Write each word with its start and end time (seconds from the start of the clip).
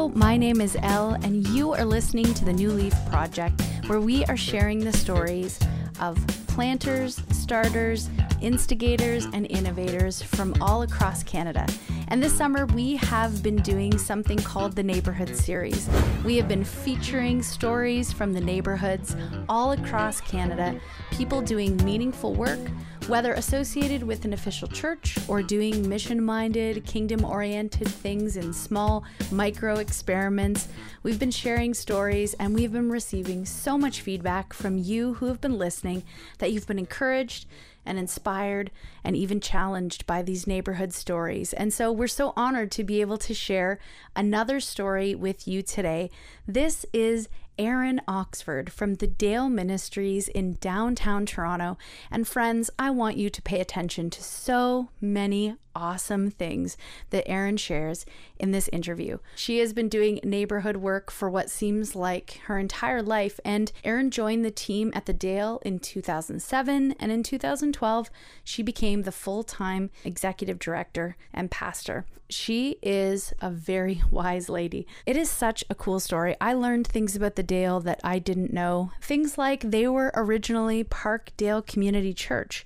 Hello, 0.00 0.12
my 0.14 0.38
name 0.38 0.62
is 0.62 0.78
Elle, 0.80 1.12
and 1.22 1.46
you 1.48 1.74
are 1.74 1.84
listening 1.84 2.32
to 2.32 2.42
the 2.46 2.54
New 2.54 2.70
Leaf 2.70 2.94
Project, 3.10 3.60
where 3.84 4.00
we 4.00 4.24
are 4.24 4.36
sharing 4.36 4.78
the 4.78 4.94
stories 4.94 5.58
of 6.00 6.16
planters, 6.46 7.22
starters, 7.32 8.08
instigators, 8.40 9.26
and 9.34 9.46
innovators 9.50 10.22
from 10.22 10.54
all 10.58 10.80
across 10.80 11.22
Canada. 11.22 11.66
And 12.08 12.22
this 12.22 12.34
summer, 12.34 12.64
we 12.64 12.96
have 12.96 13.42
been 13.42 13.56
doing 13.56 13.98
something 13.98 14.38
called 14.38 14.74
the 14.74 14.82
Neighborhood 14.82 15.36
Series. 15.36 15.86
We 16.24 16.38
have 16.38 16.48
been 16.48 16.64
featuring 16.64 17.42
stories 17.42 18.10
from 18.10 18.32
the 18.32 18.40
neighborhoods 18.40 19.14
all 19.50 19.72
across 19.72 20.22
Canada, 20.22 20.80
people 21.10 21.42
doing 21.42 21.76
meaningful 21.84 22.32
work 22.32 22.58
whether 23.08 23.32
associated 23.32 24.02
with 24.02 24.24
an 24.24 24.32
official 24.32 24.68
church 24.68 25.16
or 25.28 25.42
doing 25.42 25.88
mission 25.88 26.22
minded, 26.22 26.84
kingdom 26.84 27.24
oriented 27.24 27.88
things 27.88 28.36
in 28.36 28.52
small 28.52 29.04
micro 29.30 29.76
experiments, 29.76 30.68
we've 31.02 31.18
been 31.18 31.30
sharing 31.30 31.74
stories 31.74 32.34
and 32.34 32.54
we've 32.54 32.72
been 32.72 32.90
receiving 32.90 33.44
so 33.44 33.76
much 33.76 34.00
feedback 34.00 34.52
from 34.52 34.78
you 34.78 35.14
who 35.14 35.26
have 35.26 35.40
been 35.40 35.58
listening 35.58 36.02
that 36.38 36.52
you've 36.52 36.66
been 36.66 36.78
encouraged 36.78 37.46
and 37.86 37.98
inspired 37.98 38.70
and 39.02 39.16
even 39.16 39.40
challenged 39.40 40.06
by 40.06 40.22
these 40.22 40.46
neighborhood 40.46 40.92
stories. 40.92 41.52
And 41.52 41.72
so 41.72 41.90
we're 41.90 42.08
so 42.08 42.32
honored 42.36 42.70
to 42.72 42.84
be 42.84 43.00
able 43.00 43.18
to 43.18 43.34
share 43.34 43.78
another 44.14 44.60
story 44.60 45.14
with 45.14 45.48
you 45.48 45.62
today. 45.62 46.10
This 46.46 46.84
is 46.92 47.28
Erinn 47.60 48.00
Oxford 48.08 48.72
from 48.72 48.94
the 48.94 49.06
Dale 49.06 49.50
Ministries 49.50 50.28
in 50.28 50.56
downtown 50.62 51.26
Toronto. 51.26 51.76
And 52.10 52.26
friends, 52.26 52.70
I 52.78 52.88
want 52.90 53.18
you 53.18 53.28
to 53.28 53.42
pay 53.42 53.60
attention 53.60 54.08
to 54.08 54.22
so 54.22 54.88
many 54.98 55.56
awesome 55.80 56.30
things 56.30 56.76
that 57.08 57.26
Erinn 57.26 57.58
shares 57.58 58.04
in 58.38 58.50
this 58.50 58.68
interview. 58.68 59.18
She 59.34 59.58
has 59.58 59.72
been 59.72 59.88
doing 59.88 60.20
neighborhood 60.22 60.76
work 60.76 61.10
for 61.10 61.30
what 61.30 61.48
seems 61.48 61.96
like 61.96 62.40
her 62.44 62.58
entire 62.58 63.02
life, 63.02 63.40
and 63.44 63.72
Erinn 63.82 64.10
joined 64.10 64.44
the 64.44 64.50
team 64.50 64.92
at 64.94 65.06
the 65.06 65.14
Dale 65.14 65.60
in 65.64 65.78
2007, 65.78 66.94
and 67.00 67.10
in 67.10 67.22
2012, 67.22 68.10
she 68.44 68.62
became 68.62 69.02
the 69.02 69.12
full 69.12 69.42
time 69.42 69.90
executive 70.04 70.58
director 70.58 71.16
and 71.32 71.50
pastor. 71.50 72.04
She 72.28 72.76
is 72.80 73.34
a 73.40 73.50
very 73.50 74.02
wise 74.10 74.48
lady. 74.48 74.86
It 75.04 75.16
is 75.16 75.28
such 75.28 75.64
a 75.68 75.74
cool 75.74 76.00
story. 76.00 76.36
I 76.40 76.54
learned 76.54 76.86
things 76.86 77.16
about 77.16 77.34
the 77.34 77.42
Dale 77.42 77.80
that 77.80 78.00
I 78.04 78.18
didn't 78.18 78.52
know. 78.52 78.92
Things 79.02 79.36
like 79.36 79.62
they 79.62 79.88
were 79.88 80.12
originally 80.14 80.84
Parkdale 80.84 81.66
Community 81.66 82.14
Church. 82.14 82.64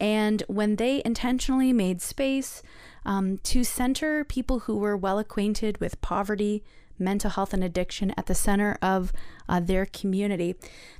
And 0.00 0.42
when 0.48 0.76
they 0.76 1.02
intentionally 1.04 1.72
made 1.72 2.02
space 2.02 2.62
um, 3.04 3.38
to 3.44 3.64
center 3.64 4.24
people 4.24 4.60
who 4.60 4.76
were 4.76 4.96
well 4.96 5.18
acquainted 5.18 5.78
with 5.78 6.00
poverty, 6.00 6.62
mental 6.98 7.30
health, 7.30 7.52
and 7.52 7.64
addiction 7.64 8.12
at 8.16 8.26
the 8.26 8.34
center 8.34 8.78
of 8.80 9.12
uh, 9.48 9.60
their 9.60 9.86
community, 9.86 10.54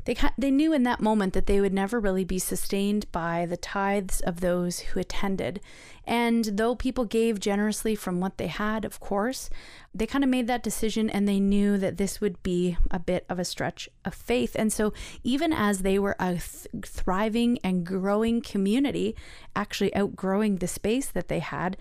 they, 0.04 0.16
they 0.36 0.50
knew 0.50 0.72
in 0.72 0.82
that 0.82 1.00
moment 1.00 1.32
that 1.32 1.46
they 1.46 1.60
would 1.60 1.72
never 1.72 1.98
really 1.98 2.24
be 2.24 2.38
sustained 2.38 3.10
by 3.12 3.46
the 3.46 3.56
tithes 3.56 4.20
of 4.20 4.40
those 4.40 4.80
who 4.80 5.00
attended. 5.00 5.60
And 6.06 6.44
though 6.44 6.74
people 6.74 7.06
gave 7.06 7.40
generously 7.40 7.94
from 7.94 8.20
what 8.20 8.36
they 8.36 8.48
had, 8.48 8.84
of 8.84 9.00
course, 9.00 9.48
they 9.94 10.06
kind 10.06 10.22
of 10.22 10.28
made 10.28 10.46
that 10.48 10.62
decision 10.62 11.08
and 11.08 11.26
they 11.26 11.40
knew 11.40 11.78
that 11.78 11.96
this 11.96 12.20
would 12.20 12.42
be 12.42 12.76
a 12.90 12.98
bit 12.98 13.24
of 13.28 13.38
a 13.38 13.44
stretch 13.44 13.88
of 14.04 14.14
faith. 14.14 14.54
And 14.58 14.72
so, 14.72 14.92
even 15.22 15.52
as 15.52 15.78
they 15.78 15.98
were 15.98 16.16
a 16.18 16.32
th- 16.32 16.66
thriving 16.84 17.58
and 17.64 17.86
growing 17.86 18.42
community, 18.42 19.16
actually 19.56 19.94
outgrowing 19.94 20.56
the 20.56 20.68
space 20.68 21.06
that 21.06 21.28
they 21.28 21.38
had, 21.38 21.76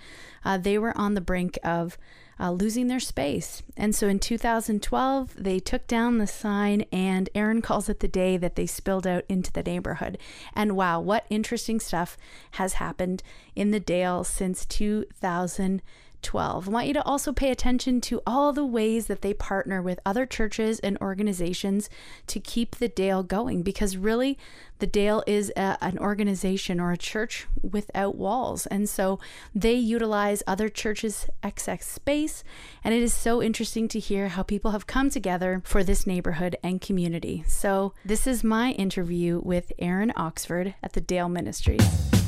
uh, 0.46 0.58
they 0.58 0.78
were 0.78 0.98
on 0.98 1.16
the 1.16 1.22
brink 1.22 1.60
of 1.64 1.98
uh, 2.40 2.52
losing 2.52 2.88
their 2.88 3.00
space. 3.00 3.62
And 3.78 3.96
so 3.96 4.08
in 4.08 4.20
2012, 4.20 5.36
they 5.38 5.60
took 5.60 5.88
down 5.88 6.18
the 6.18 6.28
sign, 6.28 6.86
and 6.92 7.30
Erinn 7.36 7.64
calls 7.64 7.90
it 7.90 8.00
the 8.00 8.08
day 8.08 8.38
that 8.38 8.56
they 8.56 8.66
spilled 8.66 9.08
out 9.08 9.24
into 9.30 9.52
the 9.52 9.64
neighborhood. 9.64 10.18
And 10.54 10.76
wow, 10.76 11.00
what 11.00 11.26
interesting 11.30 11.80
stuff 11.80 12.18
has 12.52 12.74
happened 12.74 13.24
in 13.56 13.72
the 13.72 13.80
Dale 13.80 14.24
since 14.24 14.66
2000. 14.66 15.82
12. 16.24 16.68
I 16.68 16.72
want 16.72 16.88
you 16.88 16.94
to 16.94 17.04
also 17.04 17.34
pay 17.34 17.52
attention 17.52 18.02
to 18.02 18.22
all 18.26 18.54
the 18.54 18.66
ways 18.66 19.08
that 19.08 19.22
they 19.22 19.34
partner 19.34 19.82
with 19.82 20.00
other 20.06 20.26
churches 20.26 20.80
and 20.80 20.98
organizations 21.02 21.90
to 22.28 22.40
keep 22.40 22.78
the 22.78 22.88
Dale 22.88 23.24
going 23.24 23.62
because 23.62 23.98
really 23.98 24.38
the 24.80 24.88
Dale 24.88 25.24
is 25.28 25.52
a, 25.56 25.78
an 25.82 25.98
organization 26.00 26.80
or 26.80 26.92
a 26.92 26.98
church 26.98 27.48
without 27.62 28.16
walls. 28.16 28.66
And 28.68 28.90
so 28.90 29.20
they 29.54 29.76
utilize 29.76 30.44
other 30.48 30.70
churches' 30.70 31.28
excess 31.42 31.86
space. 31.86 32.44
And 32.84 32.94
it 32.94 33.02
is 33.02 33.14
so 33.14 33.42
interesting 33.42 33.88
to 33.90 34.00
hear 34.00 34.30
how 34.30 34.44
people 34.44 34.72
have 34.72 34.88
come 34.88 35.10
together 35.10 35.62
for 35.64 35.84
this 35.84 36.08
neighborhood 36.08 36.58
and 36.64 36.82
community. 36.82 37.44
So 37.48 37.94
this 38.04 38.28
is 38.28 38.44
my 38.44 38.72
interview 38.72 39.40
with 39.44 39.72
Erinn 39.80 40.12
Oxford 40.16 40.76
at 40.84 40.94
the 40.94 41.02
Dale 41.02 41.30
Ministries. 41.30 42.23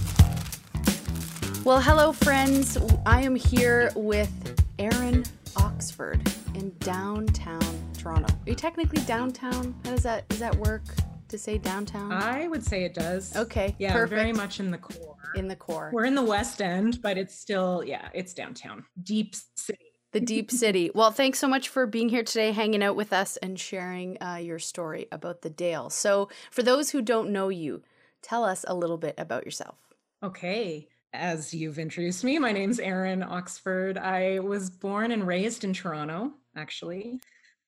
Well, 1.65 1.81
hello, 1.81 2.11
friends. 2.11 2.77
I 3.07 3.23
am 3.23 3.35
here 3.35 3.91
with 3.95 4.31
Erinn 4.77 5.27
Oxford 5.57 6.21
in 6.53 6.71
downtown 6.77 7.91
Toronto. 7.97 8.31
Are 8.31 8.49
you 8.49 8.53
technically 8.53 9.01
downtown? 9.05 9.73
How 9.83 9.89
does 9.89 10.03
that 10.03 10.29
does 10.29 10.37
that 10.37 10.55
work 10.57 10.83
to 11.27 11.39
say 11.39 11.57
downtown? 11.57 12.11
I 12.13 12.47
would 12.47 12.63
say 12.63 12.83
it 12.83 12.93
does. 12.93 13.35
Okay, 13.35 13.75
yeah, 13.79 13.93
perfect. 13.93 14.11
very 14.15 14.31
much 14.31 14.59
in 14.59 14.69
the 14.69 14.77
core. 14.77 15.17
In 15.35 15.47
the 15.47 15.55
core. 15.55 15.89
We're 15.91 16.05
in 16.05 16.13
the 16.13 16.23
West 16.23 16.61
End, 16.61 17.01
but 17.01 17.17
it's 17.17 17.33
still 17.33 17.83
yeah, 17.83 18.09
it's 18.13 18.35
downtown, 18.35 18.85
deep 19.01 19.33
city. 19.55 19.87
The 20.11 20.19
deep 20.19 20.51
city. 20.61 20.91
Well, 20.93 21.09
thanks 21.09 21.39
so 21.39 21.47
much 21.47 21.69
for 21.69 21.87
being 21.87 22.09
here 22.09 22.23
today, 22.23 22.51
hanging 22.51 22.83
out 22.83 22.95
with 22.95 23.11
us, 23.11 23.37
and 23.37 23.59
sharing 23.59 24.21
uh, 24.21 24.35
your 24.35 24.59
story 24.59 25.07
about 25.11 25.41
the 25.41 25.49
Dale. 25.49 25.89
So, 25.89 26.29
for 26.51 26.61
those 26.61 26.91
who 26.91 27.01
don't 27.01 27.31
know 27.31 27.49
you, 27.49 27.81
tell 28.21 28.45
us 28.45 28.65
a 28.67 28.75
little 28.75 28.99
bit 28.99 29.15
about 29.17 29.45
yourself. 29.45 29.79
Okay 30.21 30.89
as 31.19 31.53
you've 31.53 31.79
introduced 31.79 32.23
me, 32.23 32.37
my 32.39 32.51
name's 32.51 32.79
Erinn 32.79 33.25
Oxford. 33.25 33.97
I 33.97 34.39
was 34.39 34.69
born 34.69 35.11
and 35.11 35.25
raised 35.25 35.63
in 35.63 35.73
Toronto, 35.73 36.33
actually, 36.55 37.19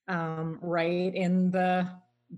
um, 0.08 0.60
right 0.62 1.14
in 1.14 1.52
the 1.52 1.90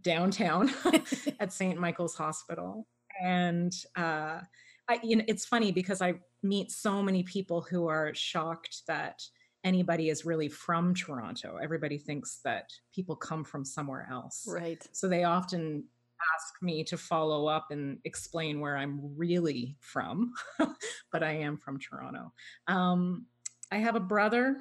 downtown 0.01 0.71
at 1.39 1.51
St. 1.51 1.79
Michael's 1.79 2.15
Hospital. 2.15 2.87
And 3.21 3.73
uh, 3.95 4.41
I, 4.87 4.99
you 5.03 5.17
know, 5.17 5.23
it's 5.27 5.45
funny 5.45 5.71
because 5.71 6.01
I 6.01 6.15
meet 6.43 6.71
so 6.71 7.01
many 7.01 7.23
people 7.23 7.61
who 7.61 7.87
are 7.87 8.13
shocked 8.13 8.83
that 8.87 9.21
anybody 9.63 10.09
is 10.09 10.25
really 10.25 10.47
from 10.47 10.93
Toronto. 10.93 11.57
Everybody 11.61 11.97
thinks 11.97 12.39
that 12.45 12.69
people 12.93 13.15
come 13.15 13.43
from 13.43 13.65
somewhere 13.65 14.07
else. 14.11 14.45
Right. 14.47 14.85
So 14.93 15.07
they 15.07 15.23
often 15.23 15.85
ask 16.35 16.61
me 16.61 16.83
to 16.85 16.97
follow 16.97 17.47
up 17.47 17.67
and 17.71 17.99
explain 18.03 18.59
where 18.59 18.77
I'm 18.77 18.99
really 19.17 19.75
from, 19.79 20.33
but 21.11 21.23
I 21.23 21.31
am 21.31 21.57
from 21.57 21.79
Toronto. 21.79 22.33
Um, 22.67 23.25
I 23.71 23.77
have 23.77 23.95
a 23.95 24.01
brother 24.01 24.57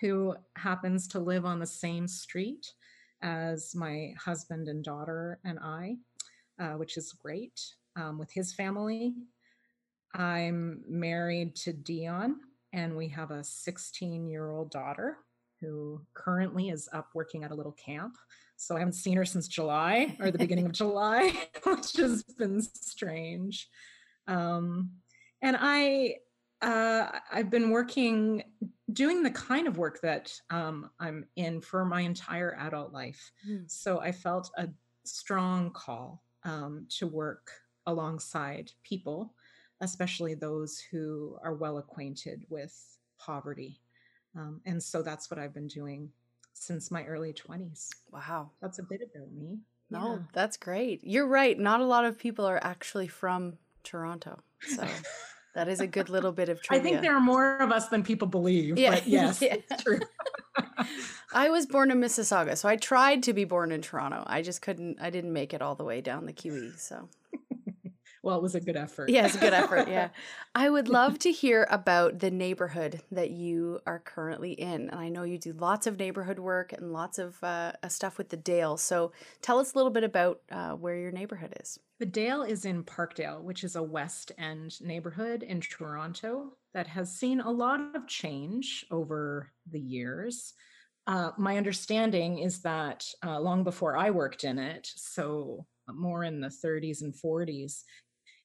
who 0.00 0.34
happens 0.56 1.08
to 1.08 1.18
live 1.20 1.44
on 1.44 1.58
the 1.58 1.66
same 1.66 2.06
street 2.06 2.72
as 3.22 3.74
my 3.74 4.14
husband 4.22 4.68
and 4.68 4.84
daughter 4.84 5.38
and 5.44 5.58
I, 5.58 5.96
uh, 6.60 6.72
which 6.72 6.96
is 6.96 7.12
great 7.12 7.60
um, 7.96 8.18
with 8.18 8.30
his 8.30 8.52
family. 8.52 9.14
I'm 10.14 10.82
married 10.88 11.56
to 11.56 11.72
Dion, 11.72 12.40
and 12.72 12.96
we 12.96 13.08
have 13.08 13.30
a 13.30 13.44
16 13.44 14.28
year 14.28 14.50
old 14.50 14.70
daughter 14.70 15.18
who 15.60 16.00
currently 16.14 16.68
is 16.68 16.88
up 16.92 17.08
working 17.14 17.44
at 17.44 17.50
a 17.50 17.54
little 17.54 17.72
camp 17.72 18.14
so 18.56 18.74
I 18.74 18.80
haven't 18.80 18.94
seen 18.94 19.16
her 19.16 19.24
since 19.24 19.48
July 19.48 20.16
or 20.20 20.30
the 20.30 20.38
beginning 20.38 20.66
of 20.66 20.72
July, 20.84 21.32
which 21.64 21.96
has 21.96 22.22
been 22.22 22.62
strange. 22.62 23.68
Um, 24.26 24.90
and 25.42 25.56
I, 25.60 26.16
uh, 26.62 27.18
I've 27.30 27.50
been 27.50 27.70
working, 27.70 28.42
doing 28.92 29.22
the 29.22 29.30
kind 29.30 29.66
of 29.66 29.78
work 29.78 30.00
that 30.00 30.32
um, 30.50 30.90
I'm 30.98 31.26
in 31.36 31.60
for 31.60 31.84
my 31.84 32.00
entire 32.00 32.56
adult 32.58 32.92
life. 32.92 33.30
Mm. 33.48 33.70
So 33.70 34.00
I 34.00 34.10
felt 34.10 34.50
a 34.56 34.68
strong 35.04 35.70
call 35.70 36.22
um, 36.44 36.86
to 36.98 37.06
work 37.06 37.50
alongside 37.86 38.72
people, 38.82 39.34
especially 39.82 40.34
those 40.34 40.82
who 40.90 41.36
are 41.42 41.54
well 41.54 41.78
acquainted 41.78 42.44
with 42.48 42.74
poverty. 43.18 43.80
Um, 44.34 44.60
and 44.64 44.82
so 44.82 45.02
that's 45.02 45.30
what 45.30 45.38
I've 45.38 45.54
been 45.54 45.68
doing 45.68 46.10
since 46.58 46.90
my 46.90 47.04
early 47.04 47.32
20s. 47.32 47.90
Wow. 48.12 48.50
That's 48.60 48.78
a 48.78 48.82
bit 48.82 49.02
about 49.02 49.32
me. 49.32 49.58
No, 49.90 50.14
yeah. 50.14 50.18
that's 50.32 50.56
great. 50.56 51.00
You're 51.04 51.28
right. 51.28 51.58
Not 51.58 51.80
a 51.80 51.84
lot 51.84 52.04
of 52.04 52.18
people 52.18 52.44
are 52.44 52.58
actually 52.62 53.06
from 53.06 53.58
Toronto. 53.84 54.40
So 54.60 54.86
that 55.54 55.68
is 55.68 55.80
a 55.80 55.86
good 55.86 56.08
little 56.08 56.32
bit 56.32 56.48
of 56.48 56.62
trivia. 56.62 56.80
I 56.80 56.90
think 56.90 57.02
there 57.02 57.14
are 57.14 57.20
more 57.20 57.58
of 57.58 57.70
us 57.70 57.88
than 57.88 58.02
people 58.02 58.26
believe. 58.26 58.78
Yeah. 58.78 59.00
yes, 59.06 59.40
yeah. 59.40 59.56
it's 59.70 59.82
true. 59.82 60.00
I 61.32 61.50
was 61.50 61.66
born 61.66 61.90
in 61.90 62.00
Mississauga, 62.00 62.56
so 62.56 62.68
I 62.68 62.76
tried 62.76 63.22
to 63.24 63.34
be 63.34 63.44
born 63.44 63.70
in 63.70 63.82
Toronto. 63.82 64.24
I 64.26 64.40
just 64.40 64.62
couldn't, 64.62 64.98
I 65.00 65.10
didn't 65.10 65.32
make 65.32 65.52
it 65.52 65.60
all 65.60 65.74
the 65.74 65.84
way 65.84 66.00
down 66.00 66.24
the 66.24 66.32
QE. 66.32 66.78
So 66.78 67.08
well, 68.26 68.38
it 68.38 68.42
was 68.42 68.56
a 68.56 68.60
good 68.60 68.76
effort. 68.76 69.08
Yeah, 69.08 69.32
a 69.32 69.38
good 69.38 69.54
effort. 69.54 69.86
Yeah. 69.86 70.08
I 70.56 70.68
would 70.68 70.88
love 70.88 71.16
to 71.20 71.30
hear 71.30 71.64
about 71.70 72.18
the 72.18 72.30
neighborhood 72.32 73.00
that 73.12 73.30
you 73.30 73.78
are 73.86 74.00
currently 74.00 74.50
in. 74.50 74.90
And 74.90 74.98
I 74.98 75.08
know 75.08 75.22
you 75.22 75.38
do 75.38 75.52
lots 75.52 75.86
of 75.86 75.96
neighborhood 75.96 76.40
work 76.40 76.72
and 76.72 76.92
lots 76.92 77.20
of 77.20 77.40
uh, 77.44 77.74
stuff 77.86 78.18
with 78.18 78.30
the 78.30 78.36
Dale. 78.36 78.78
So 78.78 79.12
tell 79.42 79.60
us 79.60 79.74
a 79.74 79.76
little 79.76 79.92
bit 79.92 80.02
about 80.02 80.40
uh, 80.50 80.72
where 80.72 80.96
your 80.96 81.12
neighborhood 81.12 81.56
is. 81.60 81.78
The 82.00 82.06
Dale 82.06 82.42
is 82.42 82.64
in 82.64 82.82
Parkdale, 82.82 83.40
which 83.42 83.62
is 83.62 83.76
a 83.76 83.82
West 83.82 84.32
End 84.38 84.80
neighborhood 84.80 85.44
in 85.44 85.60
Toronto 85.60 86.54
that 86.74 86.88
has 86.88 87.16
seen 87.16 87.40
a 87.40 87.50
lot 87.50 87.94
of 87.94 88.08
change 88.08 88.84
over 88.90 89.52
the 89.70 89.80
years. 89.80 90.52
Uh, 91.06 91.30
my 91.38 91.56
understanding 91.56 92.40
is 92.40 92.60
that 92.62 93.06
uh, 93.24 93.38
long 93.38 93.62
before 93.62 93.96
I 93.96 94.10
worked 94.10 94.42
in 94.42 94.58
it, 94.58 94.90
so 94.96 95.64
more 95.94 96.24
in 96.24 96.40
the 96.40 96.48
30s 96.48 97.02
and 97.02 97.14
40s, 97.14 97.84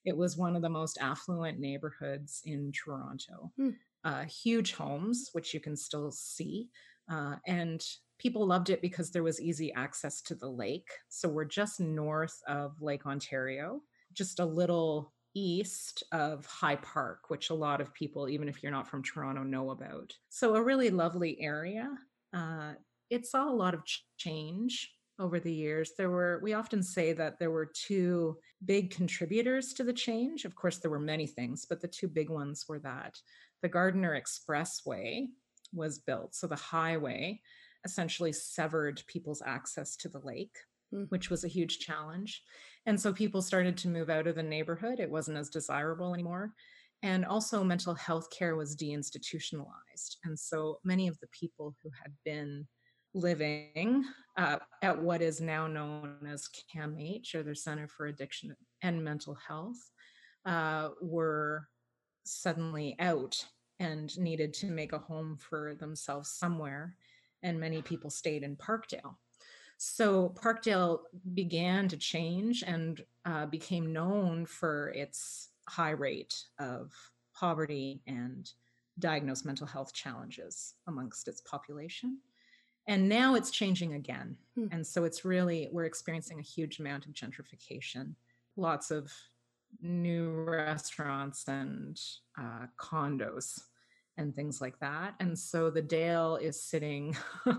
it 0.05 0.15
was 0.15 0.37
one 0.37 0.55
of 0.55 0.61
the 0.61 0.69
most 0.69 0.97
affluent 0.99 1.59
neighborhoods 1.59 2.41
in 2.45 2.71
Toronto. 2.71 3.51
Hmm. 3.57 3.69
Uh, 4.03 4.23
huge 4.23 4.73
homes, 4.73 5.29
which 5.33 5.53
you 5.53 5.59
can 5.59 5.75
still 5.75 6.11
see. 6.11 6.69
Uh, 7.11 7.35
and 7.45 7.83
people 8.17 8.45
loved 8.45 8.69
it 8.69 8.81
because 8.81 9.11
there 9.11 9.23
was 9.23 9.41
easy 9.41 9.71
access 9.73 10.21
to 10.21 10.35
the 10.35 10.49
lake. 10.49 10.89
So 11.09 11.29
we're 11.29 11.45
just 11.45 11.79
north 11.79 12.39
of 12.47 12.81
Lake 12.81 13.05
Ontario, 13.05 13.81
just 14.13 14.39
a 14.39 14.45
little 14.45 15.13
east 15.33 16.03
of 16.11 16.45
High 16.45 16.75
Park, 16.77 17.29
which 17.29 17.49
a 17.49 17.55
lot 17.55 17.79
of 17.79 17.93
people, 17.93 18.27
even 18.27 18.49
if 18.49 18.61
you're 18.61 18.71
not 18.71 18.87
from 18.87 19.03
Toronto, 19.03 19.43
know 19.43 19.71
about. 19.71 20.13
So 20.29 20.55
a 20.55 20.63
really 20.63 20.89
lovely 20.89 21.39
area. 21.41 21.89
Uh, 22.33 22.73
it 23.09 23.25
saw 23.25 23.49
a 23.49 23.53
lot 23.53 23.73
of 23.73 23.81
change 24.17 24.93
over 25.19 25.39
the 25.39 25.53
years. 25.53 25.91
There 25.97 26.09
were, 26.09 26.39
we 26.41 26.53
often 26.53 26.81
say 26.81 27.13
that 27.13 27.39
there 27.39 27.51
were 27.51 27.71
two 27.73 28.37
big 28.65 28.91
contributors 28.91 29.73
to 29.73 29.83
the 29.83 29.93
change. 29.93 30.45
Of 30.45 30.55
course, 30.55 30.77
there 30.77 30.91
were 30.91 30.99
many 30.99 31.27
things, 31.27 31.65
but 31.69 31.81
the 31.81 31.87
two 31.87 32.07
big 32.07 32.29
ones 32.29 32.65
were 32.67 32.79
that 32.79 33.15
the 33.61 33.69
Gardiner 33.69 34.19
Expressway 34.19 35.27
was 35.73 35.99
built. 35.99 36.35
So 36.35 36.47
the 36.47 36.55
highway 36.55 37.41
essentially 37.85 38.31
severed 38.31 39.03
people's 39.07 39.41
access 39.45 39.95
to 39.97 40.09
the 40.09 40.19
lake, 40.19 40.55
mm. 40.93 41.05
which 41.09 41.29
was 41.29 41.43
a 41.43 41.49
huge 41.49 41.79
challenge. 41.79 42.43
And 42.85 42.99
so 42.99 43.13
people 43.13 43.41
started 43.41 43.77
to 43.77 43.87
move 43.87 44.09
out 44.09 44.27
of 44.27 44.35
the 44.35 44.43
neighborhood. 44.43 44.99
It 44.99 45.09
wasn't 45.09 45.37
as 45.37 45.49
desirable 45.49 46.13
anymore. 46.13 46.53
And 47.03 47.25
also, 47.25 47.63
mental 47.63 47.95
health 47.95 48.29
care 48.29 48.55
was 48.55 48.75
deinstitutionalized. 48.75 50.17
And 50.23 50.37
so 50.37 50.79
many 50.83 51.07
of 51.07 51.19
the 51.19 51.27
people 51.27 51.75
who 51.81 51.89
had 52.01 52.13
been 52.23 52.67
living 53.13 54.05
uh, 54.37 54.57
at 54.81 55.01
what 55.01 55.21
is 55.21 55.41
now 55.41 55.67
known 55.67 56.15
as 56.27 56.49
CAMH, 56.73 57.35
or 57.35 57.43
the 57.43 57.55
Center 57.55 57.87
for 57.87 58.07
Addiction 58.07 58.55
and 58.81 59.03
Mental 59.03 59.35
Health, 59.35 59.91
uh, 60.45 60.89
were 61.01 61.67
suddenly 62.23 62.95
out 62.99 63.43
and 63.79 64.17
needed 64.17 64.53
to 64.53 64.67
make 64.67 64.93
a 64.93 64.99
home 64.99 65.37
for 65.37 65.75
themselves 65.75 66.29
somewhere. 66.29 66.95
And 67.43 67.59
many 67.59 67.81
people 67.81 68.09
stayed 68.09 68.43
in 68.43 68.55
Parkdale. 68.55 69.15
So 69.77 70.29
Parkdale 70.29 70.99
began 71.33 71.87
to 71.87 71.97
change 71.97 72.63
and 72.65 73.03
uh, 73.25 73.47
became 73.47 73.91
known 73.91 74.45
for 74.45 74.89
its 74.89 75.49
high 75.67 75.91
rate 75.91 76.35
of 76.59 76.91
poverty 77.33 78.03
and 78.05 78.47
diagnosed 78.99 79.45
mental 79.45 79.65
health 79.65 79.91
challenges 79.93 80.75
amongst 80.87 81.27
its 81.27 81.41
population. 81.41 82.19
And 82.87 83.07
now 83.07 83.35
it's 83.35 83.51
changing 83.51 83.93
again. 83.93 84.35
Hmm. 84.55 84.67
And 84.71 84.85
so 84.85 85.03
it's 85.03 85.23
really, 85.23 85.69
we're 85.71 85.85
experiencing 85.85 86.39
a 86.39 86.43
huge 86.43 86.79
amount 86.79 87.05
of 87.05 87.13
gentrification, 87.13 88.15
lots 88.57 88.91
of 88.91 89.11
new 89.81 90.31
restaurants 90.31 91.47
and 91.47 91.99
uh, 92.39 92.65
condos 92.77 93.59
and 94.17 94.35
things 94.35 94.61
like 94.61 94.77
that. 94.79 95.15
And 95.19 95.37
so 95.37 95.69
the 95.69 95.81
Dale 95.81 96.35
is 96.35 96.61
sitting 96.61 97.15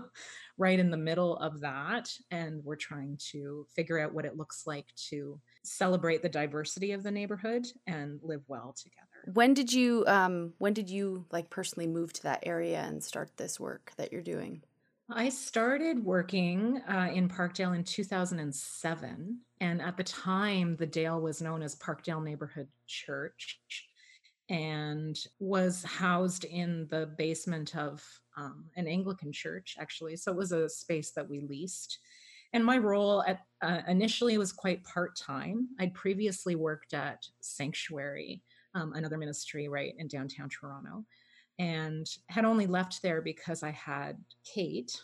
right 0.57 0.79
in 0.79 0.91
the 0.91 0.97
middle 0.97 1.37
of 1.37 1.59
that. 1.61 2.09
And 2.31 2.63
we're 2.63 2.75
trying 2.75 3.17
to 3.31 3.65
figure 3.75 3.99
out 3.99 4.13
what 4.13 4.25
it 4.25 4.37
looks 4.37 4.67
like 4.67 4.85
to 5.09 5.39
celebrate 5.63 6.21
the 6.21 6.29
diversity 6.29 6.91
of 6.91 7.03
the 7.03 7.11
neighborhood 7.11 7.65
and 7.87 8.19
live 8.21 8.43
well 8.47 8.75
together. 8.77 9.33
When 9.33 9.53
did 9.53 9.71
you 9.71 10.03
um 10.05 10.53
when 10.57 10.73
did 10.73 10.89
you 10.89 11.25
like 11.31 11.49
personally 11.49 11.87
move 11.87 12.11
to 12.13 12.23
that 12.23 12.43
area 12.43 12.81
and 12.81 13.03
start 13.03 13.31
this 13.37 13.59
work 13.59 13.93
that 13.97 14.11
you're 14.11 14.21
doing? 14.21 14.63
I 15.11 15.29
started 15.29 16.03
working 16.03 16.81
uh, 16.87 17.09
in 17.13 17.27
Parkdale 17.27 17.75
in 17.75 17.83
2007. 17.83 19.39
And 19.59 19.81
at 19.81 19.97
the 19.97 20.03
time, 20.03 20.77
the 20.77 20.85
Dale 20.85 21.19
was 21.19 21.41
known 21.41 21.61
as 21.61 21.75
Parkdale 21.75 22.23
Neighborhood 22.23 22.67
Church 22.87 23.59
and 24.49 25.17
was 25.39 25.83
housed 25.83 26.45
in 26.45 26.87
the 26.89 27.07
basement 27.17 27.75
of 27.75 28.03
um, 28.37 28.65
an 28.75 28.87
Anglican 28.87 29.31
church, 29.31 29.75
actually. 29.79 30.15
So 30.15 30.31
it 30.31 30.37
was 30.37 30.51
a 30.51 30.69
space 30.69 31.11
that 31.11 31.29
we 31.29 31.41
leased. 31.41 31.99
And 32.53 32.63
my 32.63 32.77
role 32.77 33.23
at 33.23 33.41
uh, 33.61 33.81
initially 33.87 34.37
was 34.37 34.51
quite 34.53 34.83
part 34.83 35.17
time. 35.17 35.69
I'd 35.79 35.93
previously 35.93 36.55
worked 36.55 36.93
at 36.93 37.25
Sanctuary, 37.41 38.41
um, 38.73 38.93
another 38.93 39.17
ministry 39.17 39.67
right 39.67 39.93
in 39.97 40.07
downtown 40.07 40.49
Toronto 40.49 41.03
and 41.59 42.07
had 42.27 42.45
only 42.45 42.67
left 42.67 43.01
there 43.01 43.21
because 43.21 43.63
I 43.63 43.71
had 43.71 44.17
Kate 44.43 44.99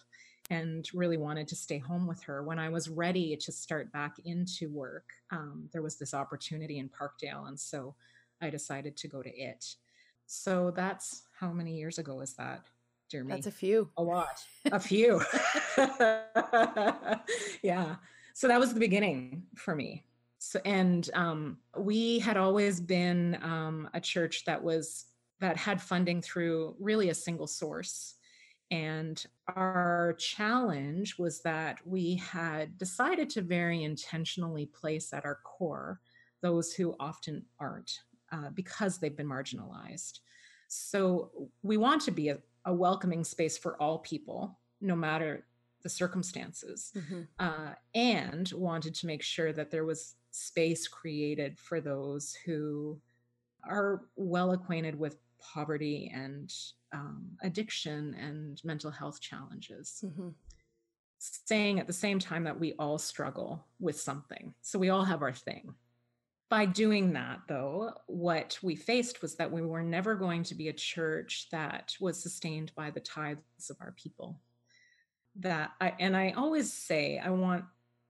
and 0.49 0.89
really 0.93 1.17
wanted 1.17 1.47
to 1.47 1.55
stay 1.55 1.77
home 1.77 2.07
with 2.07 2.23
her. 2.23 2.43
When 2.43 2.57
I 2.57 2.69
was 2.69 2.89
ready 2.89 3.35
to 3.37 3.51
start 3.51 3.91
back 3.91 4.15
into 4.25 4.69
work, 4.69 5.05
um, 5.31 5.69
there 5.71 5.83
was 5.83 5.97
this 5.97 6.13
opportunity 6.13 6.79
in 6.79 6.89
Parkdale. 6.89 7.47
And 7.47 7.59
so 7.59 7.95
I 8.41 8.49
decided 8.49 8.97
to 8.97 9.07
go 9.07 9.21
to 9.21 9.29
it. 9.29 9.75
So 10.25 10.71
that's 10.75 11.23
how 11.39 11.51
many 11.51 11.75
years 11.75 11.99
ago 11.99 12.21
is 12.21 12.33
that, 12.35 12.65
dear 13.09 13.23
me? 13.23 13.33
That's 13.33 13.47
a 13.47 13.51
few. 13.51 13.89
A 13.97 14.03
lot. 14.03 14.43
A 14.71 14.79
few. 14.79 15.21
yeah. 17.61 17.95
So 18.33 18.47
that 18.47 18.59
was 18.59 18.73
the 18.73 18.79
beginning 18.79 19.43
for 19.55 19.75
me. 19.75 20.03
So, 20.39 20.59
and 20.65 21.09
um, 21.13 21.57
we 21.77 22.19
had 22.19 22.37
always 22.37 22.79
been 22.79 23.37
um, 23.43 23.89
a 23.93 23.99
church 23.99 24.45
that 24.45 24.63
was 24.63 25.05
that 25.39 25.57
had 25.57 25.81
funding 25.81 26.21
through 26.21 26.75
really 26.79 27.09
a 27.09 27.15
single 27.15 27.47
source. 27.47 28.15
And 28.71 29.23
our 29.55 30.15
challenge 30.19 31.17
was 31.17 31.41
that 31.41 31.79
we 31.85 32.15
had 32.15 32.77
decided 32.77 33.29
to 33.31 33.41
very 33.41 33.83
intentionally 33.83 34.67
place 34.67 35.11
at 35.13 35.25
our 35.25 35.39
core 35.43 35.99
those 36.41 36.73
who 36.73 36.95
often 36.99 37.45
aren't 37.59 37.99
uh, 38.31 38.49
because 38.53 38.97
they've 38.97 39.17
been 39.17 39.27
marginalized. 39.27 40.19
So 40.67 41.31
we 41.63 41.77
want 41.77 42.01
to 42.03 42.11
be 42.11 42.29
a, 42.29 42.37
a, 42.65 42.73
welcoming 42.73 43.23
space 43.23 43.57
for 43.57 43.81
all 43.81 43.99
people, 43.99 44.59
no 44.81 44.95
matter 44.95 45.45
the 45.81 45.89
circumstances, 45.89 46.91
mm-hmm. 46.95 47.21
uh, 47.39 47.73
and 47.95 48.51
wanted 48.55 48.93
to 48.95 49.07
make 49.07 49.23
sure 49.23 49.51
that 49.51 49.71
there 49.71 49.85
was 49.85 50.15
space 50.31 50.87
created 50.87 51.57
for 51.57 51.81
those 51.81 52.37
who 52.45 52.99
are 53.67 54.01
well 54.15 54.51
acquainted 54.51 54.97
with 54.97 55.17
poverty 55.39 56.11
and 56.13 56.53
um, 56.93 57.25
addiction 57.41 58.15
and 58.19 58.61
mental 58.63 58.91
health 58.91 59.21
challenges. 59.21 60.03
Mm-hmm. 60.05 60.29
Saying 61.19 61.79
at 61.79 61.87
the 61.87 61.93
same 61.93 62.19
time 62.19 62.45
that 62.45 62.59
we 62.59 62.73
all 62.79 62.97
struggle 62.97 63.65
with 63.79 63.99
something. 63.99 64.53
So 64.61 64.79
we 64.79 64.89
all 64.89 65.03
have 65.03 65.21
our 65.21 65.33
thing. 65.33 65.73
By 66.49 66.65
doing 66.65 67.13
that, 67.13 67.41
though, 67.47 67.91
what 68.07 68.57
we 68.63 68.75
faced 68.75 69.21
was 69.21 69.35
that 69.35 69.51
we 69.51 69.61
were 69.61 69.83
never 69.83 70.15
going 70.15 70.43
to 70.43 70.55
be 70.55 70.69
a 70.69 70.73
church 70.73 71.47
that 71.51 71.93
was 71.99 72.23
sustained 72.23 72.71
by 72.75 72.89
the 72.89 73.01
tithes 73.01 73.69
of 73.69 73.77
our 73.81 73.91
people. 73.91 74.39
That 75.35 75.71
I, 75.79 75.93
and 75.99 76.17
I 76.17 76.31
always 76.35 76.73
say, 76.73 77.19
I 77.19 77.29
want, 77.29 77.65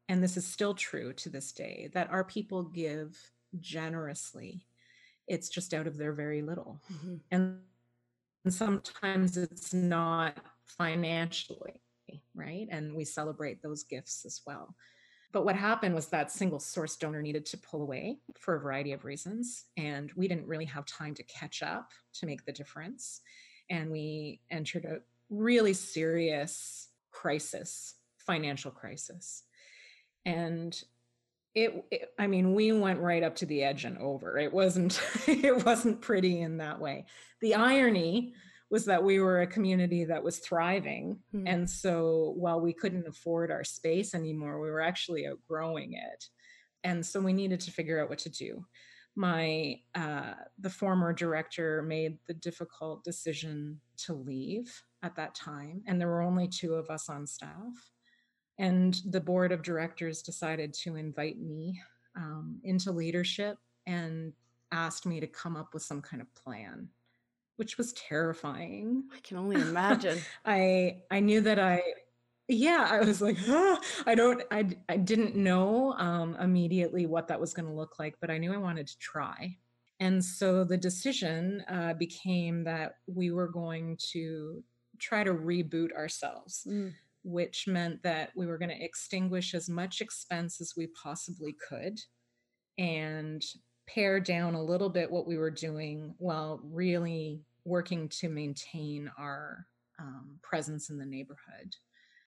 and 0.07 0.24
this 0.24 0.38
is 0.38 0.45
still 0.45 0.74
true 0.74 1.12
to 1.13 1.29
this 1.29 1.51
day, 1.51 1.89
that 1.93 2.12
our 2.12 2.24
people 2.24 2.63
give 2.63 3.19
generously 3.59 4.65
it's 5.29 5.48
just 5.48 5.74
out 5.74 5.88
of 5.88 5.98
their 5.98 6.12
very 6.12 6.41
little. 6.41 6.81
Mm-hmm. 6.91 7.15
And, 7.31 7.59
and 8.43 8.53
sometimes 8.53 9.38
it's 9.38 9.74
not 9.74 10.38
financially, 10.65 11.81
right? 12.33 12.67
And 12.69 12.95
we 12.95 13.05
celebrate 13.05 13.62
those 13.62 13.83
gifts 13.83 14.25
as 14.25 14.41
well. 14.45 14.75
But 15.31 15.45
what 15.45 15.55
happened 15.55 15.93
was 15.93 16.07
that 16.07 16.31
single 16.31 16.59
source 16.59 16.95
donor 16.95 17.21
needed 17.21 17.45
to 17.48 17.57
pull 17.57 17.83
away 17.83 18.17
for 18.39 18.55
a 18.55 18.59
variety 18.59 18.93
of 18.93 19.05
reasons. 19.05 19.65
And 19.77 20.12
we 20.15 20.27
didn't 20.27 20.48
really 20.48 20.65
have 20.65 20.86
time 20.86 21.13
to 21.13 21.24
catch 21.24 21.62
up 21.62 21.91
to 22.15 22.25
make 22.25 22.45
the 22.45 22.51
difference. 22.51 23.21
And 23.69 23.91
we 23.91 24.41
entered 24.50 24.86
a 24.86 25.01
really 25.29 25.74
serious 25.74 26.88
crisis, 27.12 27.95
financial 28.17 28.71
crisis. 28.71 29.43
And 30.25 30.81
it, 31.63 31.86
it, 31.92 32.13
i 32.18 32.28
mean 32.28 32.54
we 32.54 32.72
went 32.72 33.00
right 33.00 33.24
up 33.24 33.36
to 33.38 33.46
the 33.46 33.63
edge 33.63 33.86
and 33.86 33.98
over. 33.98 34.38
It 34.38 34.54
wasn't 34.54 35.01
it 35.28 35.66
wasn't 35.66 36.01
pretty 36.01 36.42
in 36.42 36.58
that 36.58 36.80
way. 36.80 37.06
The 37.42 37.56
irony 37.56 38.34
was 38.70 38.86
that 38.86 39.04
we 39.04 39.20
were 39.20 39.42
a 39.42 39.48
community 39.48 40.06
that 40.06 40.24
was 40.24 40.39
thriving. 40.39 41.20
Mm-hmm. 41.34 41.48
and 41.48 41.70
so 41.70 42.34
while 42.38 42.62
we 42.62 42.74
couldn't 42.74 43.08
afford 43.08 43.51
our 43.51 43.63
space 43.63 44.13
anymore 44.13 44.62
we 44.62 44.72
were 44.72 44.82
actually 44.82 45.28
outgrowing 45.28 45.94
it. 45.94 46.25
And 46.84 47.06
so 47.06 47.20
we 47.20 47.34
needed 47.34 47.60
to 47.62 47.72
figure 47.72 48.01
out 48.01 48.10
what 48.10 48.20
to 48.20 48.30
do. 48.30 48.66
My 49.16 49.75
uh, 49.96 50.34
the 50.60 50.70
former 50.70 51.12
director 51.13 51.82
made 51.82 52.20
the 52.28 52.34
difficult 52.34 53.04
decision 53.04 53.82
to 54.06 54.13
leave 54.13 54.82
at 55.04 55.16
that 55.16 55.36
time, 55.36 55.82
and 55.88 56.00
there 56.00 56.08
were 56.08 56.22
only 56.22 56.48
two 56.48 56.75
of 56.75 56.89
us 56.89 57.10
on 57.10 57.28
staff. 57.28 57.74
And 58.60 59.01
the 59.10 59.22
board 59.22 59.51
of 59.51 59.63
directors 59.63 60.22
decided 60.22 60.74
to 60.75 60.96
invite 60.96 61.39
me 61.39 61.82
um, 62.16 62.60
into 62.63 62.92
leadership 62.92 63.58
and 63.88 64.34
asked 64.72 65.08
me 65.08 65.20
to 65.20 65.28
come 65.28 65.56
up 65.56 65.74
with 65.74 65.82
some 65.82 66.01
kind 66.01 66.22
of 66.22 66.34
plan 66.36 66.89
which 67.60 67.78
was 67.78 67.92
terrifying. 67.92 69.04
I 69.13 69.20
can 69.20 69.36
only 69.36 69.60
imagine. 69.60 70.18
I 70.46 71.00
i 71.12 71.20
knew 71.20 71.42
that 71.42 71.60
i 71.60 71.84
yeah 72.48 72.88
i 72.89 73.01
was 73.01 73.22
like 73.22 73.38
ah, 73.50 73.80
i 74.08 74.16
don't 74.16 74.42
i, 74.50 74.66
I 74.88 74.96
didn't 74.96 75.36
know 75.36 75.94
um, 75.94 76.38
immediately 76.39 77.06
what 77.06 77.28
that 77.28 77.39
was 77.39 77.54
going 77.54 77.68
to 77.68 77.74
look 77.74 78.00
like 78.00 78.16
but 78.22 78.32
i 78.32 78.38
knew 78.38 78.54
i 78.54 78.58
wanted 78.58 78.88
to 78.88 78.98
try. 78.98 79.58
And 80.00 80.24
so 80.24 80.63
the 80.63 80.78
decision 80.78 81.62
uh, 81.68 81.94
became 81.94 82.63
that 82.63 82.96
we 83.06 83.32
were 83.32 83.50
going 83.50 83.98
to 84.13 84.63
try 84.98 85.25
to 85.25 85.34
reboot 85.34 85.92
ourselves. 85.92 86.66
Mm. 86.66 86.94
Which 87.24 87.68
meant 87.68 88.02
that 88.04 88.32
we 88.36 88.46
were 88.46 88.58
going 88.58 88.70
to 88.70 88.84
extinguish 88.84 89.54
as 89.54 89.70
much 89.70 90.02
expense 90.02 90.62
as 90.62 90.74
we 90.78 90.88
possibly 90.88 91.56
could 91.68 92.00
and 92.78 93.44
pare 93.88 94.20
down 94.20 94.54
a 94.54 94.64
little 94.64 94.90
bit 94.90 95.12
what 95.12 95.28
we 95.28 95.38
were 95.38 95.52
doing 95.52 96.14
while 96.18 96.62
really 96.64 97.42
working 97.66 98.08
to 98.10 98.30
maintain 98.30 99.12
our 99.18 99.66
um, 100.00 100.40
presence 100.42 100.90
in 100.90 100.98
the 100.98 101.06
neighborhood. 101.06 101.76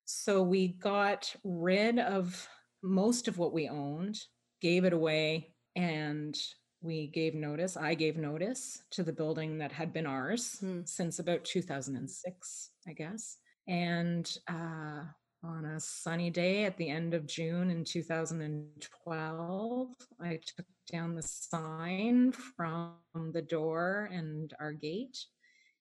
So 0.04 0.42
we 0.42 0.68
got 0.68 1.34
rid 1.44 1.98
of 1.98 2.46
most 2.82 3.28
of 3.28 3.38
what 3.38 3.52
we 3.52 3.68
owned, 3.68 4.18
gave 4.60 4.84
it 4.84 4.92
away, 4.92 5.54
and 5.76 6.36
we 6.82 7.06
gave 7.06 7.34
notice. 7.34 7.76
I 7.76 7.94
gave 7.94 8.16
notice 8.16 8.82
to 8.90 9.02
the 9.02 9.12
building 9.12 9.58
that 9.58 9.72
had 9.72 9.92
been 9.92 10.06
ours 10.06 10.58
hmm. 10.60 10.80
since 10.84 11.18
about 11.18 11.44
2006, 11.44 12.70
I 12.86 12.92
guess. 12.92 13.38
And 13.68 14.30
uh, 14.48 15.02
on 15.44 15.64
a 15.64 15.80
sunny 15.80 16.30
day 16.30 16.64
at 16.64 16.76
the 16.76 16.88
end 16.88 17.14
of 17.14 17.26
June 17.26 17.70
in 17.70 17.84
2012, 17.84 19.88
I 20.20 20.40
took 20.44 20.66
down 20.90 21.14
the 21.14 21.22
sign 21.22 22.32
from 22.32 22.96
the 23.32 23.42
door 23.42 24.08
and 24.12 24.52
our 24.60 24.72
gate. 24.72 25.18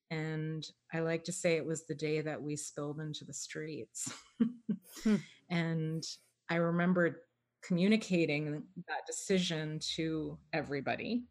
And 0.09 0.65
I 0.93 0.99
like 0.99 1.23
to 1.25 1.31
say 1.31 1.55
it 1.55 1.65
was 1.65 1.85
the 1.85 1.95
day 1.95 2.21
that 2.21 2.41
we 2.41 2.55
spilled 2.55 2.99
into 2.99 3.25
the 3.25 3.33
streets. 3.33 4.11
hmm. 5.03 5.15
And 5.49 6.05
I 6.49 6.55
remember 6.55 7.23
communicating 7.61 8.63
that 8.87 9.05
decision 9.05 9.79
to 9.95 10.37
everybody. 10.53 11.25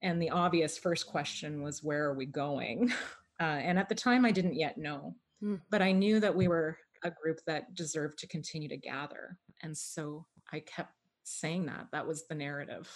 And 0.00 0.22
the 0.22 0.30
obvious 0.30 0.78
first 0.78 1.08
question 1.08 1.62
was, 1.62 1.82
Where 1.82 2.04
are 2.04 2.14
we 2.14 2.26
going? 2.26 2.92
Uh, 3.38 3.60
and 3.60 3.78
at 3.78 3.90
the 3.90 3.94
time, 3.94 4.24
I 4.24 4.30
didn't 4.30 4.54
yet 4.54 4.78
know, 4.78 5.14
hmm. 5.40 5.56
but 5.70 5.82
I 5.82 5.92
knew 5.92 6.20
that 6.20 6.34
we 6.34 6.48
were 6.48 6.76
a 7.02 7.10
group 7.10 7.38
that 7.46 7.74
deserved 7.74 8.18
to 8.18 8.26
continue 8.26 8.68
to 8.68 8.76
gather. 8.76 9.38
And 9.62 9.76
so 9.76 10.26
I 10.52 10.60
kept 10.60 10.92
saying 11.24 11.66
that. 11.66 11.86
That 11.92 12.06
was 12.06 12.26
the 12.26 12.34
narrative. 12.34 12.88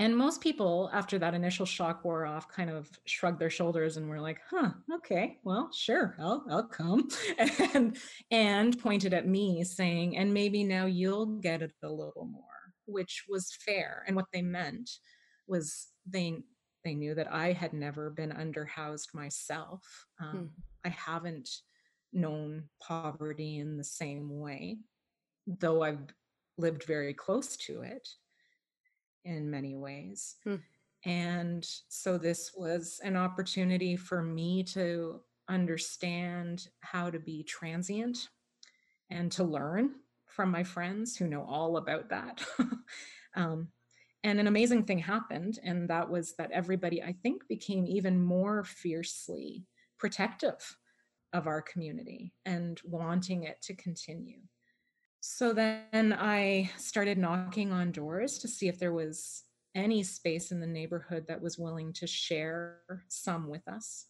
And 0.00 0.16
most 0.16 0.40
people, 0.40 0.90
after 0.92 1.18
that 1.18 1.34
initial 1.34 1.66
shock 1.66 2.04
wore 2.04 2.24
off, 2.24 2.48
kind 2.48 2.70
of 2.70 2.88
shrugged 3.06 3.40
their 3.40 3.50
shoulders 3.50 3.96
and 3.96 4.08
were 4.08 4.20
like, 4.20 4.38
"Huh, 4.48 4.70
okay, 4.94 5.38
well, 5.42 5.70
sure, 5.72 6.14
I'll 6.20 6.44
I'll 6.48 6.68
come," 6.68 7.08
and 7.74 7.96
and 8.30 8.78
pointed 8.78 9.12
at 9.12 9.26
me, 9.26 9.64
saying, 9.64 10.16
"And 10.16 10.32
maybe 10.32 10.62
now 10.62 10.86
you'll 10.86 11.26
get 11.26 11.62
it 11.62 11.72
a 11.82 11.88
little 11.88 12.26
more," 12.30 12.44
which 12.86 13.24
was 13.28 13.56
fair. 13.66 14.04
And 14.06 14.14
what 14.14 14.26
they 14.32 14.42
meant 14.42 14.88
was 15.48 15.88
they 16.06 16.44
they 16.84 16.94
knew 16.94 17.16
that 17.16 17.32
I 17.32 17.50
had 17.52 17.72
never 17.72 18.08
been 18.08 18.30
underhoused 18.30 19.14
myself. 19.14 20.06
Um, 20.20 20.30
hmm. 20.30 20.46
I 20.84 20.90
haven't 20.90 21.48
known 22.12 22.64
poverty 22.80 23.58
in 23.58 23.76
the 23.76 23.84
same 23.84 24.40
way, 24.40 24.78
though 25.46 25.82
I've 25.82 26.12
lived 26.56 26.84
very 26.84 27.14
close 27.14 27.56
to 27.56 27.82
it 27.82 28.08
in 29.24 29.50
many 29.50 29.74
ways. 29.74 30.36
Hmm. 30.44 30.56
And 31.04 31.68
so 31.88 32.18
this 32.18 32.52
was 32.56 33.00
an 33.04 33.16
opportunity 33.16 33.96
for 33.96 34.22
me 34.22 34.64
to 34.64 35.20
understand 35.48 36.68
how 36.80 37.10
to 37.10 37.18
be 37.18 37.42
transient 37.44 38.28
and 39.10 39.30
to 39.32 39.44
learn 39.44 39.94
from 40.26 40.50
my 40.50 40.62
friends 40.62 41.16
who 41.16 41.26
know 41.26 41.44
all 41.44 41.76
about 41.76 42.08
that. 42.10 42.44
um, 43.36 43.68
and 44.24 44.40
an 44.40 44.48
amazing 44.48 44.84
thing 44.84 44.98
happened, 44.98 45.60
and 45.62 45.88
that 45.88 46.10
was 46.10 46.34
that 46.36 46.50
everybody, 46.50 47.02
I 47.02 47.14
think, 47.22 47.46
became 47.48 47.86
even 47.86 48.20
more 48.20 48.64
fiercely 48.64 49.64
protective 49.98 50.76
of 51.32 51.46
our 51.46 51.62
community 51.62 52.32
and 52.46 52.80
wanting 52.84 53.44
it 53.44 53.60
to 53.62 53.74
continue. 53.74 54.40
So 55.20 55.52
then 55.52 56.12
I 56.18 56.70
started 56.76 57.18
knocking 57.18 57.72
on 57.72 57.92
doors 57.92 58.38
to 58.38 58.48
see 58.48 58.68
if 58.68 58.78
there 58.78 58.92
was 58.92 59.44
any 59.74 60.02
space 60.02 60.50
in 60.50 60.60
the 60.60 60.66
neighborhood 60.66 61.26
that 61.28 61.42
was 61.42 61.58
willing 61.58 61.92
to 61.94 62.06
share 62.06 62.80
some 63.08 63.48
with 63.48 63.66
us. 63.68 64.06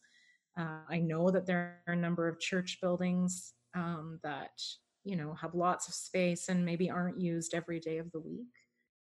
Uh, 0.58 0.80
I 0.88 0.98
know 0.98 1.30
that 1.30 1.46
there 1.46 1.82
are 1.86 1.94
a 1.94 1.96
number 1.96 2.28
of 2.28 2.40
church 2.40 2.78
buildings 2.80 3.52
um, 3.74 4.18
that 4.22 4.60
you 5.04 5.16
know 5.16 5.34
have 5.34 5.54
lots 5.54 5.88
of 5.88 5.94
space 5.94 6.48
and 6.48 6.64
maybe 6.64 6.90
aren't 6.90 7.20
used 7.20 7.54
every 7.54 7.80
day 7.80 7.98
of 7.98 8.10
the 8.12 8.20
week 8.20 8.48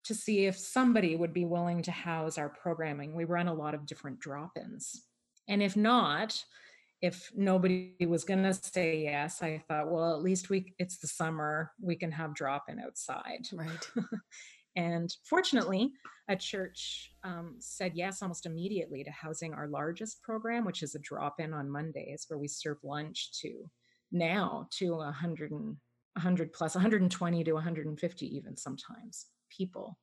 to 0.05 0.15
see 0.15 0.47
if 0.47 0.57
somebody 0.59 1.17
would 1.17 1.33
be 1.33 1.47
willing 1.47 1.83
to 1.83 1.91
house 1.91 2.39
our 2.39 2.51
programming. 2.51 3.15
We 3.15 3.25
run 3.25 3.49
a 3.49 3.55
lot 3.55 3.75
of 3.75 3.87
different 3.87 4.21
drop-ins. 4.21 5.03
And 5.49 5.63
if 5.63 5.77
not, 5.77 6.45
if 7.03 7.31
nobody 7.35 7.95
was 8.07 8.25
going 8.25 8.43
to 8.43 8.55
say 8.55 9.03
yes, 9.03 9.43
I 9.43 9.63
thought, 9.69 9.91
well, 9.91 10.15
at 10.15 10.23
least 10.23 10.51
we 10.51 10.75
it's 10.79 10.99
the 10.99 11.07
summer, 11.07 11.73
we 11.81 11.97
can 11.97 12.11
have 12.13 12.35
drop 12.35 12.65
in 12.69 12.81
outside. 12.81 13.47
Right. 13.53 13.89
and 14.77 15.15
fortunately, 15.25 15.93
a 16.29 16.37
church 16.37 17.13
um, 17.23 17.57
said 17.59 17.93
yes 17.95 18.23
almost 18.23 18.47
immediately 18.47 19.05
to 19.05 19.11
housing 19.11 19.53
our 19.53 19.69
largest 19.69 20.23
program, 20.23 20.65
which 20.65 20.83
is 20.83 20.95
a 20.95 21.01
drop 21.01 21.41
in 21.41 21.53
on 21.53 21.71
Mondays, 21.71 22.25
where 22.29 22.39
we 22.39 22.49
serve 22.49 22.79
lunch 22.83 23.39
to 23.43 23.71
now 24.13 24.69
to 24.71 24.97
100 24.97 25.51
and 25.51 25.77
100 26.15 26.53
plus 26.53 26.75
120 26.75 27.45
to 27.45 27.53
150 27.53 28.37
even 28.37 28.57
sometimes 28.57 29.27
people 29.51 29.99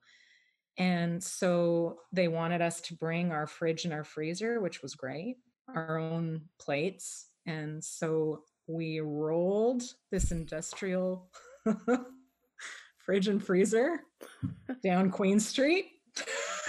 and 0.77 1.23
so 1.23 1.99
they 2.11 2.27
wanted 2.27 2.61
us 2.61 2.81
to 2.81 2.93
bring 2.95 3.31
our 3.31 3.47
fridge 3.47 3.85
and 3.85 3.93
our 3.93 4.03
freezer 4.03 4.59
which 4.59 4.81
was 4.81 4.93
great 4.93 5.37
our 5.75 5.97
own 5.97 6.41
plates. 6.59 7.27
And 7.45 7.83
so 7.83 8.43
we 8.67 8.99
rolled 8.99 9.83
this 10.11 10.31
industrial 10.31 11.29
fridge 12.97 13.27
and 13.27 13.43
freezer 13.43 14.01
down 14.83 15.09
Queen 15.09 15.39
Street. 15.39 15.87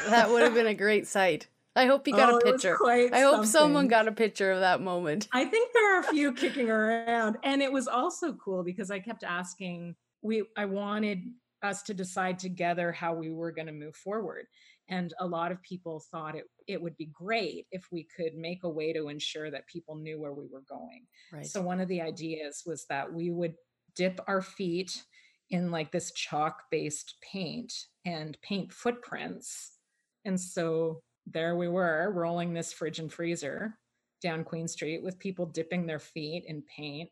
that 0.08 0.30
would 0.30 0.42
have 0.42 0.54
been 0.54 0.66
a 0.66 0.74
great 0.74 1.06
sight. 1.06 1.48
I 1.74 1.86
hope 1.86 2.06
you 2.06 2.14
got 2.14 2.32
oh, 2.32 2.36
a 2.36 2.40
picture. 2.40 2.76
I 2.86 3.20
hope 3.20 3.46
someone 3.46 3.88
got 3.88 4.06
a 4.06 4.12
picture 4.12 4.52
of 4.52 4.60
that 4.60 4.82
moment. 4.82 5.28
I 5.32 5.46
think 5.46 5.72
there 5.72 5.96
are 5.96 6.00
a 6.00 6.04
few 6.04 6.32
kicking 6.34 6.68
around. 6.68 7.38
And 7.42 7.62
it 7.62 7.72
was 7.72 7.88
also 7.88 8.34
cool 8.34 8.62
because 8.62 8.90
I 8.90 8.98
kept 8.98 9.24
asking 9.24 9.94
we 10.20 10.44
I 10.56 10.66
wanted 10.66 11.24
us 11.62 11.82
to 11.84 11.94
decide 11.94 12.38
together 12.38 12.92
how 12.92 13.14
we 13.14 13.30
were 13.30 13.52
going 13.52 13.66
to 13.66 13.72
move 13.72 13.96
forward. 13.96 14.46
And 14.88 15.14
a 15.20 15.26
lot 15.26 15.52
of 15.52 15.62
people 15.62 16.02
thought 16.10 16.34
it, 16.34 16.44
it 16.66 16.80
would 16.80 16.96
be 16.96 17.06
great 17.06 17.66
if 17.70 17.86
we 17.90 18.06
could 18.14 18.34
make 18.34 18.64
a 18.64 18.68
way 18.68 18.92
to 18.92 19.08
ensure 19.08 19.50
that 19.50 19.66
people 19.66 19.94
knew 19.94 20.20
where 20.20 20.34
we 20.34 20.46
were 20.52 20.64
going. 20.68 21.06
Right. 21.32 21.46
So, 21.46 21.62
one 21.62 21.80
of 21.80 21.88
the 21.88 22.02
ideas 22.02 22.62
was 22.66 22.84
that 22.90 23.12
we 23.12 23.30
would 23.30 23.54
dip 23.94 24.20
our 24.26 24.42
feet 24.42 25.02
in 25.50 25.70
like 25.70 25.92
this 25.92 26.12
chalk 26.12 26.64
based 26.70 27.14
paint 27.20 27.72
and 28.04 28.36
paint 28.42 28.72
footprints. 28.72 29.72
And 30.24 30.40
so 30.40 31.02
there 31.26 31.56
we 31.56 31.68
were 31.68 32.10
rolling 32.14 32.52
this 32.52 32.72
fridge 32.72 32.98
and 32.98 33.12
freezer 33.12 33.78
down 34.22 34.44
Queen 34.44 34.66
Street 34.66 35.02
with 35.02 35.18
people 35.18 35.46
dipping 35.46 35.86
their 35.86 35.98
feet 35.98 36.44
in 36.46 36.62
paint. 36.62 37.10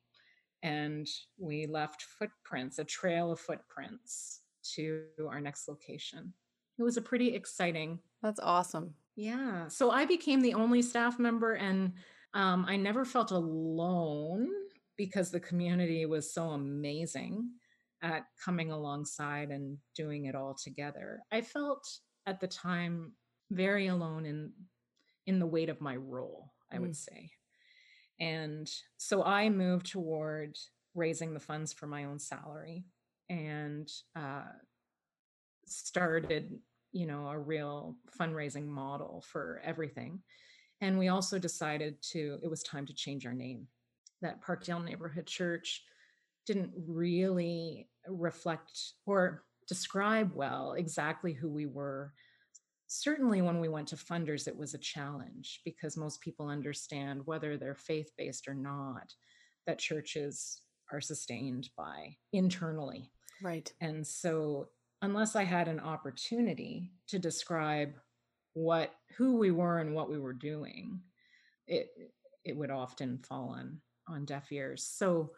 And 0.62 1.06
we 1.38 1.66
left 1.66 2.02
footprints, 2.02 2.78
a 2.78 2.84
trail 2.84 3.30
of 3.32 3.40
footprints 3.40 4.40
to 4.74 5.04
our 5.28 5.40
next 5.40 5.68
location 5.68 6.32
it 6.80 6.82
was 6.82 6.96
a 6.96 7.02
pretty 7.02 7.34
exciting. 7.34 7.98
That's 8.22 8.40
awesome. 8.40 8.94
Yeah. 9.14 9.68
So 9.68 9.90
I 9.90 10.06
became 10.06 10.40
the 10.40 10.54
only 10.54 10.80
staff 10.80 11.18
member 11.18 11.52
and 11.54 11.92
um, 12.32 12.64
I 12.66 12.76
never 12.76 13.04
felt 13.04 13.32
alone 13.32 14.48
because 14.96 15.30
the 15.30 15.40
community 15.40 16.06
was 16.06 16.32
so 16.32 16.50
amazing 16.50 17.50
at 18.02 18.24
coming 18.42 18.70
alongside 18.70 19.50
and 19.50 19.76
doing 19.94 20.24
it 20.24 20.34
all 20.34 20.54
together. 20.54 21.20
I 21.30 21.42
felt 21.42 21.86
at 22.26 22.40
the 22.40 22.48
time 22.48 23.12
very 23.50 23.88
alone 23.88 24.24
in 24.24 24.52
in 25.26 25.38
the 25.38 25.46
weight 25.46 25.68
of 25.68 25.82
my 25.82 25.96
role, 25.96 26.50
I 26.72 26.76
mm. 26.76 26.82
would 26.82 26.96
say. 26.96 27.30
And 28.20 28.70
so 28.96 29.22
I 29.22 29.50
moved 29.50 29.90
toward 29.90 30.56
raising 30.94 31.34
the 31.34 31.40
funds 31.40 31.74
for 31.74 31.86
my 31.86 32.04
own 32.04 32.18
salary 32.18 32.84
and 33.28 33.88
uh, 34.16 34.44
started 35.66 36.58
you 36.92 37.06
know, 37.06 37.28
a 37.28 37.38
real 37.38 37.96
fundraising 38.18 38.66
model 38.66 39.24
for 39.26 39.60
everything. 39.64 40.20
And 40.80 40.98
we 40.98 41.08
also 41.08 41.38
decided 41.38 41.96
to, 42.12 42.38
it 42.42 42.48
was 42.48 42.62
time 42.62 42.86
to 42.86 42.94
change 42.94 43.26
our 43.26 43.34
name. 43.34 43.66
That 44.22 44.42
Parkdale 44.42 44.84
Neighborhood 44.84 45.26
Church 45.26 45.82
didn't 46.46 46.72
really 46.86 47.88
reflect 48.06 48.78
or 49.06 49.44
describe 49.68 50.32
well 50.34 50.72
exactly 50.72 51.32
who 51.32 51.48
we 51.48 51.66
were. 51.66 52.12
Certainly, 52.88 53.42
when 53.42 53.60
we 53.60 53.68
went 53.68 53.88
to 53.88 53.96
funders, 53.96 54.48
it 54.48 54.56
was 54.56 54.74
a 54.74 54.78
challenge 54.78 55.60
because 55.64 55.96
most 55.96 56.20
people 56.20 56.48
understand 56.48 57.22
whether 57.24 57.56
they're 57.56 57.76
faith 57.76 58.10
based 58.18 58.48
or 58.48 58.54
not, 58.54 59.14
that 59.66 59.78
churches 59.78 60.62
are 60.92 61.00
sustained 61.00 61.70
by 61.76 62.16
internally. 62.32 63.12
Right. 63.42 63.72
And 63.80 64.04
so, 64.04 64.70
unless 65.02 65.36
I 65.36 65.44
had 65.44 65.68
an 65.68 65.80
opportunity 65.80 66.92
to 67.08 67.18
describe 67.18 67.94
what 68.54 68.92
who 69.16 69.36
we 69.36 69.50
were 69.50 69.78
and 69.78 69.94
what 69.94 70.10
we 70.10 70.18
were 70.18 70.32
doing, 70.32 71.00
it 71.66 71.88
it 72.44 72.56
would 72.56 72.70
often 72.70 73.18
fall 73.18 73.50
on 73.50 73.80
on 74.08 74.24
deaf 74.24 74.50
ears. 74.50 74.84
So 74.84 75.30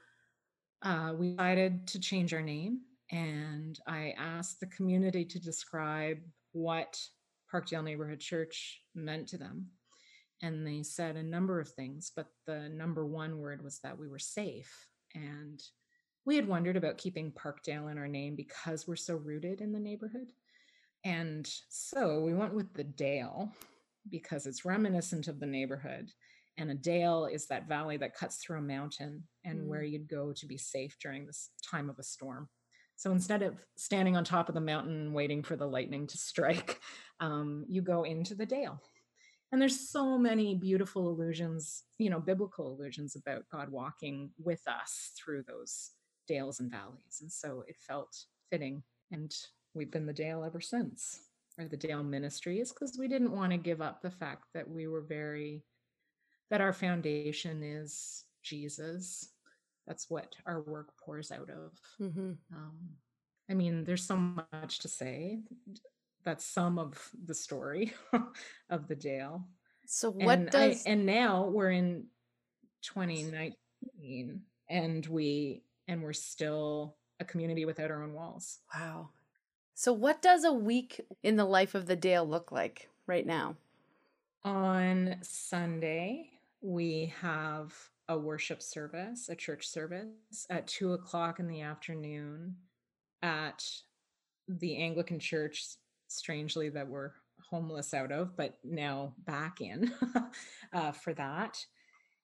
uh, 0.83 1.13
we 1.17 1.33
decided 1.33 1.87
to 1.89 2.01
change 2.01 2.35
our 2.35 2.43
name, 2.43 2.81
and 3.11 3.79
I 3.87 4.15
asked 4.19 4.61
the 4.61 4.67
community 4.67 5.25
to 5.27 5.39
describe 5.39 6.19
what 6.53 6.99
Parkdale 7.53 7.85
Neighborhood 7.85 8.21
Church 8.21 8.81
meant 8.95 9.29
to 9.29 9.39
them. 9.39 9.67
And 10.41 10.67
they 10.67 10.83
said 10.83 11.17
a 11.17 11.23
number 11.23 11.61
of 11.61 11.69
things, 11.69 12.11
but 12.17 12.27
the 12.47 12.69
number 12.69 13.07
one 13.07 13.39
word 13.39 13.63
was 13.63 13.79
that 13.81 13.97
we 13.97 14.09
were 14.09 14.19
safe. 14.19 14.89
And 15.15 15.63
we 16.25 16.37
had 16.37 16.47
wondered 16.47 16.77
about 16.77 16.99
keeping 16.99 17.33
Parkdale 17.33 17.91
in 17.91 17.99
our 17.99 18.09
name 18.09 18.37
because 18.37 18.87
we're 18.87 18.97
so 18.97 19.17
rooted 19.17 19.61
in 19.61 19.73
the 19.73 19.81
neighborhood. 19.81 20.29
And 21.05 21.49
so 21.69 22.21
we 22.21 22.33
went 22.33 22.55
with 22.55 22.73
the 22.75 22.85
Dale 22.85 23.53
because 24.09 24.47
it's 24.47 24.65
reminiscent 24.65 25.29
of 25.29 25.41
the 25.41 25.47
neighborhood. 25.47 26.11
And 26.59 26.71
a 26.71 26.75
dale 26.75 27.27
is 27.27 27.47
that 27.47 27.69
valley 27.69 27.97
that 27.97 28.15
cuts 28.15 28.37
through 28.37 28.59
a 28.59 28.63
mountain 28.63 29.25
and 29.45 29.61
mm. 29.61 29.67
where 29.67 29.83
you'd 29.83 30.09
go 30.09 30.33
to 30.35 30.47
be 30.47 30.59
safe 30.59 30.97
during 31.01 31.27
this 31.27 31.51
time 31.69 31.89
of 31.89 31.99
a 31.99 32.03
storm. 32.03 32.49
So 32.97 33.11
instead 33.11 33.43
of 33.43 33.65
standing 33.77 34.17
on 34.17 34.25
top 34.25 34.49
of 34.49 34.55
the 34.55 34.61
mountain 34.61 35.13
waiting 35.13 35.43
for 35.43 35.57
the 35.57 35.67
lightning 35.67 36.07
to 36.07 36.19
strike, 36.19 36.81
um, 37.21 37.65
you 37.69 37.81
go 37.83 38.05
into 38.05 38.35
the 38.35 38.47
dale. 38.47 38.81
And 39.51 39.61
there's 39.61 39.91
so 39.91 40.17
many 40.17 40.55
beautiful 40.55 41.11
illusions, 41.11 41.85
you 41.99 42.11
know, 42.11 42.21
biblical 42.21 42.73
illusions 42.73 43.17
about 43.17 43.45
God 43.51 43.71
walking 43.71 44.31
with 44.39 44.63
us 44.67 45.13
through 45.19 45.43
those 45.43 45.91
dales 46.27 46.61
and 46.61 46.71
valleys. 46.71 47.19
And 47.21 47.31
so 47.31 47.65
it 47.67 47.77
felt 47.77 48.17
fitting. 48.51 48.83
And 49.11 49.35
we've 49.75 49.91
been 49.91 50.07
the 50.07 50.13
Dale 50.13 50.45
ever 50.45 50.61
since, 50.61 51.21
or 51.59 51.67
the 51.67 51.77
Dale 51.77 52.03
Ministries, 52.03 52.73
because 52.73 52.97
we 52.99 53.09
didn't 53.09 53.37
want 53.37 53.53
to 53.53 53.59
give 53.59 53.81
up 53.81 54.01
the 54.01 54.11
fact 54.11 54.45
that 54.55 54.69
we 54.69 54.87
were 54.87 55.03
very, 55.03 55.65
that 56.51 56.61
our 56.61 56.73
foundation 56.73 57.63
is 57.63 58.25
Jesus. 58.43 59.29
That's 59.87 60.09
what 60.09 60.35
our 60.47 60.63
work 60.63 60.93
pours 61.05 61.31
out 61.31 61.51
of. 61.51 61.73
Mm-hmm. 62.01 62.33
Um, 62.55 62.79
I 63.51 63.55
mean, 63.55 63.85
there's 63.85 64.07
so 64.07 64.17
much 64.17 64.79
to 64.81 64.89
say. 64.89 65.41
That's 66.25 66.45
some 66.45 66.79
of 66.79 67.11
the 67.25 67.35
story 67.35 67.93
of 68.71 68.87
the 68.89 68.95
Dale. 68.95 69.47
So 69.87 70.11
what 70.11 70.39
and 70.39 70.51
does 70.51 70.87
I, 70.87 70.91
and 70.91 71.05
now 71.05 71.49
we're 71.49 71.73
in 71.73 72.07
2019 72.83 74.43
and 74.71 75.07
we 75.07 75.65
and 75.89 76.03
we're 76.03 76.13
still 76.13 76.97
a 77.21 77.25
community 77.25 77.65
without 77.65 77.91
our 77.91 78.03
own 78.03 78.15
walls. 78.15 78.59
Wow. 78.75 79.11
So, 79.75 79.93
what 79.93 80.23
does 80.23 80.45
a 80.45 80.53
week 80.53 81.01
in 81.23 81.37
the 81.37 81.45
life 81.45 81.75
of 81.75 81.87
the 81.87 81.97
Dale 81.97 82.27
look 82.27 82.53
like 82.53 82.89
right 83.07 83.27
now? 83.27 83.57
On 84.45 85.17
Sunday, 85.23 86.31
we 86.61 87.13
have 87.21 87.75
a 88.09 88.19
worship 88.19 88.61
service, 88.63 89.29
a 89.29 89.37
church 89.37 89.67
service 89.67 90.47
at 90.51 90.67
two 90.67 90.93
o'clock 90.93 91.41
in 91.41 91.49
the 91.49 91.63
afternoon 91.63 92.57
at 93.23 93.65
the 94.49 94.77
Anglican 94.77 95.19
Church, 95.19 95.65
strangely, 96.09 96.69
that 96.69 96.89
we're 96.89 97.13
homeless 97.49 97.95
out 97.95 98.13
of, 98.13 98.37
but 98.37 98.59
now 98.65 99.15
back 99.27 99.61
in 99.61 99.93
uh, 100.73 100.93
for 100.93 101.15
that. 101.15 101.65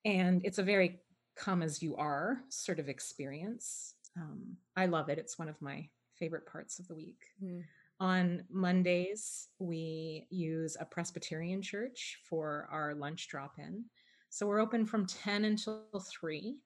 And 0.05 0.43
it's 0.45 0.59
a 0.59 0.63
very 0.63 1.01
come 1.39 1.63
as 1.63 1.83
you 1.83 1.97
are 1.97 2.41
sort 2.49 2.79
of 2.79 2.89
experience. 2.89 3.95
Um, 4.17 4.57
I 4.77 4.87
love 4.87 5.09
it. 5.09 5.19
It's 5.19 5.39
one 5.39 5.49
of 5.49 5.61
my 5.63 5.89
favorite 6.19 6.47
parts 6.47 6.79
of 6.79 6.89
the 6.89 6.95
week. 6.95 7.21
Mm. 7.43 7.63
On 8.01 8.43
Mondays, 8.51 9.49
we 9.59 10.27
use 10.31 10.77
a 10.79 10.85
Presbyterian 10.85 11.63
church 11.63 12.19
for 12.29 12.69
our 12.71 12.95
lunch 12.95 13.29
drop 13.29 13.55
in. 13.59 13.85
So 14.31 14.47
we're 14.47 14.61
open 14.61 14.85
from 14.85 15.07
10 15.07 15.45
until 15.45 15.85
3, 16.21 16.57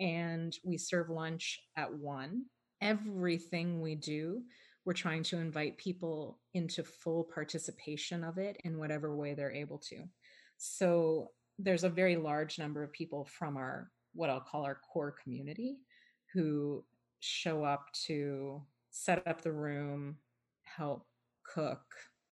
and 0.00 0.54
we 0.64 0.76
serve 0.76 1.08
lunch 1.10 1.60
at 1.76 1.92
1. 1.92 2.42
Everything 2.82 3.80
we 3.80 3.94
do, 3.94 4.42
we're 4.84 4.92
trying 4.92 5.22
to 5.24 5.38
invite 5.38 5.78
people 5.78 6.38
into 6.52 6.82
full 6.82 7.24
participation 7.24 8.24
of 8.24 8.36
it 8.38 8.58
in 8.64 8.78
whatever 8.78 9.16
way 9.16 9.32
they're 9.32 9.52
able 9.52 9.78
to. 9.78 10.04
So 10.58 11.30
there's 11.58 11.84
a 11.84 11.88
very 11.88 12.16
large 12.16 12.58
number 12.58 12.82
of 12.82 12.92
people 12.92 13.24
from 13.24 13.56
our 13.56 13.90
what 14.14 14.30
I'll 14.30 14.40
call 14.40 14.64
our 14.64 14.78
core 14.92 15.14
community 15.22 15.78
who 16.32 16.84
show 17.20 17.64
up 17.64 17.92
to 18.06 18.62
set 18.90 19.26
up 19.26 19.40
the 19.40 19.52
room, 19.52 20.16
help 20.62 21.06
cook, 21.44 21.82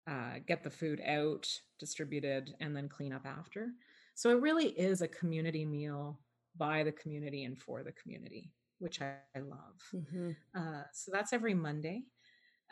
uh, 0.09 0.35
get 0.47 0.63
the 0.63 0.71
food 0.71 1.01
out, 1.07 1.49
distributed, 1.79 2.55
and 2.61 2.77
then 2.77 2.89
clean 2.89 3.13
up 3.13 3.27
after. 3.27 3.69
So 4.15 4.31
it 4.31 4.41
really 4.41 4.69
is 4.69 5.03
a 5.03 5.09
community 5.09 5.65
meal 5.65 6.21
by 6.57 6.83
the 6.83 6.93
community 6.93 7.45
and 7.45 7.59
for 7.59 7.83
the 7.83 7.93
community, 7.93 8.51
which 8.79 9.03
I, 9.03 9.15
I 9.37 9.41
love. 9.41 9.83
Mm-hmm. 9.95 10.31
Uh, 10.57 10.83
so 10.93 11.11
that's 11.13 11.33
every 11.33 11.55
Monday. 11.55 12.05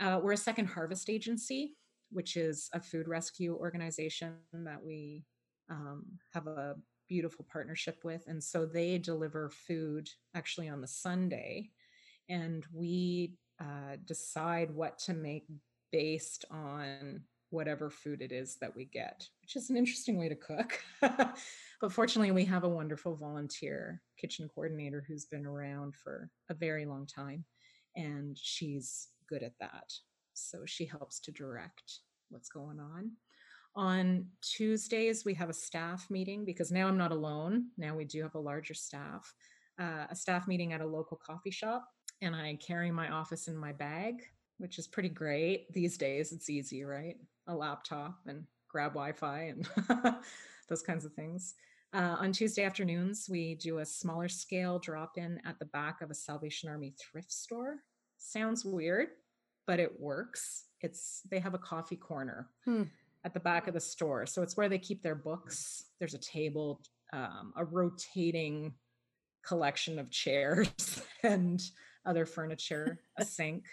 Uh, 0.00 0.20
we're 0.22 0.32
a 0.32 0.36
second 0.36 0.66
harvest 0.66 1.10
agency, 1.10 1.76
which 2.10 2.36
is 2.36 2.70
a 2.72 2.80
food 2.80 3.08
rescue 3.08 3.56
organization 3.56 4.34
that 4.52 4.82
we 4.82 5.24
um, 5.70 6.04
have 6.32 6.46
a 6.46 6.76
beautiful 7.08 7.46
partnership 7.50 8.04
with. 8.04 8.24
And 8.26 8.42
so 8.42 8.66
they 8.66 8.98
deliver 8.98 9.50
food 9.50 10.08
actually 10.34 10.68
on 10.68 10.80
the 10.80 10.86
Sunday, 10.86 11.70
and 12.28 12.64
we 12.72 13.34
uh, 13.60 13.96
decide 14.04 14.70
what 14.70 14.98
to 15.00 15.14
make 15.14 15.46
based 15.92 16.44
on 16.50 17.22
whatever 17.50 17.88
food 17.88 18.20
it 18.20 18.32
is 18.32 18.56
that 18.56 18.74
we 18.74 18.84
get, 18.86 19.28
which 19.42 19.54
is 19.54 19.70
an 19.70 19.76
interesting 19.76 20.18
way 20.18 20.28
to 20.28 20.34
cook. 20.34 20.80
but 21.00 21.92
fortunately, 21.92 22.32
we 22.32 22.44
have 22.44 22.64
a 22.64 22.68
wonderful 22.68 23.14
volunteer 23.14 24.02
kitchen 24.18 24.48
coordinator 24.52 25.04
who's 25.06 25.26
been 25.26 25.46
around 25.46 25.94
for 25.94 26.30
a 26.50 26.54
very 26.54 26.84
long 26.84 27.06
time, 27.06 27.44
and 27.96 28.36
she's 28.36 29.08
good 29.28 29.42
at 29.42 29.58
that. 29.60 29.92
So 30.34 30.64
she 30.66 30.84
helps 30.84 31.20
to 31.20 31.32
direct 31.32 32.00
what's 32.28 32.48
going 32.48 32.80
on. 32.80 33.12
On 33.76 34.26
Tuesdays, 34.40 35.24
we 35.24 35.34
have 35.34 35.50
a 35.50 35.54
staff 35.54 36.08
meeting 36.08 36.44
because 36.44 36.70
now 36.70 36.86
I'm 36.86 36.96
not 36.96 37.10
alone. 37.10 37.66
Now 37.76 37.96
we 37.96 38.04
do 38.04 38.22
have 38.22 38.36
a 38.36 38.40
larger 38.40 38.74
staff, 38.74 39.34
uh, 39.80 40.06
a 40.08 40.14
staff 40.14 40.46
meeting 40.46 40.72
at 40.72 40.80
a 40.80 40.86
local 40.86 41.16
coffee 41.16 41.50
shop. 41.50 41.88
And 42.22 42.36
I 42.36 42.56
carry 42.64 42.92
my 42.92 43.08
office 43.08 43.48
in 43.48 43.56
my 43.56 43.72
bag, 43.72 44.14
which 44.58 44.78
is 44.78 44.86
pretty 44.86 45.08
great. 45.08 45.72
These 45.72 45.98
days, 45.98 46.30
it's 46.30 46.48
easy, 46.48 46.84
right? 46.84 47.16
A 47.48 47.54
laptop 47.54 48.20
and 48.26 48.44
grab 48.68 48.92
Wi 48.92 49.12
Fi 49.12 49.52
and 49.54 49.68
those 50.68 50.82
kinds 50.82 51.04
of 51.04 51.12
things. 51.14 51.54
Uh, 51.92 52.16
on 52.18 52.32
Tuesday 52.32 52.64
afternoons, 52.64 53.26
we 53.28 53.56
do 53.56 53.78
a 53.78 53.86
smaller 53.86 54.28
scale 54.28 54.78
drop 54.78 55.18
in 55.18 55.40
at 55.44 55.58
the 55.58 55.66
back 55.66 56.00
of 56.00 56.10
a 56.10 56.14
Salvation 56.14 56.68
Army 56.68 56.94
thrift 57.00 57.32
store. 57.32 57.78
Sounds 58.18 58.64
weird, 58.64 59.08
but 59.66 59.80
it 59.80 60.00
works. 60.00 60.66
It's 60.80 61.22
they 61.30 61.40
have 61.40 61.54
a 61.54 61.58
coffee 61.58 61.96
corner. 61.96 62.50
Hmm 62.64 62.84
at 63.24 63.32
the 63.32 63.40
back 63.40 63.66
of 63.66 63.74
the 63.74 63.80
store. 63.80 64.26
So 64.26 64.42
it's 64.42 64.56
where 64.56 64.68
they 64.68 64.78
keep 64.78 65.02
their 65.02 65.14
books. 65.14 65.84
There's 65.98 66.14
a 66.14 66.18
table, 66.18 66.80
um, 67.12 67.52
a 67.56 67.64
rotating 67.64 68.74
collection 69.46 69.98
of 69.98 70.10
chairs 70.10 71.02
and 71.22 71.62
other 72.06 72.26
furniture, 72.26 73.00
a 73.18 73.24
sink. 73.24 73.64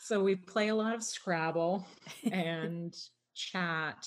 So 0.00 0.22
we 0.22 0.36
play 0.36 0.68
a 0.68 0.74
lot 0.74 0.94
of 0.94 1.02
Scrabble 1.02 1.86
and 2.30 2.96
chat, 3.34 4.06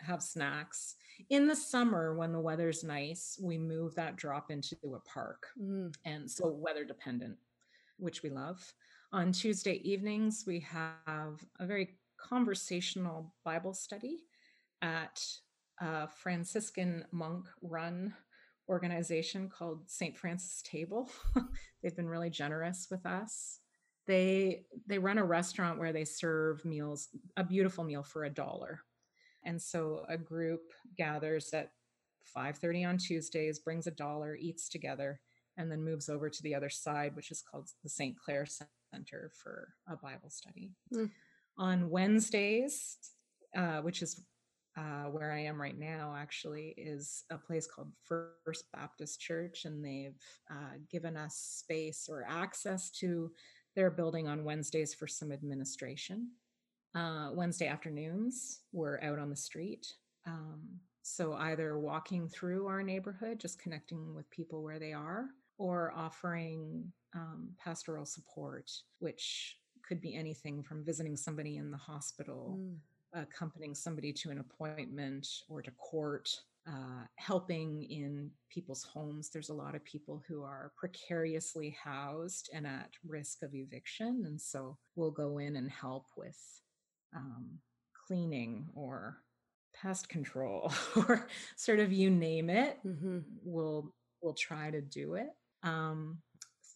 have 0.00 0.22
snacks. 0.22 0.96
In 1.30 1.46
the 1.46 1.54
summer, 1.54 2.16
when 2.16 2.32
the 2.32 2.40
weather's 2.40 2.82
nice, 2.82 3.38
we 3.40 3.56
move 3.56 3.94
that 3.94 4.16
drop 4.16 4.50
into 4.50 4.76
a 4.94 5.00
park. 5.08 5.46
Mm. 5.60 5.94
And 6.04 6.28
so 6.30 6.48
weather 6.48 6.84
dependent, 6.84 7.36
which 7.98 8.22
we 8.22 8.30
love. 8.30 8.60
On 9.12 9.30
Tuesday 9.30 9.80
evenings, 9.88 10.42
we 10.44 10.58
have 10.60 11.40
a 11.60 11.66
very 11.66 11.96
conversational 12.28 13.34
Bible 13.44 13.74
study 13.74 14.24
at 14.82 15.22
a 15.80 16.08
Franciscan 16.08 17.04
monk 17.12 17.46
run 17.62 18.14
organization 18.68 19.48
called 19.48 19.82
St. 19.90 20.16
Francis 20.16 20.62
Table. 20.62 21.10
They've 21.82 21.96
been 21.96 22.08
really 22.08 22.30
generous 22.30 22.88
with 22.90 23.04
us. 23.04 23.60
they 24.06 24.64
they 24.86 24.98
run 24.98 25.18
a 25.18 25.24
restaurant 25.24 25.78
where 25.78 25.92
they 25.92 26.04
serve 26.04 26.64
meals 26.64 27.08
a 27.36 27.44
beautiful 27.44 27.84
meal 27.84 28.02
for 28.02 28.24
a 28.24 28.30
dollar 28.30 28.80
and 29.44 29.60
so 29.60 30.04
a 30.08 30.18
group 30.18 30.62
gathers 30.96 31.52
at 31.54 31.70
5:30 32.36 32.84
on 32.88 32.98
Tuesdays 32.98 33.58
brings 33.60 33.86
a 33.86 33.90
dollar 33.90 34.36
eats 34.36 34.68
together 34.68 35.20
and 35.56 35.70
then 35.70 35.84
moves 35.84 36.08
over 36.08 36.28
to 36.28 36.42
the 36.42 36.54
other 36.54 36.70
side 36.70 37.16
which 37.16 37.30
is 37.30 37.42
called 37.42 37.70
the 37.82 37.88
St. 37.88 38.16
Clair 38.18 38.46
Center 38.46 39.30
for 39.42 39.74
a 39.88 39.96
Bible 39.96 40.30
study 40.30 40.72
mm. 40.92 41.10
On 41.56 41.90
Wednesdays 41.90 42.98
uh, 43.56 43.80
which 43.80 44.02
is 44.02 44.20
uh, 44.76 45.04
where 45.04 45.30
I 45.32 45.40
am 45.44 45.60
right 45.60 45.78
now, 45.78 46.14
actually, 46.18 46.74
is 46.76 47.24
a 47.30 47.38
place 47.38 47.66
called 47.66 47.92
First 48.02 48.64
Baptist 48.72 49.20
Church, 49.20 49.64
and 49.64 49.84
they've 49.84 50.18
uh, 50.50 50.78
given 50.90 51.16
us 51.16 51.36
space 51.36 52.08
or 52.10 52.26
access 52.28 52.90
to 52.98 53.30
their 53.76 53.90
building 53.90 54.26
on 54.26 54.44
Wednesdays 54.44 54.92
for 54.92 55.06
some 55.06 55.30
administration. 55.30 56.30
Uh, 56.96 57.30
Wednesday 57.32 57.68
afternoons, 57.68 58.62
we're 58.72 59.00
out 59.00 59.18
on 59.18 59.30
the 59.30 59.36
street. 59.36 59.86
Um, 60.26 60.62
so 61.02 61.34
either 61.34 61.78
walking 61.78 62.28
through 62.28 62.66
our 62.66 62.82
neighborhood, 62.82 63.38
just 63.38 63.60
connecting 63.60 64.14
with 64.14 64.30
people 64.30 64.62
where 64.62 64.78
they 64.80 64.92
are, 64.92 65.26
or 65.58 65.92
offering 65.94 66.92
um, 67.14 67.50
pastoral 67.62 68.06
support, 68.06 68.70
which 68.98 69.56
could 69.86 70.00
be 70.00 70.14
anything 70.14 70.62
from 70.62 70.84
visiting 70.84 71.16
somebody 71.16 71.56
in 71.56 71.70
the 71.70 71.76
hospital. 71.76 72.58
Mm 72.58 72.76
accompanying 73.14 73.74
somebody 73.74 74.12
to 74.12 74.30
an 74.30 74.38
appointment 74.38 75.26
or 75.48 75.62
to 75.62 75.70
court, 75.72 76.28
uh, 76.66 77.04
helping 77.16 77.84
in 77.84 78.30
people's 78.50 78.82
homes. 78.82 79.30
There's 79.30 79.50
a 79.50 79.54
lot 79.54 79.74
of 79.74 79.84
people 79.84 80.22
who 80.26 80.42
are 80.42 80.72
precariously 80.76 81.76
housed 81.82 82.50
and 82.52 82.66
at 82.66 82.90
risk 83.06 83.42
of 83.42 83.54
eviction. 83.54 84.24
And 84.26 84.40
so 84.40 84.76
we'll 84.96 85.10
go 85.10 85.38
in 85.38 85.56
and 85.56 85.70
help 85.70 86.06
with 86.16 86.38
um, 87.14 87.58
cleaning 88.06 88.66
or 88.74 89.18
pest 89.74 90.08
control 90.08 90.72
or 90.96 91.28
sort 91.56 91.80
of 91.80 91.92
you 91.92 92.10
name 92.10 92.50
it. 92.50 92.78
Mm-hmm. 92.84 93.18
We'll 93.42 93.92
we'll 94.22 94.34
try 94.34 94.70
to 94.70 94.80
do 94.80 95.14
it. 95.14 95.28
Um, 95.62 96.18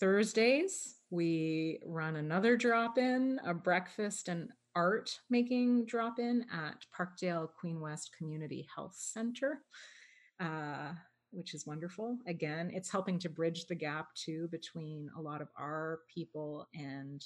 Thursdays, 0.01 0.97
we 1.11 1.81
run 1.87 2.17
another 2.17 2.57
drop 2.57 2.99
in, 2.99 3.41
a 3.45 3.55
breakfast 3.55 4.29
and 4.29 4.51
art 4.75 5.19
making 5.31 5.87
drop 5.87 6.19
in 6.19 6.45
at 6.53 6.85
Parkdale 6.97 7.49
Queen 7.59 7.81
West 7.81 8.11
Community 8.17 8.67
Health 8.75 8.95
Center, 8.97 9.63
uh, 10.41 10.93
which 11.31 11.55
is 11.55 11.67
wonderful. 11.67 12.19
Again, 12.27 12.71
it's 12.73 12.91
helping 12.91 13.19
to 13.21 13.29
bridge 13.29 13.67
the 13.67 13.75
gap 13.75 14.15
too 14.15 14.49
between 14.51 15.11
a 15.17 15.21
lot 15.21 15.41
of 15.41 15.49
our 15.59 16.01
people 16.15 16.69
and 16.75 17.25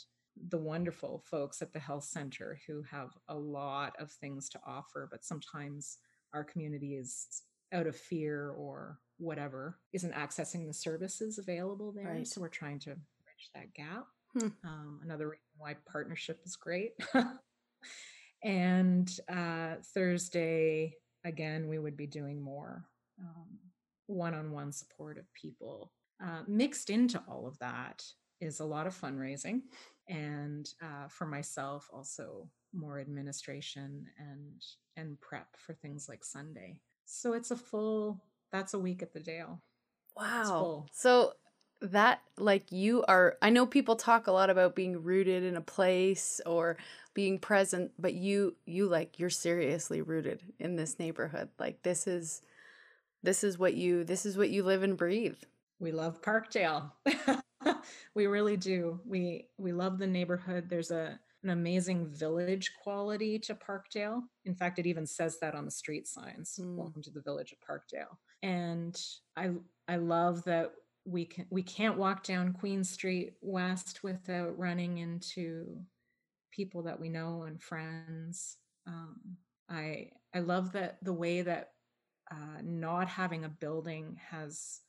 the 0.49 0.59
wonderful 0.59 1.23
folks 1.31 1.61
at 1.61 1.73
the 1.73 1.79
health 1.79 2.05
center 2.05 2.59
who 2.66 2.83
have 2.90 3.11
a 3.29 3.37
lot 3.37 3.95
of 3.99 4.11
things 4.11 4.49
to 4.49 4.61
offer, 4.66 5.09
but 5.11 5.25
sometimes 5.25 5.99
our 6.33 6.45
community 6.45 6.95
is 6.95 7.42
out 7.73 7.87
of 7.87 7.97
fear 7.97 8.51
or 8.51 8.99
whatever, 9.18 9.79
isn't 9.92 10.14
accessing 10.14 10.66
the 10.66 10.73
services 10.73 11.38
available 11.38 11.92
there. 11.92 12.07
Right. 12.07 12.27
So 12.27 12.40
we're 12.40 12.49
trying 12.49 12.79
to 12.81 12.97
bridge 13.42 13.50
that 13.55 13.74
gap. 13.74 14.07
Hmm. 14.38 14.68
Um, 14.68 15.00
another 15.02 15.26
reason 15.26 15.42
why 15.59 15.76
partnership 15.90 16.40
is 16.44 16.57
great. 16.57 16.92
and 18.44 19.11
uh, 19.28 19.76
Thursday, 19.94 20.94
again, 21.24 21.68
we 21.68 21.78
would 21.78 21.96
be 21.96 22.07
doing 22.07 22.42
more 22.42 22.85
one 24.07 24.35
on 24.35 24.52
one 24.52 24.72
support 24.72 25.18
of 25.18 25.33
people. 25.35 25.92
Uh, 26.22 26.42
mixed 26.46 26.90
into 26.90 27.22
all 27.28 27.46
of 27.46 27.59
that 27.59 28.05
is 28.40 28.61
a 28.61 28.64
lot 28.64 28.87
of 28.87 28.98
fundraising. 28.98 29.61
And 30.09 30.68
uh, 30.83 31.09
for 31.09 31.26
myself, 31.26 31.88
also 31.92 32.48
more 32.74 32.98
administration 32.98 34.07
and 34.18 34.62
and 34.96 35.20
prep 35.20 35.46
for 35.57 35.74
things 35.74 36.09
like 36.09 36.24
Sunday. 36.24 36.78
So 37.05 37.33
it's 37.33 37.50
a 37.50 37.57
full 37.57 38.22
that's 38.50 38.74
a 38.74 38.78
week 38.78 39.02
at 39.02 39.12
the 39.12 39.20
Dale. 39.20 39.62
Wow. 40.16 40.87
So 40.92 41.33
that 41.83 42.23
like 42.38 42.71
you 42.71 43.05
are 43.09 43.37
I 43.42 43.51
know 43.51 43.66
people 43.66 43.97
talk 43.97 44.27
a 44.27 44.33
lot 44.33 44.51
about 44.51 44.77
being 44.77 45.03
rooted 45.03 45.42
in 45.42 45.57
a 45.57 45.61
place 45.61 46.40
or 46.47 46.77
being 47.14 47.38
present, 47.38 47.92
but 47.99 48.14
you 48.14 48.55
you 48.64 48.87
like 48.88 49.18
you're 49.18 49.31
seriously 49.31 50.01
rooted 50.01 50.42
in 50.59 50.77
this 50.77 50.99
neighborhood. 50.99 51.49
Like 51.59 51.83
this 51.83 52.07
is 52.07 52.42
this 53.23 53.42
is 53.45 53.59
what 53.59 53.75
you 53.75 54.05
this 54.05 54.25
is 54.25 54.37
what 54.37 54.51
you 54.51 54.62
live 54.62 54.83
and 54.83 54.97
breathe. 54.97 55.38
We 55.81 55.90
love 55.92 56.23
Parkdale. 56.23 56.92
we 58.14 58.27
really 58.27 58.57
do. 58.57 59.01
We 59.05 59.49
we 59.59 59.73
love 59.73 59.99
the 59.99 60.07
neighborhood. 60.07 60.68
There's 60.68 60.92
a 60.92 61.18
an 61.42 61.51
amazing 61.51 62.07
village 62.07 62.73
quality 62.81 63.37
to 63.40 63.55
Parkdale. 63.55 64.23
In 64.45 64.55
fact, 64.55 64.79
it 64.79 64.87
even 64.87 65.07
says 65.07 65.40
that 65.40 65.57
on 65.57 65.64
the 65.64 65.73
street 65.73 66.07
signs. 66.07 66.61
Mm. 66.62 66.77
Welcome 66.77 67.03
to 67.03 67.11
the 67.11 67.21
village 67.21 67.53
of 67.53 67.59
Parkdale. 67.61 68.16
And 68.42 69.01
I 69.37 69.51
I 69.88 69.97
love 69.97 70.45
that 70.45 70.73
we 71.05 71.25
can 71.25 71.47
we 71.51 71.62
can't 71.62 71.99
walk 71.99 72.23
down 72.23 72.53
Queen 72.53 72.85
Street 72.85 73.35
West 73.41 74.03
without 74.03 74.59
running 74.59 74.99
into 74.99 75.81
people 76.53 76.83
that 76.83 77.01
we 77.01 77.09
know 77.09 77.43
and 77.43 77.61
friends. 77.61 78.57
Um, 78.87 79.19
I 79.69 80.11
I 80.35 80.41
love 80.41 80.73
that 80.73 80.99
the 81.03 81.12
way 81.12 81.43
that 81.43 81.71
uh, 82.31 82.61
not 82.62 83.09
having 83.09 83.45
a 83.45 83.49
building 83.49 84.19
has 84.31 84.81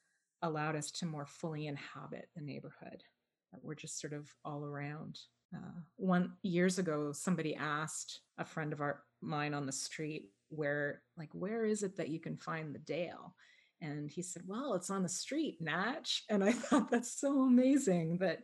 allowed 0.42 0.76
us 0.76 0.92
to 0.92 1.06
more 1.06 1.26
fully 1.26 1.68
inhabit 1.68 2.28
the 2.36 2.42
neighborhood. 2.42 3.04
That 3.52 3.64
we're 3.64 3.76
just 3.76 4.00
sort 4.00 4.14
of 4.14 4.30
all 4.46 4.66
around. 4.66 5.20
Uh, 5.56 5.82
one 5.98 6.34
years 6.42 6.80
ago, 6.80 7.12
somebody 7.12 7.56
asked 7.56 8.22
a 8.38 8.46
friend 8.46 8.74
of 8.74 8.82
our 8.82 9.04
mine 9.22 9.54
on 9.54 9.66
the 9.66 9.72
street 9.72 10.30
where, 10.50 11.02
like, 11.18 11.30
where 11.34 11.66
is 11.66 11.84
it 11.84 11.96
that 11.98 12.10
you 12.10 12.20
can 12.20 12.38
find 12.38 12.74
the 12.74 12.80
Dale? 12.80 13.36
And 13.84 14.10
he 14.10 14.22
said, 14.24 14.44
Well, 14.48 14.74
it's 14.74 14.90
on 14.90 15.04
the 15.04 15.10
street, 15.10 15.58
Natch. 15.60 16.24
And 16.30 16.44
I 16.44 16.52
thought 16.54 16.90
that's 16.90 17.20
so 17.20 17.44
amazing 17.44 18.18
that 18.20 18.40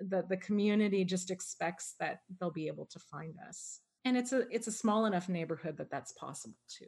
that 0.00 0.28
the 0.28 0.36
community 0.36 1.04
just 1.04 1.30
expects 1.30 1.96
that 1.98 2.20
they'll 2.38 2.52
be 2.52 2.68
able 2.68 2.86
to 2.86 3.00
find 3.00 3.34
us. 3.48 3.80
And 4.04 4.16
it's 4.16 4.32
a 4.32 4.44
it's 4.50 4.68
a 4.68 4.72
small 4.72 5.06
enough 5.06 5.28
neighborhood 5.28 5.76
that 5.78 5.90
that's 5.90 6.12
possible 6.12 6.56
too. 6.68 6.86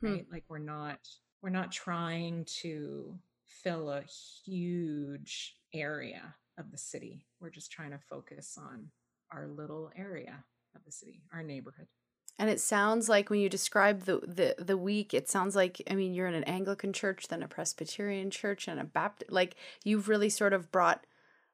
Hmm. 0.00 0.12
Right? 0.12 0.26
Like 0.32 0.44
we're 0.48 0.58
not 0.58 0.98
we're 1.42 1.50
not 1.50 1.70
trying 1.70 2.46
to 2.62 3.18
fill 3.44 3.90
a 3.90 4.02
huge 4.44 5.54
area 5.74 6.34
of 6.58 6.70
the 6.70 6.78
city. 6.78 7.26
We're 7.40 7.50
just 7.50 7.70
trying 7.70 7.90
to 7.90 7.98
focus 7.98 8.58
on 8.58 8.88
our 9.30 9.46
little 9.46 9.90
area 9.96 10.44
of 10.74 10.82
the 10.84 10.92
city, 10.92 11.22
our 11.32 11.42
neighborhood. 11.42 11.86
And 12.38 12.48
it 12.48 12.60
sounds 12.60 13.08
like 13.08 13.30
when 13.30 13.40
you 13.40 13.48
describe 13.48 14.04
the, 14.04 14.20
the 14.20 14.62
the 14.62 14.76
week, 14.76 15.12
it 15.12 15.28
sounds 15.28 15.56
like 15.56 15.82
I 15.90 15.94
mean 15.94 16.14
you're 16.14 16.28
in 16.28 16.34
an 16.34 16.44
Anglican 16.44 16.92
church, 16.92 17.28
then 17.28 17.42
a 17.42 17.48
Presbyterian 17.48 18.30
church, 18.30 18.68
and 18.68 18.78
a 18.78 18.84
Baptist. 18.84 19.32
Like 19.32 19.56
you've 19.84 20.08
really 20.08 20.30
sort 20.30 20.52
of 20.52 20.70
brought 20.70 21.04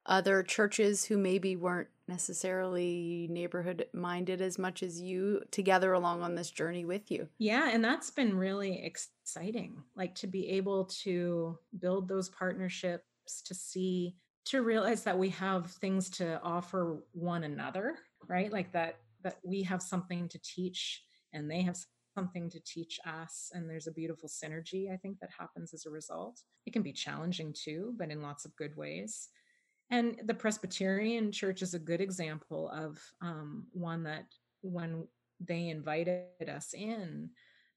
other 0.07 0.42
churches 0.42 1.07
who 1.07 1.16
maybe 1.16 1.57
weren't 1.57 1.88
necessarily 2.07 3.27
neighborhood 3.31 3.87
minded 3.92 4.40
as 4.42 4.59
much 4.59 4.83
as 4.83 5.01
you 5.01 5.40
together 5.51 5.92
along 5.92 6.23
on 6.23 6.35
this 6.35 6.51
journey 6.51 6.85
with 6.85 7.11
you. 7.11 7.29
Yeah, 7.38 7.70
and 7.73 7.83
that's 7.83 8.11
been 8.11 8.37
really 8.37 8.85
exciting. 8.85 9.83
Like 9.97 10.14
to 10.16 10.27
be 10.27 10.51
able 10.51 10.85
to 11.03 11.59
build 11.79 12.09
those 12.09 12.29
partnerships, 12.29 13.40
to 13.47 13.55
see, 13.55 14.16
to 14.47 14.61
realize 14.61 15.03
that 15.05 15.18
we 15.18 15.31
have 15.31 15.70
things 15.70 16.11
to 16.11 16.40
offer 16.42 16.99
one 17.12 17.44
another, 17.44 17.97
right? 18.29 18.53
Like 18.53 18.73
that 18.73 18.99
that 19.24 19.38
we 19.42 19.62
have 19.62 19.82
something 19.82 20.28
to 20.28 20.38
teach 20.42 21.02
and 21.32 21.50
they 21.50 21.62
have 21.62 21.76
something 22.16 22.48
to 22.48 22.60
teach 22.60 23.00
us 23.06 23.50
and 23.52 23.68
there's 23.68 23.88
a 23.88 23.92
beautiful 23.92 24.28
synergy 24.28 24.92
i 24.92 24.96
think 24.96 25.18
that 25.20 25.30
happens 25.37 25.74
as 25.74 25.84
a 25.87 25.90
result. 25.90 26.40
It 26.66 26.72
can 26.72 26.82
be 26.82 26.92
challenging 26.92 27.52
too 27.52 27.94
but 27.98 28.10
in 28.10 28.22
lots 28.22 28.44
of 28.44 28.56
good 28.56 28.76
ways. 28.76 29.28
And 29.90 30.20
the 30.24 30.34
presbyterian 30.34 31.30
church 31.30 31.60
is 31.60 31.74
a 31.74 31.78
good 31.78 32.00
example 32.00 32.70
of 32.70 32.98
um, 33.20 33.66
one 33.72 34.04
that 34.04 34.24
when 34.62 35.06
they 35.40 35.68
invited 35.68 36.48
us 36.48 36.72
in 36.72 37.30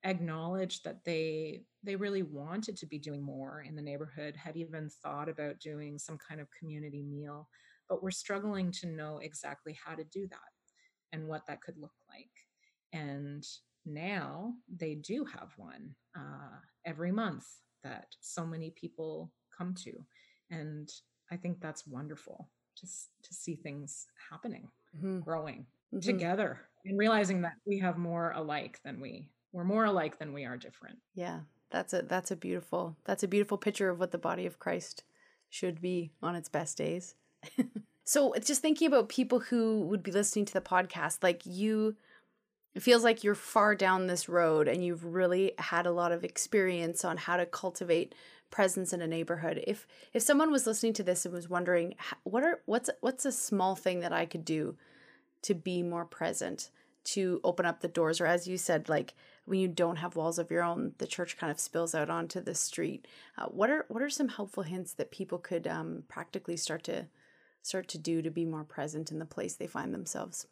acknowledged 0.03 0.83
that 0.83 1.03
they 1.03 1.63
they 1.83 1.95
really 1.95 2.23
wanted 2.23 2.77
to 2.77 2.85
be 2.85 2.99
doing 2.99 3.21
more 3.21 3.65
in 3.67 3.75
the 3.75 3.81
neighborhood 3.81 4.35
had 4.35 4.55
even 4.55 4.89
thought 5.03 5.27
about 5.27 5.59
doing 5.59 5.97
some 5.97 6.17
kind 6.17 6.39
of 6.39 6.47
community 6.57 7.01
meal 7.03 7.47
but 7.89 8.03
we're 8.03 8.11
struggling 8.11 8.71
to 8.71 8.87
know 8.87 9.19
exactly 9.21 9.77
how 9.83 9.95
to 9.95 10.03
do 10.05 10.27
that 10.27 10.37
and 11.11 11.27
what 11.27 11.45
that 11.47 11.61
could 11.61 11.77
look 11.77 11.93
like. 12.09 12.29
And 12.93 13.45
now 13.85 14.53
they 14.73 14.95
do 14.95 15.25
have 15.25 15.53
one 15.57 15.95
uh, 16.15 16.59
every 16.85 17.11
month 17.11 17.45
that 17.83 18.07
so 18.19 18.45
many 18.45 18.71
people 18.71 19.31
come 19.55 19.73
to. 19.83 19.91
And 20.51 20.89
I 21.31 21.37
think 21.37 21.59
that's 21.59 21.87
wonderful 21.87 22.49
just 22.79 23.09
to 23.23 23.33
see 23.33 23.55
things 23.55 24.07
happening, 24.29 24.67
mm-hmm. 24.95 25.19
growing 25.19 25.65
mm-hmm. 25.93 25.99
together 25.99 26.61
and 26.85 26.97
realizing 26.97 27.41
that 27.41 27.53
we 27.65 27.79
have 27.79 27.97
more 27.97 28.31
alike 28.35 28.79
than 28.83 28.99
we 28.99 29.29
we're 29.51 29.63
more 29.63 29.85
alike 29.85 30.19
than 30.19 30.33
we 30.33 30.45
are 30.45 30.57
different. 30.57 30.97
Yeah. 31.15 31.39
That's 31.69 31.93
a 31.93 32.01
that's 32.01 32.31
a 32.31 32.35
beautiful 32.35 32.95
that's 33.05 33.23
a 33.23 33.27
beautiful 33.27 33.57
picture 33.57 33.89
of 33.89 33.99
what 33.99 34.11
the 34.11 34.17
body 34.17 34.45
of 34.45 34.59
Christ 34.59 35.03
should 35.49 35.81
be 35.81 36.11
on 36.21 36.35
its 36.35 36.49
best 36.49 36.77
days. 36.77 37.15
So 38.07 38.31
it's 38.31 38.47
just 38.47 38.61
thinking 38.61 38.87
about 38.87 39.09
people 39.09 39.39
who 39.39 39.81
would 39.81 40.01
be 40.01 40.13
listening 40.13 40.45
to 40.45 40.53
the 40.53 40.61
podcast, 40.61 41.23
like 41.23 41.41
you, 41.45 41.97
it 42.73 42.81
feels 42.81 43.03
like 43.03 43.21
you're 43.21 43.35
far 43.35 43.75
down 43.75 44.07
this 44.07 44.29
road 44.29 44.69
and 44.69 44.81
you've 44.81 45.03
really 45.03 45.51
had 45.57 45.85
a 45.85 45.91
lot 45.91 46.13
of 46.13 46.23
experience 46.23 47.03
on 47.03 47.17
how 47.17 47.35
to 47.35 47.45
cultivate 47.45 48.15
presence 48.49 48.93
in 48.93 49.01
a 49.01 49.07
neighborhood. 49.07 49.61
If 49.67 49.85
if 50.13 50.21
someone 50.21 50.53
was 50.53 50.65
listening 50.65 50.93
to 50.93 51.03
this 51.03 51.25
and 51.25 51.33
was 51.33 51.49
wondering 51.49 51.95
what 52.23 52.43
are 52.43 52.61
what's 52.65 52.89
what's 53.01 53.25
a 53.25 53.31
small 53.31 53.75
thing 53.75 53.99
that 53.99 54.13
I 54.13 54.25
could 54.25 54.45
do 54.45 54.77
to 55.41 55.53
be 55.53 55.83
more 55.83 56.05
present, 56.05 56.69
to 57.03 57.41
open 57.43 57.65
up 57.65 57.81
the 57.81 57.89
doors 57.89 58.21
or 58.21 58.25
as 58.25 58.47
you 58.47 58.57
said 58.57 58.87
like 58.87 59.15
when 59.43 59.59
you 59.59 59.67
don't 59.67 59.97
have 59.97 60.15
walls 60.15 60.39
of 60.39 60.49
your 60.49 60.63
own, 60.63 60.93
the 60.99 61.07
church 61.07 61.37
kind 61.37 61.51
of 61.51 61.59
spills 61.59 61.93
out 61.93 62.09
onto 62.09 62.39
the 62.39 62.55
street. 62.55 63.05
Uh, 63.37 63.47
what 63.47 63.69
are 63.69 63.83
what 63.89 64.01
are 64.01 64.09
some 64.09 64.29
helpful 64.29 64.63
hints 64.63 64.93
that 64.93 65.11
people 65.11 65.39
could 65.39 65.67
um, 65.67 66.03
practically 66.07 66.55
start 66.55 66.85
to 66.85 67.07
start 67.67 67.87
to 67.89 67.97
do 67.97 68.21
to 68.21 68.31
be 68.31 68.45
more 68.45 68.63
present 68.63 69.11
in 69.11 69.19
the 69.19 69.25
place 69.25 69.55
they 69.55 69.67
find 69.67 69.93
themselves? 69.93 70.47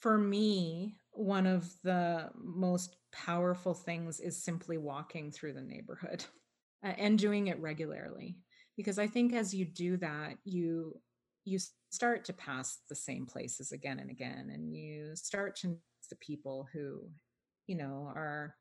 For 0.00 0.18
me, 0.18 0.96
one 1.12 1.46
of 1.46 1.70
the 1.82 2.30
most 2.34 2.96
powerful 3.12 3.74
things 3.74 4.20
is 4.20 4.42
simply 4.42 4.78
walking 4.78 5.30
through 5.30 5.52
the 5.52 5.60
neighborhood 5.60 6.24
and 6.82 7.18
doing 7.18 7.48
it 7.48 7.60
regularly. 7.60 8.36
Because 8.76 8.98
I 8.98 9.06
think 9.06 9.34
as 9.34 9.52
you 9.54 9.64
do 9.64 9.96
that, 9.98 10.38
you 10.44 10.98
you 11.44 11.58
start 11.90 12.24
to 12.24 12.32
pass 12.32 12.78
the 12.88 12.94
same 12.94 13.26
places 13.26 13.72
again 13.72 13.98
and 13.98 14.10
again, 14.10 14.50
and 14.54 14.72
you 14.72 15.16
start 15.16 15.56
to 15.56 15.76
the 16.08 16.16
people 16.16 16.68
who 16.72 17.10
you 17.66 17.76
know, 17.76 18.10
are 18.14 18.54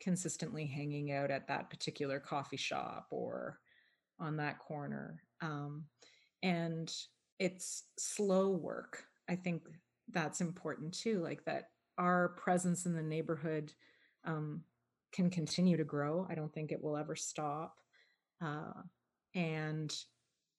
consistently 0.00 0.66
hanging 0.66 1.12
out 1.12 1.30
at 1.30 1.48
that 1.48 1.70
particular 1.70 2.20
coffee 2.20 2.56
shop 2.56 3.06
or 3.10 3.58
on 4.18 4.36
that 4.36 4.58
corner. 4.58 5.22
Um, 5.40 5.84
and 6.42 6.92
it's 7.38 7.84
slow 7.98 8.50
work. 8.50 9.04
I 9.28 9.36
think 9.36 9.62
that's 10.12 10.40
important 10.40 10.94
too, 10.94 11.22
like 11.22 11.44
that 11.44 11.70
our 11.98 12.30
presence 12.30 12.86
in 12.86 12.94
the 12.94 13.02
neighborhood 13.02 13.72
um, 14.24 14.62
can 15.12 15.30
continue 15.30 15.76
to 15.76 15.84
grow. 15.84 16.26
I 16.30 16.34
don't 16.34 16.52
think 16.52 16.72
it 16.72 16.82
will 16.82 16.96
ever 16.96 17.16
stop. 17.16 17.76
Uh, 18.42 18.82
and 19.34 19.94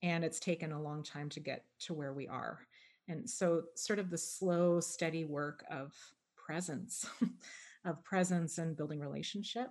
and 0.02 0.24
it's 0.24 0.38
taken 0.38 0.72
a 0.72 0.82
long 0.82 1.02
time 1.02 1.28
to 1.30 1.40
get 1.40 1.64
to 1.80 1.94
where 1.94 2.12
we 2.12 2.28
are. 2.28 2.60
And 3.08 3.28
so 3.28 3.62
sort 3.74 3.98
of 3.98 4.10
the 4.10 4.18
slow, 4.18 4.80
steady 4.80 5.24
work 5.24 5.64
of 5.70 5.92
presence 6.36 7.06
of 7.84 8.02
presence 8.04 8.58
and 8.58 8.76
building 8.76 9.00
relationship. 9.00 9.70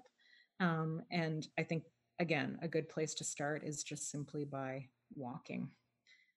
Um, 0.60 1.02
and 1.12 1.48
I 1.58 1.64
think, 1.64 1.84
again, 2.20 2.58
a 2.62 2.68
good 2.68 2.90
place 2.90 3.14
to 3.16 3.24
start 3.24 3.64
is 3.64 3.84
just 3.84 4.10
simply 4.12 4.44
by 4.44 4.88
walking, 5.16 5.70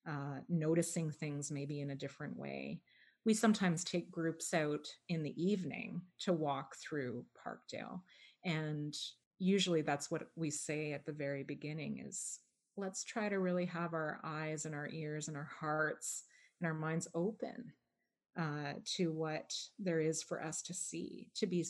uh, 0.09 0.41
noticing 0.49 1.11
things 1.11 1.51
maybe 1.51 1.81
in 1.81 1.91
a 1.91 1.97
different 1.97 2.37
way. 2.37 2.81
We 3.25 3.35
sometimes 3.35 3.85
take 3.85 4.11
groups 4.11 4.55
out 4.55 4.87
in 5.09 5.23
the 5.23 5.35
evening 5.43 6.03
to 6.21 6.33
walk 6.33 6.77
through 6.77 7.25
Parkdale. 7.37 8.01
And 8.45 8.95
usually 9.39 9.83
that's 9.83 10.11
what 10.11 10.29
we 10.37 10.51
say 10.51 10.93
at 10.93 11.05
the 11.05 11.13
very 11.13 11.43
beginning 11.43 12.03
is 12.07 12.39
let's 12.77 13.05
try 13.05 13.29
to 13.29 13.39
really 13.39 13.67
have 13.67 13.93
our 13.93 14.21
eyes 14.25 14.65
and 14.65 14.75
our 14.75 14.89
ears 14.89 15.29
and 15.29 15.37
our 15.37 15.51
hearts 15.61 16.25
and 16.61 16.67
our 16.67 16.75
minds 16.75 17.09
open 17.15 17.73
uh, 18.39 18.75
to 18.85 19.13
what 19.13 19.53
there 19.79 20.01
is 20.01 20.23
for 20.23 20.43
us 20.43 20.63
to 20.63 20.75
see, 20.75 21.29
to 21.35 21.47
be 21.47 21.67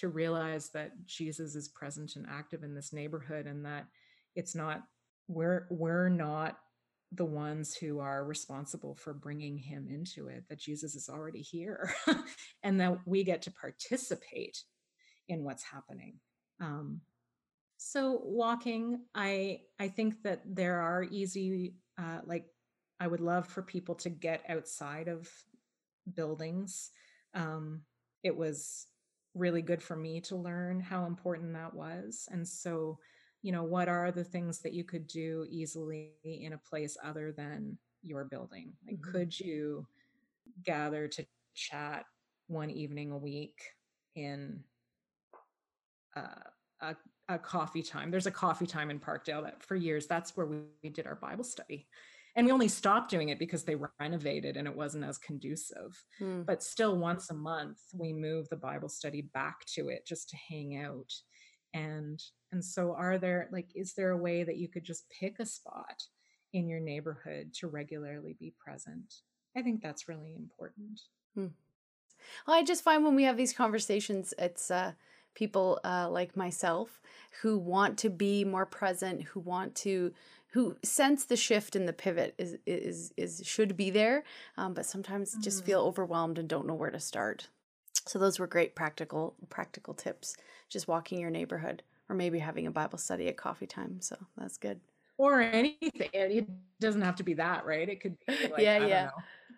to 0.00 0.08
realize 0.08 0.70
that 0.70 0.90
Jesus 1.06 1.54
is 1.54 1.68
present 1.68 2.16
and 2.16 2.26
active 2.28 2.64
in 2.64 2.74
this 2.74 2.92
neighborhood, 2.92 3.46
and 3.46 3.64
that 3.64 3.86
it's 4.34 4.54
not 4.54 4.82
we're 5.28 5.66
we're 5.70 6.08
not 6.08 6.58
the 7.16 7.24
ones 7.24 7.74
who 7.74 8.00
are 8.00 8.24
responsible 8.24 8.94
for 8.94 9.12
bringing 9.12 9.58
him 9.58 9.88
into 9.90 10.28
it 10.28 10.44
that 10.48 10.58
jesus 10.58 10.94
is 10.94 11.08
already 11.08 11.42
here 11.42 11.92
and 12.62 12.80
that 12.80 12.98
we 13.06 13.24
get 13.24 13.42
to 13.42 13.50
participate 13.52 14.62
in 15.28 15.44
what's 15.44 15.62
happening 15.62 16.14
um, 16.60 17.00
so 17.76 18.20
walking 18.24 19.00
i 19.14 19.58
i 19.78 19.88
think 19.88 20.22
that 20.22 20.40
there 20.46 20.80
are 20.80 21.02
easy 21.04 21.74
uh, 21.98 22.18
like 22.24 22.46
i 23.00 23.06
would 23.06 23.20
love 23.20 23.46
for 23.46 23.62
people 23.62 23.94
to 23.94 24.08
get 24.08 24.42
outside 24.48 25.08
of 25.08 25.28
buildings. 26.12 26.90
Um, 27.34 27.82
it 28.22 28.36
was 28.36 28.86
really 29.34 29.62
good 29.62 29.82
for 29.82 29.96
me 29.96 30.20
to 30.22 30.36
learn 30.36 30.80
how 30.80 31.06
important 31.06 31.54
that 31.54 31.74
was. 31.74 32.28
And 32.30 32.46
so, 32.46 32.98
you 33.44 33.52
know, 33.52 33.62
what 33.62 33.88
are 33.90 34.10
the 34.10 34.24
things 34.24 34.60
that 34.60 34.72
you 34.72 34.84
could 34.84 35.06
do 35.06 35.46
easily 35.50 36.12
in 36.24 36.54
a 36.54 36.58
place 36.58 36.96
other 37.04 37.30
than 37.30 37.76
your 38.02 38.24
building? 38.24 38.72
Like, 38.86 38.96
mm-hmm. 38.96 39.12
could 39.12 39.38
you 39.38 39.86
gather 40.64 41.06
to 41.08 41.26
chat 41.54 42.06
one 42.46 42.70
evening 42.70 43.12
a 43.12 43.18
week 43.18 43.60
in 44.16 44.64
uh, 46.16 46.48
a, 46.80 46.96
a 47.28 47.38
coffee 47.38 47.82
time? 47.82 48.10
There's 48.10 48.26
a 48.26 48.30
coffee 48.30 48.66
time 48.66 48.88
in 48.88 48.98
Parkdale 48.98 49.44
that 49.44 49.62
for 49.62 49.76
years, 49.76 50.06
that's 50.06 50.34
where 50.38 50.46
we, 50.46 50.60
we 50.82 50.88
did 50.88 51.06
our 51.06 51.16
Bible 51.16 51.44
study 51.44 51.86
and 52.36 52.46
we 52.46 52.52
only 52.52 52.68
stopped 52.68 53.10
doing 53.10 53.28
it 53.28 53.38
because 53.38 53.62
they 53.62 53.76
renovated 54.00 54.56
and 54.56 54.66
it 54.66 54.74
wasn't 54.74 55.04
as 55.04 55.18
conducive 55.18 56.02
mm. 56.20 56.44
but 56.44 56.64
still 56.64 56.96
once 56.96 57.30
a 57.30 57.34
month 57.34 57.78
we 57.96 58.12
move 58.12 58.48
the 58.48 58.56
bible 58.56 58.88
study 58.88 59.22
back 59.34 59.64
to 59.66 59.88
it 59.88 60.04
just 60.04 60.28
to 60.30 60.36
hang 60.48 60.76
out 60.78 61.12
and 61.74 62.22
and 62.52 62.64
so 62.64 62.94
are 62.94 63.18
there 63.18 63.48
like 63.52 63.68
is 63.74 63.92
there 63.94 64.10
a 64.10 64.16
way 64.16 64.42
that 64.42 64.56
you 64.56 64.68
could 64.68 64.84
just 64.84 65.04
pick 65.10 65.38
a 65.38 65.46
spot 65.46 66.02
in 66.52 66.68
your 66.68 66.80
neighborhood 66.80 67.52
to 67.52 67.68
regularly 67.68 68.36
be 68.38 68.54
present 68.58 69.16
i 69.56 69.62
think 69.62 69.82
that's 69.82 70.08
really 70.08 70.34
important 70.34 71.00
mm. 71.36 71.50
well 72.46 72.56
i 72.56 72.62
just 72.62 72.82
find 72.82 73.04
when 73.04 73.16
we 73.16 73.24
have 73.24 73.36
these 73.36 73.52
conversations 73.52 74.32
it's 74.38 74.70
uh 74.70 74.92
people 75.34 75.80
uh, 75.82 76.08
like 76.08 76.36
myself 76.36 77.00
who 77.42 77.58
want 77.58 77.98
to 77.98 78.08
be 78.08 78.44
more 78.44 78.64
present 78.64 79.20
who 79.24 79.40
want 79.40 79.74
to 79.74 80.12
who 80.54 80.76
sense 80.84 81.24
the 81.24 81.36
shift 81.36 81.74
and 81.74 81.88
the 81.88 81.92
pivot 81.92 82.32
is 82.38 82.56
is 82.64 83.12
is 83.16 83.42
should 83.44 83.76
be 83.76 83.90
there, 83.90 84.22
um, 84.56 84.72
but 84.72 84.86
sometimes 84.86 85.32
mm-hmm. 85.32 85.40
just 85.40 85.64
feel 85.64 85.80
overwhelmed 85.80 86.38
and 86.38 86.48
don't 86.48 86.64
know 86.64 86.74
where 86.74 86.92
to 86.92 87.00
start. 87.00 87.48
So 88.06 88.18
those 88.18 88.38
were 88.38 88.46
great 88.46 88.74
practical 88.74 89.34
practical 89.48 89.94
tips. 89.94 90.36
Just 90.68 90.88
walking 90.88 91.20
your 91.20 91.30
neighborhood, 91.30 91.82
or 92.08 92.16
maybe 92.16 92.38
having 92.38 92.66
a 92.66 92.70
Bible 92.70 92.98
study 92.98 93.28
at 93.28 93.36
coffee 93.36 93.66
time. 93.66 94.00
So 94.00 94.16
that's 94.36 94.58
good. 94.58 94.80
Or 95.16 95.40
anything. 95.40 95.90
It 96.12 96.48
doesn't 96.80 97.02
have 97.02 97.16
to 97.16 97.22
be 97.22 97.34
that, 97.34 97.64
right? 97.64 97.88
It 97.88 98.00
could 98.00 98.16
be 98.26 98.34
like, 98.48 98.62
yeah, 98.62 98.86
yeah. 98.86 99.10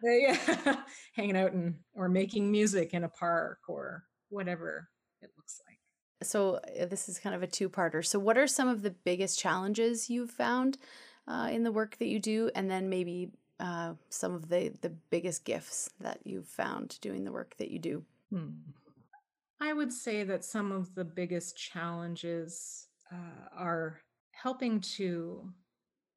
yeah, 0.03 0.77
hanging 1.14 1.37
out 1.37 1.53
and 1.53 1.75
or 1.94 2.09
making 2.09 2.51
music 2.51 2.94
in 2.94 3.05
a 3.05 3.09
park 3.09 3.61
or 3.68 4.05
whatever 4.29 4.88
it 5.22 5.31
looks 5.37 5.61
like 5.66 5.79
so 6.22 6.61
uh, 6.81 6.87
this 6.87 7.09
is 7.09 7.18
kind 7.18 7.35
of 7.35 7.42
a 7.42 7.46
two-parter. 7.46 8.05
So 8.05 8.18
what 8.18 8.38
are 8.38 8.46
some 8.46 8.68
of 8.68 8.83
the 8.83 8.90
biggest 8.90 9.38
challenges 9.38 10.09
you've 10.09 10.31
found 10.31 10.79
uh, 11.29 11.49
in 11.51 11.62
the 11.62 11.72
work 11.72 11.99
that 11.99 12.07
you 12.07 12.18
do, 12.18 12.51
and 12.55 12.70
then 12.70 12.88
maybe 12.88 13.31
uh, 13.59 13.94
some 14.11 14.35
of 14.35 14.49
the 14.49 14.72
the 14.81 14.90
biggest 15.11 15.44
gifts 15.44 15.90
that 16.01 16.20
you've 16.25 16.49
found 16.49 16.99
doing 17.01 17.25
the 17.25 17.33
work 17.33 17.57
that 17.59 17.70
you 17.70 17.79
do? 17.79 18.05
Hmm. 18.31 18.51
I 19.61 19.73
would 19.73 19.93
say 19.93 20.23
that 20.25 20.45
some 20.45 20.73
of 20.73 20.95
the 20.95 21.05
biggest 21.05 21.57
challenges 21.57 22.89
uh, 23.12 23.49
are 23.57 24.01
helping 24.33 24.81
to 24.81 25.51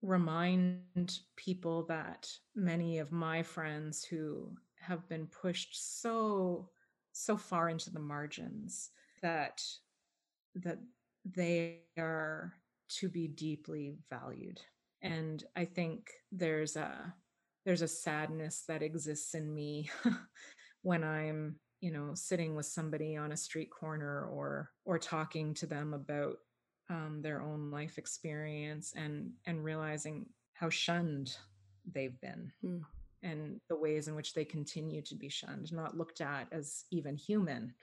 remind 0.02 1.20
people 1.36 1.86
that 1.88 2.30
many 2.56 3.00
of 3.00 3.12
my 3.12 3.44
friends 3.44 4.04
who 4.04 4.52
have 4.80 5.08
been 5.10 5.28
pushed 5.28 6.02
so 6.02 6.70
so 7.12 7.36
far 7.36 7.70
into 7.70 7.90
the 7.92 8.00
margins 8.00 8.92
that 9.22 9.62
that 10.56 10.80
they 11.26 11.80
are 11.98 12.54
to 12.88 13.10
be 13.10 13.28
deeply 13.28 13.98
valued 14.10 14.60
and 15.02 15.44
i 15.58 15.66
think 15.66 16.10
there's 16.32 16.78
a 16.78 17.14
there's 17.66 17.82
a 17.82 17.88
sadness 17.88 18.64
that 18.68 18.82
exists 18.82 19.34
in 19.36 19.54
me 19.54 19.90
when 20.82 21.04
i'm 21.04 21.56
you 21.82 21.92
know 21.92 22.12
sitting 22.14 22.56
with 22.56 22.66
somebody 22.66 23.16
on 23.16 23.32
a 23.32 23.38
street 23.38 23.70
corner 23.70 24.26
or 24.26 24.72
or 24.86 25.00
talking 25.00 25.54
to 25.54 25.66
them 25.66 25.94
about 25.94 26.38
um, 26.90 27.20
their 27.22 27.42
own 27.42 27.72
life 27.72 27.98
experience 27.98 28.94
and 28.96 29.32
and 29.46 29.64
realizing 29.64 30.26
how 30.54 30.70
shunned 30.70 31.38
they've 31.94 32.20
been 32.20 32.52
mm. 32.64 32.82
and 33.24 33.60
the 33.70 33.76
ways 33.76 34.08
in 34.08 34.16
which 34.16 34.34
they 34.34 34.46
continue 34.46 35.02
to 35.02 35.16
be 35.16 35.30
shunned 35.30 35.72
not 35.72 35.98
looked 35.98 36.22
at 36.22 36.48
as 36.52 36.86
even 36.92 37.16
human 37.16 37.74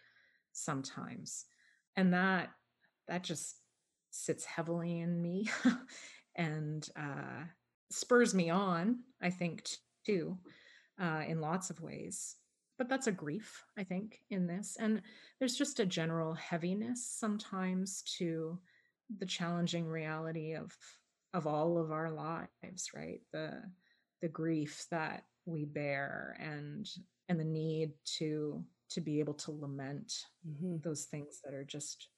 sometimes 0.52 1.46
and 1.96 2.12
that 2.12 2.50
that 3.08 3.22
just 3.22 3.56
sits 4.10 4.44
heavily 4.44 5.00
in 5.00 5.20
me 5.20 5.48
and 6.36 6.88
uh, 6.96 7.44
spurs 7.90 8.34
me 8.34 8.50
on 8.50 8.98
i 9.22 9.30
think 9.30 9.66
too 10.04 10.36
uh, 11.00 11.22
in 11.26 11.40
lots 11.40 11.70
of 11.70 11.80
ways 11.80 12.36
but 12.78 12.88
that's 12.88 13.06
a 13.06 13.12
grief 13.12 13.64
i 13.78 13.84
think 13.84 14.20
in 14.30 14.46
this 14.46 14.76
and 14.78 15.02
there's 15.38 15.56
just 15.56 15.80
a 15.80 15.86
general 15.86 16.34
heaviness 16.34 17.06
sometimes 17.18 18.02
to 18.02 18.58
the 19.18 19.26
challenging 19.26 19.86
reality 19.86 20.54
of 20.54 20.76
of 21.34 21.46
all 21.46 21.78
of 21.78 21.92
our 21.92 22.10
lives 22.10 22.90
right 22.94 23.20
the 23.32 23.62
the 24.22 24.28
grief 24.28 24.86
that 24.90 25.24
we 25.44 25.64
bear 25.64 26.36
and 26.40 26.88
and 27.28 27.38
the 27.38 27.44
need 27.44 27.92
to 28.04 28.64
to 28.88 29.00
be 29.00 29.20
able 29.20 29.34
to 29.34 29.50
lament 29.52 30.12
mm-hmm. 30.48 30.76
those 30.82 31.04
things 31.04 31.40
that 31.44 31.54
are 31.54 31.64
just 31.64 32.08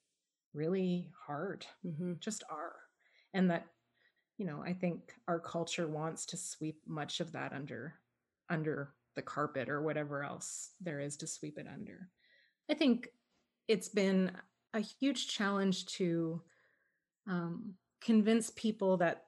really 0.55 1.11
hard 1.27 1.67
mm-hmm. 1.87 2.13
just 2.21 2.43
are 2.51 2.77
and 3.35 3.51
that 3.51 3.67
you 4.39 4.47
know 4.47 4.63
i 4.65 4.73
think 4.73 5.13
our 5.27 5.39
culture 5.39 5.87
wants 5.87 6.27
to 6.27 6.37
sweep 6.37 6.81
much 6.87 7.21
of 7.21 7.33
that 7.33 7.53
under 7.53 7.95
under 8.51 8.95
the 9.19 9.23
carpet 9.23 9.69
or 9.69 9.83
whatever 9.83 10.23
else 10.23 10.71
there 10.81 11.01
is 11.01 11.17
to 11.17 11.27
sweep 11.27 11.59
it 11.59 11.67
under 11.73 12.09
i 12.71 12.75
think 12.75 13.09
it's 13.69 13.89
been 13.89 14.33
a 14.75 14.81
huge 14.81 15.29
challenge 15.29 15.87
to 15.87 16.41
um, 17.29 17.75
convince 18.01 18.51
people 18.51 18.97
that 18.99 19.25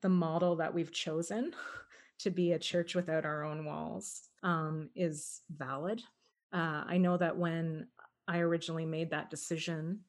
the 0.00 0.08
model 0.08 0.56
that 0.56 0.74
we've 0.74 0.92
chosen 0.92 1.52
to 2.18 2.30
be 2.30 2.52
a 2.52 2.58
church 2.58 2.94
without 2.94 3.24
our 3.24 3.44
own 3.44 3.64
walls 3.64 4.28
um, 4.42 4.90
is 4.94 5.40
valid. 5.50 6.02
Uh, 6.52 6.84
I 6.86 6.98
know 6.98 7.16
that 7.16 7.36
when 7.36 7.86
I 8.28 8.38
originally 8.38 8.86
made 8.86 9.10
that 9.10 9.30
decision 9.30 10.00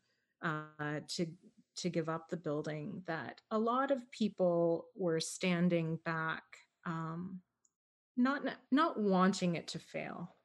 uh, 0.41 1.00
to 1.10 1.28
to 1.76 1.89
give 1.89 2.08
up 2.08 2.30
the 2.30 2.38
building, 2.38 3.02
that 3.08 3.41
a 3.50 3.58
lot 3.58 3.89
of 3.89 4.12
people 4.12 4.86
were 4.96 5.19
standing 5.19 5.98
back, 6.06 6.43
um, 6.86 7.39
not 8.17 8.41
not 8.71 8.99
wanting 8.99 9.56
it 9.56 9.67
to 9.69 9.80
fail, 9.80 10.36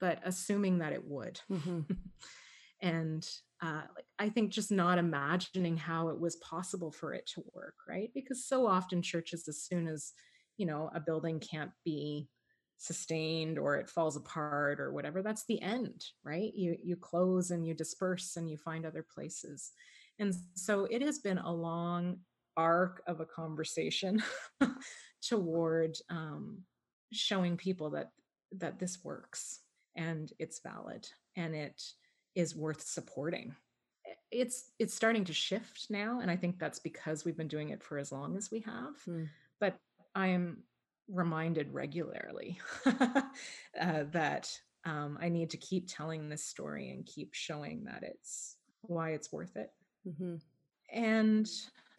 but 0.00 0.20
assuming 0.24 0.78
that 0.78 0.92
it 0.92 1.04
would. 1.04 1.40
Mm-hmm. 1.50 1.80
and 2.82 3.28
uh, 3.62 3.82
like 3.94 4.04
I 4.18 4.28
think 4.28 4.50
just 4.50 4.70
not 4.70 4.98
imagining 4.98 5.76
how 5.76 6.08
it 6.08 6.20
was 6.20 6.36
possible 6.36 6.92
for 6.92 7.14
it 7.14 7.26
to 7.34 7.44
work, 7.54 7.74
right? 7.88 8.10
Because 8.14 8.46
so 8.46 8.66
often 8.66 9.00
churches, 9.00 9.48
as 9.48 9.62
soon 9.62 9.86
as 9.86 10.12
you 10.56 10.66
know 10.66 10.90
a 10.94 11.00
building 11.00 11.40
can't 11.40 11.72
be 11.84 12.28
sustained 12.76 13.58
or 13.58 13.76
it 13.76 13.88
falls 13.88 14.16
apart 14.16 14.80
or 14.80 14.92
whatever, 14.92 15.22
that's 15.22 15.46
the 15.46 15.62
end, 15.62 16.04
right? 16.24 16.52
You 16.54 16.76
you 16.82 16.96
close 16.96 17.50
and 17.50 17.66
you 17.66 17.74
disperse 17.74 18.36
and 18.36 18.50
you 18.50 18.58
find 18.58 18.84
other 18.84 19.06
places, 19.14 19.72
and 20.18 20.34
so 20.54 20.86
it 20.90 21.02
has 21.02 21.20
been 21.20 21.38
a 21.38 21.52
long 21.52 22.18
arc 22.56 23.02
of 23.06 23.20
a 23.20 23.26
conversation 23.26 24.22
toward 25.22 25.96
um, 26.10 26.58
showing 27.12 27.56
people 27.56 27.90
that 27.90 28.10
that 28.52 28.78
this 28.78 29.02
works 29.04 29.60
and 29.96 30.32
it's 30.38 30.60
valid 30.60 31.08
and 31.36 31.54
it 31.54 31.82
is 32.34 32.54
worth 32.56 32.82
supporting 32.82 33.54
it's 34.30 34.70
it's 34.78 34.94
starting 34.94 35.24
to 35.24 35.32
shift 35.32 35.86
now 35.90 36.20
and 36.20 36.30
i 36.30 36.36
think 36.36 36.58
that's 36.58 36.78
because 36.78 37.24
we've 37.24 37.36
been 37.36 37.48
doing 37.48 37.70
it 37.70 37.82
for 37.82 37.98
as 37.98 38.10
long 38.10 38.36
as 38.36 38.50
we 38.50 38.60
have 38.60 38.94
mm. 39.08 39.28
but 39.60 39.76
i 40.14 40.26
am 40.26 40.58
reminded 41.08 41.72
regularly 41.72 42.58
uh, 42.86 43.22
that 44.10 44.50
um, 44.84 45.18
i 45.20 45.28
need 45.28 45.50
to 45.50 45.56
keep 45.56 45.86
telling 45.86 46.28
this 46.28 46.44
story 46.44 46.90
and 46.90 47.06
keep 47.06 47.34
showing 47.34 47.84
that 47.84 48.02
it's 48.02 48.56
why 48.82 49.10
it's 49.10 49.32
worth 49.32 49.56
it 49.56 49.70
mm-hmm. 50.06 50.36
and 50.92 51.48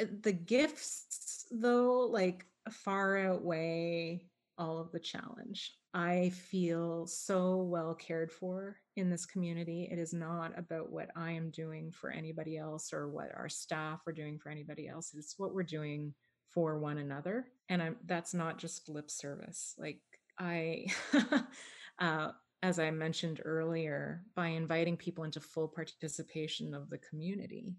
uh, 0.02 0.06
the 0.22 0.34
gifts 0.34 1.46
though 1.52 2.08
like 2.12 2.46
far 2.70 3.18
outweigh 3.18 4.22
all 4.58 4.80
of 4.80 4.91
the 4.91 5.00
challenge 5.00 5.74
I 5.96 6.32
feel 6.32 7.08
so 7.08 7.56
well 7.56 7.96
cared 7.96 8.30
for 8.30 8.76
in 8.98 9.10
this 9.10 9.26
community. 9.26 9.88
It 9.89 9.98
is 9.98 10.13
not 10.13 10.52
about 10.60 10.91
what 10.91 11.10
I 11.15 11.32
am 11.32 11.52
doing 11.52 11.89
for 11.89 12.12
anybody 12.12 12.58
else 12.58 12.91
or 12.91 13.08
what 13.08 13.30
our 13.34 13.48
staff 13.48 14.06
are 14.06 14.12
doing 14.12 14.38
for 14.38 14.50
anybody 14.50 14.89
else. 14.89 15.13
It's 15.15 15.36
what 15.38 15.54
we're 15.54 15.63
doing 15.63 16.13
for 16.50 16.80
one 16.80 16.98
another. 16.98 17.46
And 17.70 17.82
I'm, 17.82 17.96
that's 18.06 18.34
not 18.34 18.58
just 18.58 18.89
lip 18.89 19.10
service. 19.10 19.74
Like 19.78 20.02
I, 20.38 20.88
uh, 22.00 22.32
as 22.62 22.78
I 22.78 22.91
mentioned 22.91 23.39
earlier, 23.46 24.22
by 24.36 24.48
inviting 24.48 24.98
people 24.98 25.24
into 25.24 25.39
full 25.39 25.70
participation 25.70 26.74
of 26.74 26.89
the 26.89 26.98
community, 26.98 27.78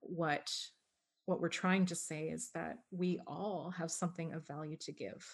what 0.00 0.50
what 1.26 1.40
we're 1.40 1.48
trying 1.48 1.86
to 1.86 1.94
say 1.94 2.24
is 2.24 2.50
that 2.52 2.78
we 2.90 3.20
all 3.26 3.72
have 3.76 3.90
something 3.92 4.32
of 4.32 4.46
value 4.46 4.76
to 4.80 4.90
give. 4.90 5.24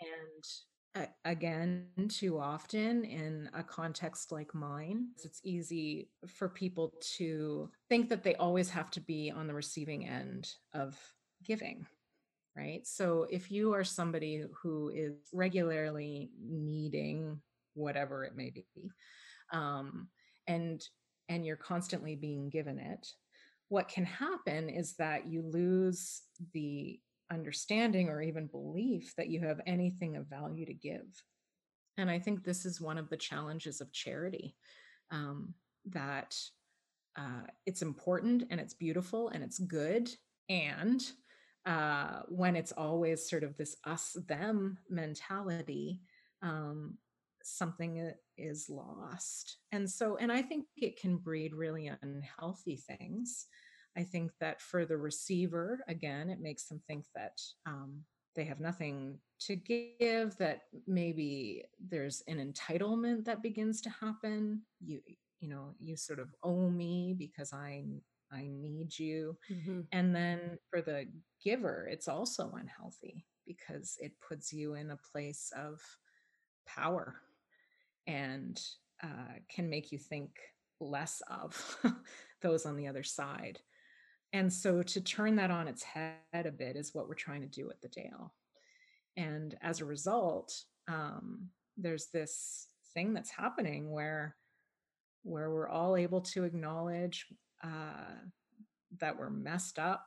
And 0.00 1.08
again 1.24 1.86
too 2.08 2.38
often 2.38 3.04
in 3.04 3.48
a 3.54 3.62
context 3.62 4.32
like 4.32 4.54
mine 4.54 5.08
it's 5.22 5.40
easy 5.44 6.08
for 6.26 6.48
people 6.48 6.92
to 7.00 7.70
think 7.88 8.08
that 8.08 8.24
they 8.24 8.34
always 8.36 8.70
have 8.70 8.90
to 8.90 9.00
be 9.00 9.30
on 9.30 9.46
the 9.46 9.54
receiving 9.54 10.06
end 10.06 10.50
of 10.74 10.98
giving 11.44 11.86
right? 12.56 12.84
So 12.84 13.24
if 13.30 13.52
you 13.52 13.72
are 13.74 13.84
somebody 13.84 14.42
who 14.60 14.90
is 14.92 15.14
regularly 15.32 16.32
needing 16.42 17.40
whatever 17.74 18.24
it 18.24 18.34
may 18.34 18.50
be 18.50 18.64
um, 19.52 20.08
and 20.48 20.82
and 21.28 21.46
you're 21.46 21.56
constantly 21.56 22.16
being 22.16 22.50
given 22.50 22.78
it 22.78 23.06
what 23.68 23.88
can 23.88 24.06
happen 24.06 24.68
is 24.68 24.94
that 24.96 25.26
you 25.26 25.42
lose 25.42 26.22
the 26.54 26.98
understanding 27.30 28.08
or 28.08 28.22
even 28.22 28.46
belief 28.46 29.14
that 29.16 29.28
you 29.28 29.40
have 29.40 29.60
anything 29.66 30.16
of 30.16 30.26
value 30.26 30.66
to 30.66 30.74
give. 30.74 31.06
And 31.96 32.10
I 32.10 32.18
think 32.18 32.44
this 32.44 32.64
is 32.64 32.80
one 32.80 32.98
of 32.98 33.10
the 33.10 33.16
challenges 33.16 33.80
of 33.80 33.92
charity 33.92 34.56
um, 35.10 35.54
that 35.86 36.36
uh, 37.16 37.42
it's 37.66 37.82
important 37.82 38.44
and 38.50 38.60
it's 38.60 38.74
beautiful 38.74 39.28
and 39.30 39.42
it's 39.42 39.58
good. 39.58 40.08
And 40.48 41.04
uh, 41.66 42.20
when 42.28 42.56
it's 42.56 42.72
always 42.72 43.28
sort 43.28 43.42
of 43.42 43.56
this 43.56 43.76
us 43.84 44.16
them 44.28 44.78
mentality, 44.88 46.00
um, 46.42 46.96
something 47.42 48.12
is 48.36 48.68
lost. 48.68 49.58
And 49.72 49.90
so, 49.90 50.16
and 50.16 50.30
I 50.30 50.42
think 50.42 50.66
it 50.76 51.00
can 51.00 51.16
breed 51.16 51.54
really 51.54 51.90
unhealthy 52.02 52.76
things. 52.76 53.46
I 53.98 54.04
think 54.04 54.30
that 54.40 54.62
for 54.62 54.86
the 54.86 54.96
receiver, 54.96 55.80
again, 55.88 56.30
it 56.30 56.40
makes 56.40 56.66
them 56.66 56.80
think 56.86 57.06
that 57.16 57.40
um, 57.66 58.04
they 58.36 58.44
have 58.44 58.60
nothing 58.60 59.18
to 59.40 59.56
give, 59.56 60.36
that 60.36 60.62
maybe 60.86 61.64
there's 61.84 62.22
an 62.28 62.38
entitlement 62.38 63.24
that 63.24 63.42
begins 63.42 63.80
to 63.82 63.90
happen. 63.90 64.62
You, 64.80 65.00
you 65.40 65.48
know, 65.48 65.74
you 65.80 65.96
sort 65.96 66.20
of 66.20 66.28
owe 66.44 66.70
me 66.70 67.14
because 67.18 67.52
I 67.52 67.84
I 68.30 68.46
need 68.48 68.96
you. 68.96 69.36
Mm-hmm. 69.50 69.80
And 69.92 70.14
then 70.14 70.58
for 70.70 70.82
the 70.82 71.06
giver, 71.42 71.88
it's 71.90 72.08
also 72.08 72.52
unhealthy 72.54 73.24
because 73.46 73.96
it 74.00 74.12
puts 74.20 74.52
you 74.52 74.74
in 74.74 74.90
a 74.90 74.98
place 75.12 75.50
of 75.56 75.80
power 76.66 77.16
and 78.06 78.60
uh, 79.02 79.38
can 79.48 79.70
make 79.70 79.90
you 79.90 79.98
think 79.98 80.30
less 80.80 81.22
of 81.30 81.78
those 82.42 82.66
on 82.66 82.76
the 82.76 82.86
other 82.86 83.02
side. 83.02 83.58
And 84.32 84.52
so 84.52 84.82
to 84.82 85.00
turn 85.00 85.36
that 85.36 85.50
on 85.50 85.68
its 85.68 85.82
head 85.82 86.16
a 86.34 86.52
bit 86.52 86.76
is 86.76 86.94
what 86.94 87.08
we're 87.08 87.14
trying 87.14 87.40
to 87.40 87.46
do 87.46 87.70
at 87.70 87.80
the 87.80 87.88
Dale. 87.88 88.34
And 89.16 89.56
as 89.62 89.80
a 89.80 89.86
result, 89.86 90.54
um, 90.86 91.48
there's 91.76 92.08
this 92.12 92.68
thing 92.94 93.14
that's 93.14 93.30
happening 93.30 93.90
where 93.90 94.36
where 95.24 95.50
we're 95.50 95.68
all 95.68 95.96
able 95.96 96.20
to 96.20 96.44
acknowledge 96.44 97.26
uh, 97.62 98.14
that 99.00 99.18
we're 99.18 99.30
messed 99.30 99.78
up 99.78 100.06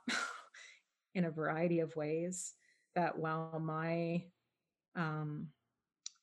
in 1.16 1.26
a 1.26 1.32
variety 1.32 1.80
of 1.80 1.96
ways. 1.96 2.54
That 2.96 3.18
while 3.18 3.60
my 3.62 4.24
um, 4.96 5.48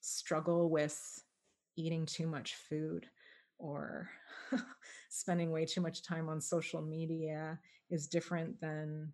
struggle 0.00 0.68
with 0.68 0.98
eating 1.76 2.06
too 2.06 2.26
much 2.26 2.54
food 2.54 3.06
or 3.58 4.10
spending 5.08 5.50
way 5.50 5.64
too 5.64 5.80
much 5.80 6.02
time 6.02 6.28
on 6.28 6.40
social 6.40 6.82
media 6.82 7.58
is 7.90 8.06
different 8.06 8.60
than 8.60 9.12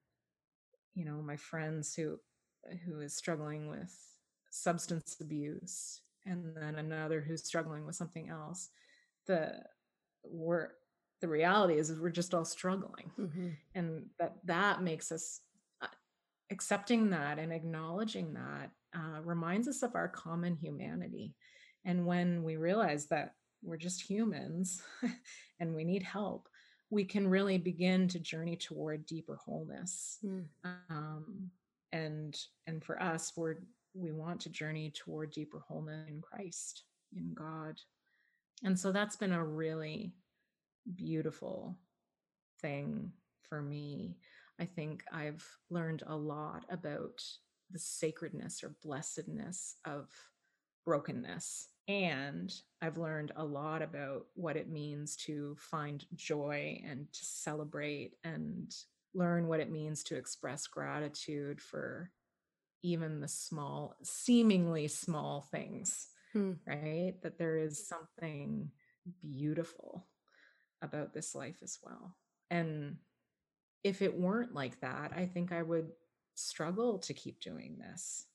you 0.94 1.04
know 1.04 1.22
my 1.22 1.36
friends 1.36 1.94
who 1.94 2.18
who 2.84 3.00
is 3.00 3.16
struggling 3.16 3.68
with 3.68 3.94
substance 4.50 5.16
abuse 5.20 6.00
and 6.26 6.56
then 6.56 6.76
another 6.76 7.20
who's 7.20 7.44
struggling 7.44 7.84
with 7.84 7.96
something 7.96 8.28
else. 8.28 8.70
The 9.26 9.62
we're 10.24 10.68
the 11.20 11.28
reality 11.28 11.78
is, 11.78 11.90
is 11.90 12.00
we're 12.00 12.10
just 12.10 12.34
all 12.34 12.44
struggling. 12.44 13.10
Mm-hmm. 13.18 13.48
and 13.74 14.06
that 14.18 14.36
that 14.44 14.82
makes 14.82 15.12
us 15.12 15.40
uh, 15.82 15.86
accepting 16.50 17.10
that 17.10 17.38
and 17.38 17.52
acknowledging 17.52 18.34
that 18.34 18.70
uh, 18.94 19.20
reminds 19.22 19.68
us 19.68 19.82
of 19.82 19.94
our 19.94 20.08
common 20.08 20.56
humanity. 20.56 21.34
And 21.84 22.06
when 22.06 22.42
we 22.42 22.56
realize 22.56 23.06
that 23.06 23.34
we're 23.64 23.76
just 23.76 24.02
humans 24.02 24.82
and 25.60 25.74
we 25.74 25.84
need 25.84 26.02
help 26.02 26.48
we 26.90 27.04
can 27.04 27.26
really 27.26 27.58
begin 27.58 28.06
to 28.06 28.18
journey 28.18 28.56
toward 28.56 29.06
deeper 29.06 29.38
wholeness 29.44 30.18
mm. 30.24 30.44
um, 30.90 31.50
and 31.92 32.38
and 32.66 32.84
for 32.84 33.00
us 33.02 33.32
we're 33.36 33.56
we 33.94 34.12
want 34.12 34.40
to 34.40 34.50
journey 34.50 34.92
toward 34.94 35.30
deeper 35.30 35.62
wholeness 35.66 36.08
in 36.08 36.20
christ 36.20 36.84
in 37.16 37.32
god 37.34 37.80
and 38.62 38.78
so 38.78 38.92
that's 38.92 39.16
been 39.16 39.32
a 39.32 39.44
really 39.44 40.12
beautiful 40.94 41.76
thing 42.60 43.10
for 43.48 43.62
me 43.62 44.16
i 44.60 44.64
think 44.64 45.04
i've 45.12 45.44
learned 45.70 46.02
a 46.06 46.16
lot 46.16 46.64
about 46.70 47.22
the 47.70 47.78
sacredness 47.78 48.62
or 48.62 48.76
blessedness 48.82 49.76
of 49.84 50.08
brokenness. 50.84 51.68
And 51.86 52.52
I've 52.80 52.96
learned 52.96 53.32
a 53.36 53.44
lot 53.44 53.82
about 53.82 54.26
what 54.34 54.56
it 54.56 54.70
means 54.70 55.16
to 55.26 55.56
find 55.58 56.04
joy 56.14 56.82
and 56.88 57.12
to 57.12 57.24
celebrate 57.24 58.12
and 58.24 58.74
learn 59.14 59.46
what 59.46 59.60
it 59.60 59.70
means 59.70 60.02
to 60.04 60.16
express 60.16 60.66
gratitude 60.66 61.60
for 61.60 62.10
even 62.82 63.20
the 63.20 63.28
small, 63.28 63.96
seemingly 64.02 64.88
small 64.88 65.46
things, 65.50 66.08
hmm. 66.32 66.52
right? 66.66 67.14
That 67.22 67.38
there 67.38 67.56
is 67.56 67.86
something 67.86 68.70
beautiful 69.20 70.06
about 70.82 71.12
this 71.12 71.34
life 71.34 71.56
as 71.62 71.78
well. 71.82 72.16
And 72.50 72.96
if 73.82 74.02
it 74.02 74.18
weren't 74.18 74.54
like 74.54 74.80
that, 74.80 75.12
I 75.14 75.26
think 75.26 75.52
I 75.52 75.62
would 75.62 75.90
struggle 76.34 76.98
to 77.00 77.14
keep 77.14 77.40
doing 77.40 77.78
this. 77.78 78.26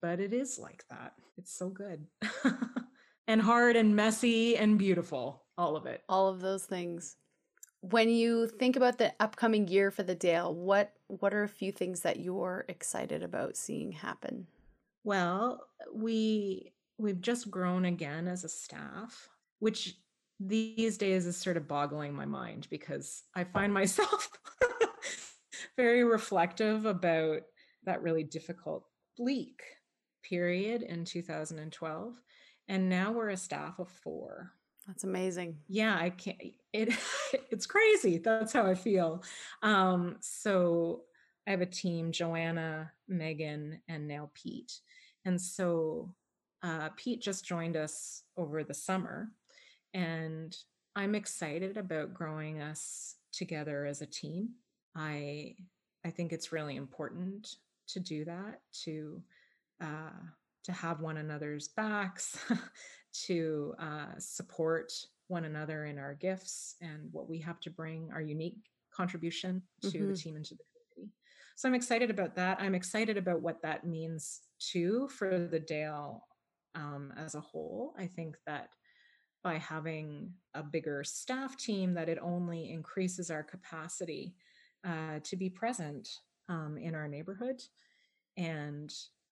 But 0.00 0.20
it 0.20 0.32
is 0.32 0.58
like 0.58 0.84
that. 0.90 1.12
It's 1.36 1.56
so 1.56 1.68
good. 1.68 2.06
and 3.32 3.40
hard 3.40 3.76
and 3.76 3.96
messy 3.96 4.58
and 4.58 4.78
beautiful, 4.78 5.42
all 5.56 5.74
of 5.74 5.86
it. 5.86 6.02
All 6.06 6.28
of 6.28 6.40
those 6.40 6.64
things. 6.64 7.16
When 7.80 8.10
you 8.10 8.46
think 8.46 8.76
about 8.76 8.98
the 8.98 9.12
upcoming 9.18 9.66
year 9.66 9.90
for 9.90 10.02
the 10.02 10.14
Dale, 10.14 10.54
what 10.54 10.92
what 11.08 11.32
are 11.34 11.42
a 11.42 11.48
few 11.48 11.72
things 11.72 12.02
that 12.02 12.20
you're 12.20 12.66
excited 12.68 13.22
about 13.22 13.56
seeing 13.56 13.90
happen? 13.90 14.46
Well, 15.02 15.66
we 15.92 16.74
we've 16.98 17.22
just 17.22 17.50
grown 17.50 17.86
again 17.86 18.28
as 18.28 18.44
a 18.44 18.48
staff, 18.50 19.28
which 19.60 19.96
these 20.38 20.98
days 20.98 21.26
is 21.26 21.36
sort 21.36 21.56
of 21.56 21.66
boggling 21.66 22.12
my 22.12 22.26
mind 22.26 22.66
because 22.70 23.22
I 23.34 23.44
find 23.44 23.72
myself 23.72 24.28
very 25.76 26.04
reflective 26.04 26.84
about 26.84 27.40
that 27.84 28.02
really 28.02 28.24
difficult, 28.24 28.84
bleak 29.16 29.62
period 30.22 30.82
in 30.82 31.04
2012. 31.04 32.14
And 32.68 32.88
now 32.88 33.12
we're 33.12 33.30
a 33.30 33.36
staff 33.36 33.78
of 33.78 33.88
four. 33.88 34.52
That's 34.86 35.04
amazing. 35.04 35.58
Yeah, 35.68 35.96
I 35.96 36.10
can't 36.10 36.38
it 36.72 36.92
it's 37.50 37.66
crazy. 37.66 38.18
That's 38.18 38.52
how 38.52 38.66
I 38.66 38.74
feel. 38.74 39.22
Um, 39.62 40.16
so 40.20 41.02
I 41.46 41.50
have 41.50 41.60
a 41.60 41.66
team, 41.66 42.12
Joanna, 42.12 42.90
Megan, 43.08 43.80
and 43.88 44.08
now 44.08 44.30
Pete. 44.34 44.80
And 45.24 45.40
so 45.40 46.14
uh, 46.62 46.90
Pete 46.96 47.20
just 47.20 47.44
joined 47.44 47.76
us 47.76 48.22
over 48.36 48.64
the 48.64 48.74
summer. 48.74 49.30
And 49.94 50.56
I'm 50.94 51.14
excited 51.14 51.76
about 51.76 52.14
growing 52.14 52.60
us 52.60 53.16
together 53.32 53.86
as 53.86 54.02
a 54.02 54.06
team. 54.06 54.50
I 54.94 55.56
I 56.04 56.10
think 56.10 56.32
it's 56.32 56.52
really 56.52 56.76
important 56.76 57.56
to 57.88 58.00
do 58.00 58.24
that 58.24 58.60
to 58.84 59.22
uh, 59.80 60.10
to 60.64 60.72
have 60.72 61.00
one 61.00 61.16
another's 61.16 61.68
backs, 61.68 62.38
to 63.26 63.74
uh, 63.78 64.18
support 64.18 64.92
one 65.28 65.44
another 65.44 65.86
in 65.86 65.98
our 65.98 66.14
gifts 66.14 66.76
and 66.80 67.08
what 67.12 67.28
we 67.28 67.38
have 67.38 67.60
to 67.60 67.70
bring, 67.70 68.10
our 68.12 68.20
unique 68.20 68.70
contribution 68.94 69.62
to 69.82 69.88
mm-hmm. 69.88 70.08
the 70.10 70.16
team 70.16 70.36
and 70.36 70.44
to 70.44 70.54
the 70.54 70.64
community. 70.94 71.14
So 71.56 71.68
I'm 71.68 71.74
excited 71.74 72.10
about 72.10 72.34
that. 72.36 72.58
I'm 72.60 72.74
excited 72.74 73.16
about 73.16 73.40
what 73.40 73.62
that 73.62 73.86
means 73.86 74.40
too 74.58 75.08
for 75.08 75.38
the 75.38 75.60
Dale 75.60 76.24
um, 76.74 77.12
as 77.16 77.34
a 77.34 77.40
whole. 77.40 77.94
I 77.98 78.06
think 78.06 78.36
that 78.46 78.70
by 79.42 79.58
having 79.58 80.32
a 80.54 80.62
bigger 80.62 81.02
staff 81.02 81.56
team 81.56 81.94
that 81.94 82.08
it 82.08 82.18
only 82.22 82.70
increases 82.70 83.30
our 83.30 83.42
capacity 83.42 84.34
uh, 84.86 85.18
to 85.24 85.36
be 85.36 85.50
present 85.50 86.08
um, 86.48 86.76
in 86.80 86.94
our 86.94 87.08
neighborhood 87.08 87.60
and 88.36 88.92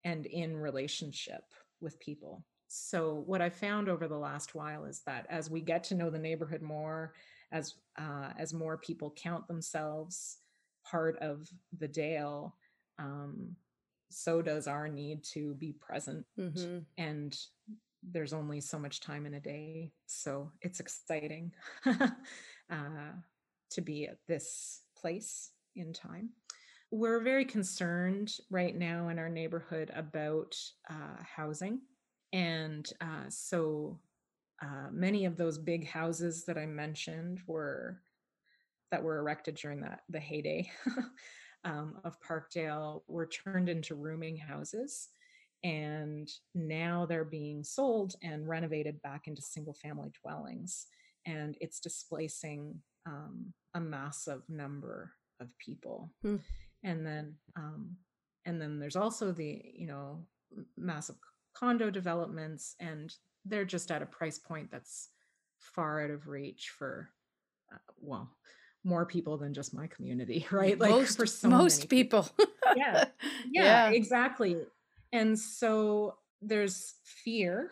and 0.05 0.27
in 0.27 0.57
relationship 0.57 1.45
with 1.81 1.99
people 2.01 2.45
so 2.69 3.23
what 3.27 3.41
i 3.41 3.49
found 3.49 3.89
over 3.89 4.09
the 4.09 4.17
last 4.17 4.55
while 4.55 4.85
is 4.85 5.03
that 5.07 5.27
as 5.29 5.51
we 5.51 5.61
get 5.61 5.85
to 5.85 5.95
know 5.95 6.11
the 6.11 6.19
neighborhood 6.19 6.63
more 6.63 7.15
as 7.53 7.75
uh, 7.99 8.31
as 8.39 8.53
more 8.53 8.77
people 8.77 9.15
count 9.17 9.47
themselves 9.47 10.39
part 10.85 11.17
of 11.19 11.49
the 11.79 11.89
dale 11.89 12.57
um, 12.99 13.55
so 14.11 14.41
does 14.41 14.67
our 14.67 14.89
need 14.89 15.25
to 15.25 15.55
be 15.55 15.73
present 15.73 16.25
mm-hmm. 16.39 16.79
and 16.99 17.37
there's 18.13 18.33
only 18.33 18.61
so 18.61 18.79
much 18.79 19.01
time 19.01 19.27
in 19.27 19.35
a 19.35 19.41
day. 19.41 19.93
So 20.07 20.51
it's 20.61 20.81
exciting 20.81 21.53
uh, 21.87 22.09
to 23.71 23.81
be 23.81 24.07
at 24.07 24.19
this 24.29 24.83
place 24.97 25.51
in 25.75 25.93
time. 25.93 26.31
We're 26.95 27.19
very 27.19 27.45
concerned 27.45 28.37
right 28.51 28.77
now 28.77 29.09
in 29.09 29.19
our 29.19 29.29
neighborhood 29.29 29.91
about 29.97 30.55
uh, 30.89 31.21
housing. 31.25 31.81
And 32.33 32.89
uh, 33.01 33.25
so 33.31 33.99
uh, 34.63 34.91
many 34.93 35.25
of 35.25 35.37
those 35.37 35.59
big 35.59 35.89
houses 35.89 36.45
that 36.45 36.57
I 36.57 36.67
mentioned 36.67 37.41
were 37.49 38.01
that 38.93 39.03
were 39.03 39.19
erected 39.19 39.57
during 39.57 39.81
that 39.81 40.03
the 40.09 40.21
heyday 40.21 40.71
um, 41.65 41.97
of 42.05 42.17
Parkdale 42.21 43.03
were 43.09 43.27
turned 43.27 43.69
into 43.69 43.97
rooming 43.97 44.37
houses 44.37 45.09
and 45.65 46.31
now 46.55 47.07
they're 47.07 47.25
being 47.25 47.65
sold 47.65 48.15
and 48.23 48.49
renovated 48.49 49.03
back 49.03 49.27
into 49.27 49.43
single 49.43 49.75
family 49.75 50.13
dwellings 50.23 50.87
and 51.27 51.57
it's 51.61 51.81
displacing 51.81 52.81
um, 53.05 53.53
a 53.75 53.81
massive 53.81 54.43
number 54.49 55.11
of 55.41 55.49
people 55.59 56.13
hmm. 56.23 56.37
And 56.85 57.05
then 57.05 57.35
um, 57.57 57.97
and 58.47 58.61
then 58.61 58.79
there's 58.79 58.97
also 58.97 59.33
the 59.33 59.61
you 59.75 59.87
know 59.87 60.25
massive 60.77 61.17
condo 61.55 61.91
developments 61.91 62.77
and 62.79 63.15
they're 63.45 63.65
just 63.65 63.91
at 63.91 64.03
a 64.03 64.07
price 64.07 64.39
point 64.39 64.71
that's 64.71 65.09
far 65.59 66.05
out 66.05 66.11
of 66.11 66.29
reach 66.29 66.73
for 66.79 67.11
uh, 67.73 67.79
well 68.01 68.31
more 68.85 69.07
people 69.07 69.39
than 69.39 69.55
just 69.55 69.75
my 69.75 69.87
community 69.89 70.47
right 70.53 70.79
like 70.79 70.91
most, 70.91 71.17
for 71.17 71.27
so 71.27 71.49
most 71.49 71.89
people, 71.89 72.23
people. 72.23 72.53
yeah. 72.77 73.05
yeah 73.51 73.65
yeah 73.65 73.91
exactly 73.91 74.57
and 75.13 75.39
so 75.39 76.17
there's 76.43 76.95
fear 77.05 77.71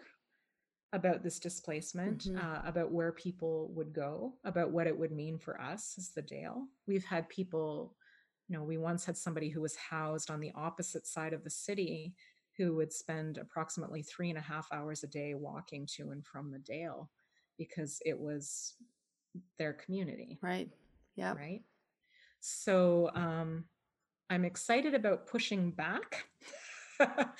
about 0.92 1.22
this 1.22 1.38
displacement, 1.38 2.24
mm-hmm. 2.24 2.38
uh, 2.38 2.60
about 2.68 2.92
where 2.92 3.12
people 3.12 3.70
would 3.74 3.92
go, 3.92 4.34
about 4.44 4.70
what 4.70 4.86
it 4.86 4.96
would 4.96 5.12
mean 5.12 5.38
for 5.38 5.60
us 5.60 5.94
as 5.98 6.10
the 6.10 6.22
Dale. 6.22 6.66
We've 6.86 7.04
had 7.04 7.28
people, 7.28 7.94
you 8.48 8.56
know, 8.56 8.64
we 8.64 8.78
once 8.78 9.04
had 9.04 9.16
somebody 9.16 9.48
who 9.48 9.60
was 9.60 9.76
housed 9.76 10.30
on 10.30 10.40
the 10.40 10.52
opposite 10.54 11.06
side 11.06 11.32
of 11.32 11.44
the 11.44 11.50
city 11.50 12.14
who 12.58 12.74
would 12.76 12.92
spend 12.92 13.38
approximately 13.38 14.02
three 14.02 14.28
and 14.28 14.38
a 14.38 14.42
half 14.42 14.68
hours 14.72 15.02
a 15.02 15.06
day 15.06 15.34
walking 15.34 15.86
to 15.96 16.10
and 16.10 16.24
from 16.26 16.50
the 16.50 16.58
Dale 16.58 17.10
because 17.58 17.98
it 18.04 18.18
was 18.18 18.74
their 19.58 19.72
community. 19.72 20.38
Right. 20.42 20.68
Yeah. 21.16 21.34
Right. 21.34 21.62
So 22.40 23.10
um, 23.14 23.64
I'm 24.28 24.44
excited 24.44 24.94
about 24.94 25.26
pushing 25.26 25.70
back 25.70 26.26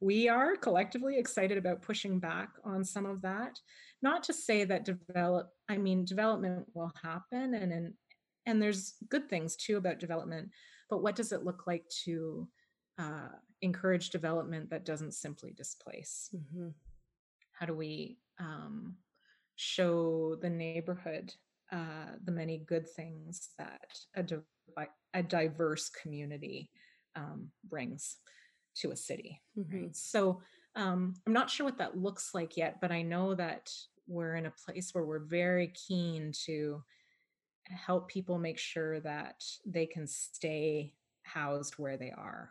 we 0.00 0.28
are 0.28 0.56
collectively 0.56 1.18
excited 1.18 1.58
about 1.58 1.82
pushing 1.82 2.18
back 2.18 2.50
on 2.64 2.84
some 2.84 3.06
of 3.06 3.20
that 3.22 3.58
not 4.02 4.22
to 4.22 4.32
say 4.32 4.64
that 4.64 4.84
develop 4.84 5.50
i 5.68 5.76
mean 5.76 6.04
development 6.04 6.64
will 6.74 6.92
happen 7.02 7.54
and 7.54 7.72
and, 7.72 7.92
and 8.48 8.60
there's 8.60 8.94
good 9.08 9.28
things 9.28 9.54
too 9.56 9.76
about 9.76 10.00
development 10.00 10.50
but 10.90 11.02
what 11.02 11.14
does 11.14 11.32
it 11.32 11.44
look 11.44 11.66
like 11.66 11.84
to 12.04 12.48
uh, 12.98 13.28
encourage 13.62 14.10
development 14.10 14.70
that 14.70 14.84
doesn't 14.84 15.12
simply 15.12 15.52
displace 15.52 16.30
mm-hmm. 16.34 16.68
how 17.52 17.66
do 17.66 17.74
we 17.74 18.18
um, 18.40 18.96
show 19.56 20.36
the 20.40 20.50
neighborhood 20.50 21.32
uh, 21.70 22.16
the 22.24 22.32
many 22.32 22.58
good 22.58 22.88
things 22.88 23.50
that 23.58 23.98
a, 24.16 24.24
a 25.12 25.22
diverse 25.22 25.90
community 25.90 26.70
um, 27.16 27.50
brings 27.68 28.16
to 28.76 28.90
a 28.90 28.96
city. 28.96 29.40
Mm-hmm. 29.58 29.76
Right. 29.76 29.96
So 29.96 30.40
um, 30.76 31.14
I'm 31.26 31.32
not 31.32 31.50
sure 31.50 31.66
what 31.66 31.78
that 31.78 31.98
looks 31.98 32.30
like 32.34 32.56
yet, 32.56 32.80
but 32.80 32.92
I 32.92 33.02
know 33.02 33.34
that 33.34 33.70
we're 34.06 34.36
in 34.36 34.46
a 34.46 34.54
place 34.64 34.90
where 34.92 35.04
we're 35.04 35.18
very 35.18 35.72
keen 35.88 36.32
to 36.46 36.82
help 37.70 38.08
people 38.08 38.38
make 38.38 38.58
sure 38.58 39.00
that 39.00 39.44
they 39.66 39.86
can 39.86 40.06
stay 40.06 40.92
housed 41.22 41.74
where 41.74 41.96
they 41.96 42.10
are. 42.10 42.50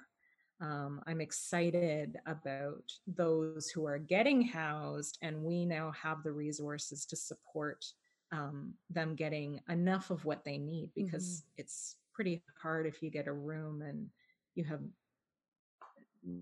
Um, 0.59 1.01
I'm 1.05 1.21
excited 1.21 2.17
about 2.25 2.91
those 3.05 3.69
who 3.69 3.85
are 3.85 3.99
getting 3.99 4.41
housed, 4.41 5.19
and 5.21 5.43
we 5.43 5.65
now 5.65 5.91
have 5.91 6.23
the 6.23 6.31
resources 6.31 7.05
to 7.07 7.15
support 7.15 7.85
um, 8.31 8.73
them 8.89 9.15
getting 9.15 9.59
enough 9.69 10.09
of 10.09 10.25
what 10.25 10.43
they 10.43 10.57
need 10.57 10.89
because 10.95 11.41
mm-hmm. 11.41 11.61
it's 11.61 11.95
pretty 12.13 12.43
hard 12.61 12.87
if 12.87 13.01
you 13.01 13.09
get 13.09 13.27
a 13.27 13.33
room 13.33 13.81
and 13.81 14.07
you 14.55 14.63
have 14.63 14.81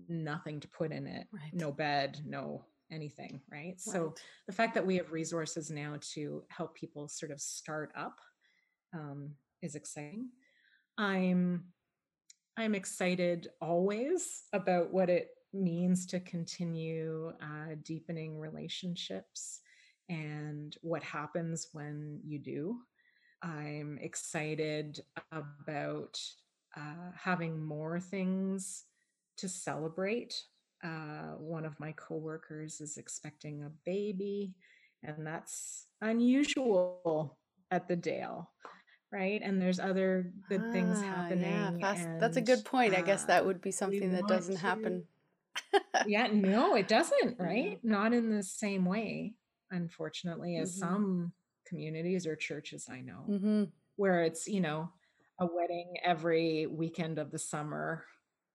nothing 0.08 0.58
to 0.58 0.68
put 0.68 0.90
in 0.90 1.06
it 1.06 1.28
right. 1.32 1.52
no 1.52 1.70
bed 1.70 2.18
no 2.26 2.64
anything 2.90 3.40
right? 3.52 3.58
right 3.58 3.80
so 3.80 4.14
the 4.46 4.52
fact 4.52 4.74
that 4.74 4.84
we 4.84 4.96
have 4.96 5.12
resources 5.12 5.70
now 5.70 5.96
to 6.00 6.42
help 6.48 6.74
people 6.74 7.06
sort 7.06 7.30
of 7.30 7.40
start 7.40 7.92
up 7.96 8.18
um, 8.94 9.30
is 9.62 9.74
exciting 9.74 10.28
i'm 10.98 11.64
I'm 12.58 12.74
excited 12.74 13.48
always 13.60 14.44
about 14.54 14.90
what 14.90 15.10
it 15.10 15.28
means 15.52 16.06
to 16.06 16.20
continue 16.20 17.32
uh, 17.42 17.74
deepening 17.82 18.38
relationships 18.38 19.60
and 20.08 20.74
what 20.80 21.02
happens 21.02 21.68
when 21.72 22.20
you 22.24 22.38
do. 22.38 22.78
I'm 23.42 23.98
excited 24.00 25.00
about 25.32 26.18
uh, 26.76 27.10
having 27.14 27.62
more 27.62 28.00
things 28.00 28.84
to 29.36 29.48
celebrate. 29.50 30.34
Uh, 30.82 31.34
one 31.38 31.66
of 31.66 31.78
my 31.78 31.92
coworkers 31.92 32.80
is 32.80 32.96
expecting 32.96 33.64
a 33.64 33.70
baby, 33.84 34.54
and 35.02 35.26
that's 35.26 35.86
unusual 36.00 37.36
at 37.70 37.86
the 37.86 37.96
Dale, 37.96 38.50
right? 39.12 39.40
And 39.42 39.60
there's 39.60 39.80
other 39.80 40.32
good 40.48 40.62
ah, 40.66 40.72
things 40.72 41.00
happening. 41.00 41.44
Yeah, 41.44 41.72
that's, 41.80 42.04
that's 42.20 42.36
a 42.36 42.40
good 42.40 42.64
point. 42.64 42.94
I 42.94 43.02
guess 43.02 43.24
that 43.24 43.42
uh, 43.42 43.46
would 43.46 43.60
be 43.60 43.70
something 43.70 44.12
that 44.12 44.26
doesn't 44.26 44.56
to, 44.56 44.60
happen. 44.60 45.04
yeah, 46.06 46.28
no, 46.32 46.74
it 46.74 46.88
doesn't, 46.88 47.36
right? 47.38 47.78
Not 47.82 48.12
in 48.12 48.30
the 48.30 48.42
same 48.42 48.84
way, 48.84 49.34
unfortunately, 49.70 50.56
as 50.56 50.72
mm-hmm. 50.72 50.80
some 50.80 51.32
communities 51.66 52.26
or 52.26 52.36
churches 52.36 52.88
I 52.90 53.00
know, 53.00 53.24
mm-hmm. 53.28 53.64
where 53.96 54.22
it's, 54.22 54.46
you 54.46 54.60
know, 54.60 54.90
a 55.40 55.46
wedding 55.46 55.94
every 56.04 56.66
weekend 56.66 57.18
of 57.18 57.30
the 57.30 57.38
summer. 57.38 58.04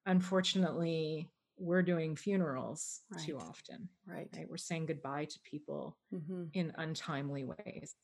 Unfortunately, 0.06 1.30
we're 1.58 1.84
doing 1.84 2.16
funerals 2.16 3.02
right. 3.12 3.24
too 3.24 3.38
often. 3.38 3.88
Right. 4.08 4.28
right. 4.36 4.50
We're 4.50 4.58
saying 4.58 4.88
goodbye 4.88 5.26
to 5.26 5.40
people 5.44 5.98
mm-hmm. 6.14 6.46
in 6.54 6.74
untimely 6.78 7.46
ways. 7.46 7.96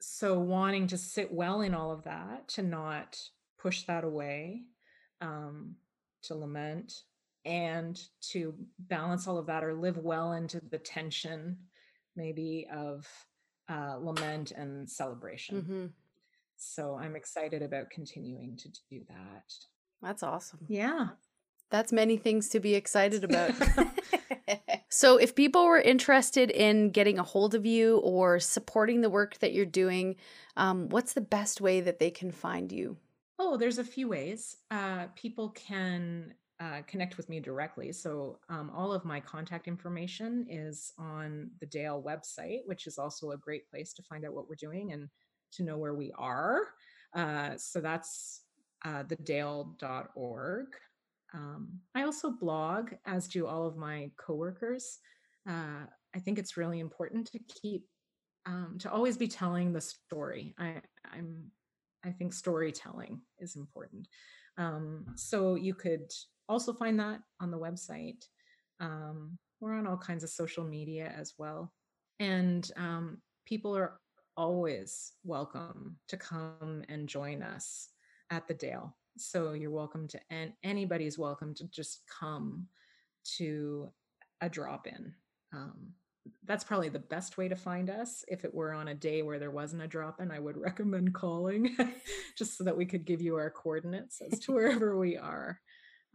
So, 0.00 0.38
wanting 0.38 0.86
to 0.88 0.98
sit 0.98 1.32
well 1.32 1.60
in 1.60 1.74
all 1.74 1.90
of 1.90 2.04
that, 2.04 2.48
to 2.48 2.62
not 2.62 3.18
push 3.58 3.82
that 3.84 4.04
away, 4.04 4.62
um, 5.20 5.74
to 6.22 6.34
lament, 6.34 6.92
and 7.44 8.00
to 8.30 8.54
balance 8.78 9.26
all 9.26 9.38
of 9.38 9.46
that 9.46 9.64
or 9.64 9.74
live 9.74 9.98
well 9.98 10.32
into 10.32 10.60
the 10.70 10.78
tension, 10.78 11.56
maybe, 12.14 12.68
of 12.72 13.06
uh, 13.68 13.96
lament 14.00 14.52
and 14.52 14.88
celebration. 14.88 15.62
Mm-hmm. 15.62 15.86
So 16.56 16.98
I'm 17.00 17.16
excited 17.16 17.62
about 17.62 17.90
continuing 17.90 18.56
to 18.56 18.68
do 18.90 19.02
that. 19.08 19.52
That's 20.02 20.22
awesome. 20.22 20.60
Yeah. 20.68 21.08
That's 21.70 21.92
many 21.92 22.16
things 22.16 22.48
to 22.50 22.60
be 22.60 22.74
excited 22.74 23.24
about. 23.24 23.52
so, 24.90 25.18
if 25.18 25.34
people 25.34 25.66
were 25.66 25.80
interested 25.80 26.50
in 26.50 26.90
getting 26.90 27.18
a 27.18 27.22
hold 27.22 27.54
of 27.54 27.66
you 27.66 27.98
or 27.98 28.40
supporting 28.40 29.02
the 29.02 29.10
work 29.10 29.38
that 29.38 29.52
you're 29.52 29.66
doing, 29.66 30.16
um, 30.56 30.88
what's 30.88 31.12
the 31.12 31.20
best 31.20 31.60
way 31.60 31.80
that 31.80 31.98
they 31.98 32.10
can 32.10 32.32
find 32.32 32.72
you? 32.72 32.98
Oh, 33.38 33.56
there's 33.56 33.78
a 33.78 33.84
few 33.84 34.08
ways. 34.08 34.56
Uh, 34.70 35.06
people 35.14 35.50
can 35.50 36.34
uh, 36.58 36.82
connect 36.86 37.16
with 37.16 37.28
me 37.28 37.38
directly. 37.38 37.92
So, 37.92 38.40
um, 38.48 38.70
all 38.70 38.92
of 38.92 39.04
my 39.04 39.20
contact 39.20 39.68
information 39.68 40.46
is 40.48 40.92
on 40.98 41.50
the 41.60 41.66
Dale 41.66 42.02
website, 42.02 42.60
which 42.66 42.86
is 42.86 42.98
also 42.98 43.30
a 43.30 43.36
great 43.36 43.68
place 43.70 43.92
to 43.94 44.02
find 44.02 44.24
out 44.24 44.34
what 44.34 44.48
we're 44.48 44.56
doing 44.56 44.92
and 44.92 45.08
to 45.52 45.62
know 45.62 45.78
where 45.78 45.94
we 45.94 46.12
are. 46.18 46.62
Uh, 47.14 47.56
so, 47.56 47.80
that's 47.80 48.42
uh, 48.84 49.04
thedale.org. 49.04 50.66
Um, 51.34 51.80
I 51.94 52.04
also 52.04 52.30
blog, 52.30 52.92
as 53.06 53.28
do 53.28 53.46
all 53.46 53.66
of 53.66 53.76
my 53.76 54.10
coworkers. 54.16 54.98
Uh, 55.48 55.84
I 56.14 56.18
think 56.18 56.38
it's 56.38 56.56
really 56.56 56.80
important 56.80 57.30
to 57.32 57.38
keep 57.38 57.84
um, 58.46 58.76
to 58.80 58.90
always 58.90 59.18
be 59.18 59.28
telling 59.28 59.72
the 59.72 59.80
story. 59.80 60.54
I, 60.58 60.80
I'm 61.12 61.50
I 62.04 62.10
think 62.10 62.32
storytelling 62.32 63.20
is 63.38 63.56
important. 63.56 64.08
Um, 64.56 65.04
so 65.16 65.54
you 65.54 65.74
could 65.74 66.10
also 66.48 66.72
find 66.72 66.98
that 67.00 67.20
on 67.40 67.50
the 67.50 67.58
website. 67.58 68.24
Um, 68.80 69.38
we're 69.60 69.74
on 69.74 69.86
all 69.86 69.96
kinds 69.96 70.24
of 70.24 70.30
social 70.30 70.64
media 70.64 71.12
as 71.16 71.34
well. 71.36 71.72
And 72.20 72.70
um, 72.76 73.18
people 73.44 73.76
are 73.76 73.98
always 74.36 75.12
welcome 75.24 75.98
to 76.08 76.16
come 76.16 76.82
and 76.88 77.08
join 77.08 77.42
us 77.42 77.88
at 78.30 78.46
the 78.46 78.54
Dale. 78.54 78.96
So 79.20 79.52
you're 79.52 79.70
welcome 79.72 80.06
to, 80.08 80.20
and 80.30 80.52
anybody's 80.62 81.18
welcome 81.18 81.52
to 81.54 81.64
just 81.68 82.02
come 82.20 82.68
to 83.36 83.88
a 84.40 84.48
drop 84.48 84.86
in. 84.86 85.12
Um, 85.52 85.92
that's 86.46 86.62
probably 86.62 86.88
the 86.88 87.00
best 87.00 87.36
way 87.36 87.48
to 87.48 87.56
find 87.56 87.90
us. 87.90 88.24
If 88.28 88.44
it 88.44 88.54
were 88.54 88.72
on 88.72 88.88
a 88.88 88.94
day 88.94 89.22
where 89.22 89.40
there 89.40 89.50
wasn't 89.50 89.82
a 89.82 89.88
drop 89.88 90.20
in, 90.20 90.30
I 90.30 90.38
would 90.38 90.56
recommend 90.60 91.14
calling 91.14 91.76
just 92.38 92.56
so 92.56 92.62
that 92.62 92.76
we 92.76 92.86
could 92.86 93.04
give 93.04 93.20
you 93.20 93.34
our 93.34 93.50
coordinates 93.50 94.20
as 94.20 94.38
to 94.40 94.52
wherever 94.54 94.96
we 94.96 95.16
are. 95.16 95.60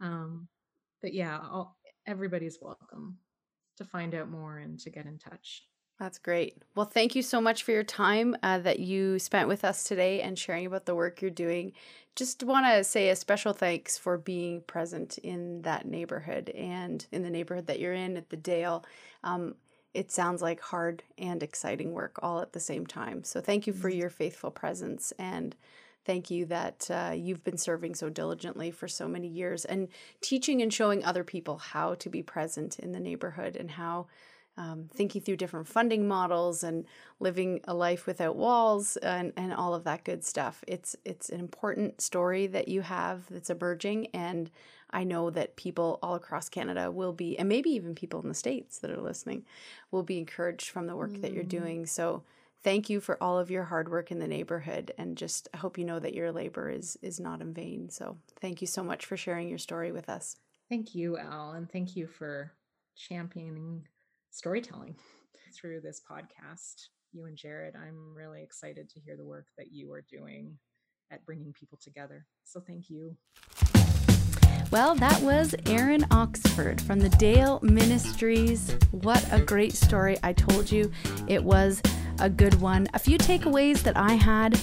Um, 0.00 0.48
but 1.02 1.12
yeah, 1.12 1.38
all, 1.38 1.76
everybody's 2.06 2.58
welcome 2.62 3.18
to 3.76 3.84
find 3.84 4.14
out 4.14 4.30
more 4.30 4.56
and 4.56 4.78
to 4.80 4.88
get 4.88 5.04
in 5.04 5.18
touch. 5.18 5.64
That's 5.98 6.18
great. 6.18 6.56
Well, 6.74 6.86
thank 6.86 7.14
you 7.14 7.22
so 7.22 7.40
much 7.40 7.62
for 7.62 7.70
your 7.70 7.84
time 7.84 8.36
uh, 8.42 8.58
that 8.58 8.80
you 8.80 9.18
spent 9.18 9.48
with 9.48 9.64
us 9.64 9.84
today 9.84 10.20
and 10.20 10.38
sharing 10.38 10.66
about 10.66 10.86
the 10.86 10.94
work 10.94 11.22
you're 11.22 11.30
doing. 11.30 11.72
Just 12.16 12.42
want 12.42 12.66
to 12.66 12.82
say 12.84 13.10
a 13.10 13.16
special 13.16 13.52
thanks 13.52 13.96
for 13.96 14.18
being 14.18 14.62
present 14.62 15.18
in 15.18 15.62
that 15.62 15.86
neighborhood 15.86 16.50
and 16.50 17.06
in 17.12 17.22
the 17.22 17.30
neighborhood 17.30 17.68
that 17.68 17.78
you're 17.78 17.92
in 17.92 18.16
at 18.16 18.30
the 18.30 18.36
Dale. 18.36 18.84
Um, 19.22 19.54
it 19.92 20.10
sounds 20.10 20.42
like 20.42 20.60
hard 20.60 21.04
and 21.16 21.42
exciting 21.42 21.92
work 21.92 22.18
all 22.22 22.40
at 22.40 22.52
the 22.52 22.60
same 22.60 22.86
time. 22.86 23.22
So, 23.22 23.40
thank 23.40 23.66
you 23.66 23.72
for 23.72 23.88
mm-hmm. 23.88 24.00
your 24.00 24.10
faithful 24.10 24.50
presence 24.50 25.12
and 25.18 25.54
Thank 26.04 26.30
you 26.30 26.44
that 26.46 26.90
uh, 26.90 27.12
you've 27.16 27.44
been 27.44 27.56
serving 27.56 27.94
so 27.94 28.10
diligently 28.10 28.70
for 28.70 28.86
so 28.86 29.08
many 29.08 29.26
years 29.26 29.64
and 29.64 29.88
teaching 30.20 30.60
and 30.60 30.72
showing 30.72 31.02
other 31.02 31.24
people 31.24 31.56
how 31.56 31.94
to 31.94 32.10
be 32.10 32.22
present 32.22 32.78
in 32.78 32.92
the 32.92 33.00
neighborhood 33.00 33.56
and 33.56 33.70
how 33.70 34.06
um, 34.56 34.88
thinking 34.92 35.20
through 35.20 35.36
different 35.36 35.66
funding 35.66 36.06
models 36.06 36.62
and 36.62 36.84
living 37.18 37.60
a 37.64 37.74
life 37.74 38.06
without 38.06 38.36
walls 38.36 38.96
and, 38.98 39.32
and 39.36 39.52
all 39.52 39.74
of 39.74 39.84
that 39.84 40.04
good 40.04 40.24
stuff. 40.24 40.62
It's 40.66 40.94
it's 41.04 41.28
an 41.28 41.40
important 41.40 42.00
story 42.00 42.46
that 42.48 42.68
you 42.68 42.82
have 42.82 43.24
that's 43.30 43.50
emerging, 43.50 44.08
and 44.14 44.50
I 44.90 45.04
know 45.04 45.30
that 45.30 45.56
people 45.56 45.98
all 46.02 46.14
across 46.14 46.48
Canada 46.48 46.90
will 46.90 47.12
be, 47.12 47.36
and 47.38 47.48
maybe 47.48 47.70
even 47.70 47.94
people 47.94 48.20
in 48.22 48.28
the 48.28 48.34
states 48.34 48.78
that 48.78 48.90
are 48.90 49.00
listening, 49.00 49.44
will 49.90 50.04
be 50.04 50.18
encouraged 50.18 50.70
from 50.70 50.86
the 50.86 50.96
work 50.96 51.12
mm. 51.12 51.22
that 51.22 51.32
you're 51.32 51.42
mm. 51.44 51.48
doing. 51.48 51.86
So 51.86 52.22
thank 52.62 52.88
you 52.88 53.00
for 53.00 53.20
all 53.22 53.38
of 53.38 53.50
your 53.50 53.64
hard 53.64 53.90
work 53.90 54.10
in 54.10 54.20
the 54.20 54.28
neighborhood 54.28 54.92
and 54.96 55.16
just 55.18 55.48
I 55.52 55.58
hope 55.58 55.76
you 55.78 55.84
know 55.84 55.98
that 55.98 56.14
your 56.14 56.32
labor 56.32 56.70
is 56.70 56.96
is 57.02 57.18
not 57.18 57.40
in 57.40 57.52
vain. 57.52 57.90
So 57.90 58.16
thank 58.40 58.60
you 58.60 58.66
so 58.66 58.82
much 58.82 59.04
for 59.04 59.16
sharing 59.16 59.48
your 59.48 59.58
story 59.58 59.92
with 59.92 60.08
us. 60.08 60.36
Thank 60.68 60.94
you, 60.94 61.18
Al, 61.18 61.52
and 61.52 61.70
thank 61.70 61.94
you 61.94 62.06
for 62.06 62.52
championing 62.96 63.86
storytelling 64.34 64.96
through 65.56 65.80
this 65.80 66.02
podcast. 66.10 66.88
You 67.12 67.26
and 67.26 67.36
Jared, 67.36 67.74
I'm 67.76 68.14
really 68.16 68.42
excited 68.42 68.90
to 68.90 69.00
hear 69.00 69.16
the 69.16 69.24
work 69.24 69.46
that 69.56 69.68
you 69.70 69.92
are 69.92 70.04
doing 70.10 70.58
at 71.12 71.24
bringing 71.24 71.52
people 71.52 71.78
together. 71.80 72.26
So 72.42 72.60
thank 72.60 72.90
you. 72.90 73.16
Well, 74.72 74.96
that 74.96 75.22
was 75.22 75.52
Erinn 75.66 76.04
Oxford 76.10 76.80
from 76.80 76.98
the 76.98 77.10
Dale 77.10 77.60
Ministries. 77.62 78.76
What 78.90 79.24
a 79.32 79.38
great 79.40 79.72
story. 79.72 80.16
I 80.24 80.32
told 80.32 80.70
you 80.70 80.90
it 81.28 81.42
was 81.42 81.80
a 82.18 82.28
good 82.28 82.60
one. 82.60 82.88
A 82.92 82.98
few 82.98 83.18
takeaways 83.18 83.82
that 83.82 83.96
I 83.96 84.14
had. 84.14 84.60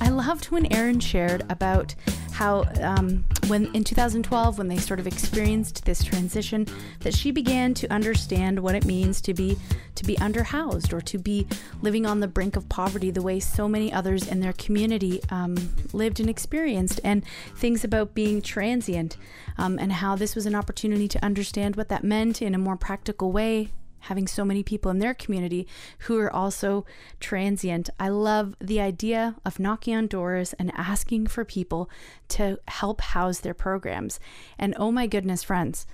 I 0.00 0.10
loved 0.10 0.52
when 0.52 0.66
Erinn 0.66 1.02
shared 1.02 1.44
about 1.50 1.92
how 2.38 2.62
um, 2.82 3.24
when 3.48 3.66
in 3.74 3.82
2012 3.82 4.58
when 4.58 4.68
they 4.68 4.76
sort 4.76 5.00
of 5.00 5.08
experienced 5.08 5.84
this 5.84 6.04
transition 6.04 6.64
that 7.00 7.12
she 7.12 7.32
began 7.32 7.74
to 7.74 7.92
understand 7.92 8.60
what 8.60 8.76
it 8.76 8.84
means 8.84 9.20
to 9.20 9.34
be 9.34 9.58
to 9.96 10.04
be 10.04 10.14
underhoused 10.18 10.92
or 10.92 11.00
to 11.00 11.18
be 11.18 11.48
living 11.82 12.06
on 12.06 12.20
the 12.20 12.28
brink 12.28 12.54
of 12.54 12.68
poverty 12.68 13.10
the 13.10 13.20
way 13.20 13.40
so 13.40 13.66
many 13.68 13.92
others 13.92 14.28
in 14.28 14.38
their 14.38 14.52
community 14.52 15.20
um, 15.30 15.56
lived 15.92 16.20
and 16.20 16.30
experienced 16.30 17.00
and 17.02 17.24
things 17.56 17.82
about 17.82 18.14
being 18.14 18.40
transient 18.40 19.16
um, 19.58 19.76
and 19.76 19.94
how 19.94 20.14
this 20.14 20.36
was 20.36 20.46
an 20.46 20.54
opportunity 20.54 21.08
to 21.08 21.24
understand 21.24 21.74
what 21.74 21.88
that 21.88 22.04
meant 22.04 22.40
in 22.40 22.54
a 22.54 22.58
more 22.58 22.76
practical 22.76 23.32
way 23.32 23.68
having 24.08 24.26
so 24.26 24.44
many 24.44 24.62
people 24.62 24.90
in 24.90 24.98
their 24.98 25.14
community 25.14 25.66
who 26.00 26.18
are 26.18 26.32
also 26.32 26.84
transient. 27.20 27.88
I 28.00 28.08
love 28.08 28.56
the 28.60 28.80
idea 28.80 29.36
of 29.44 29.60
knocking 29.60 29.94
on 29.94 30.06
doors 30.06 30.54
and 30.54 30.72
asking 30.74 31.28
for 31.28 31.44
people 31.44 31.88
to 32.28 32.58
help 32.68 33.00
house 33.00 33.40
their 33.40 33.54
programs. 33.54 34.18
And 34.58 34.74
oh 34.78 34.90
my 34.90 35.06
goodness, 35.06 35.42
friends, 35.42 35.86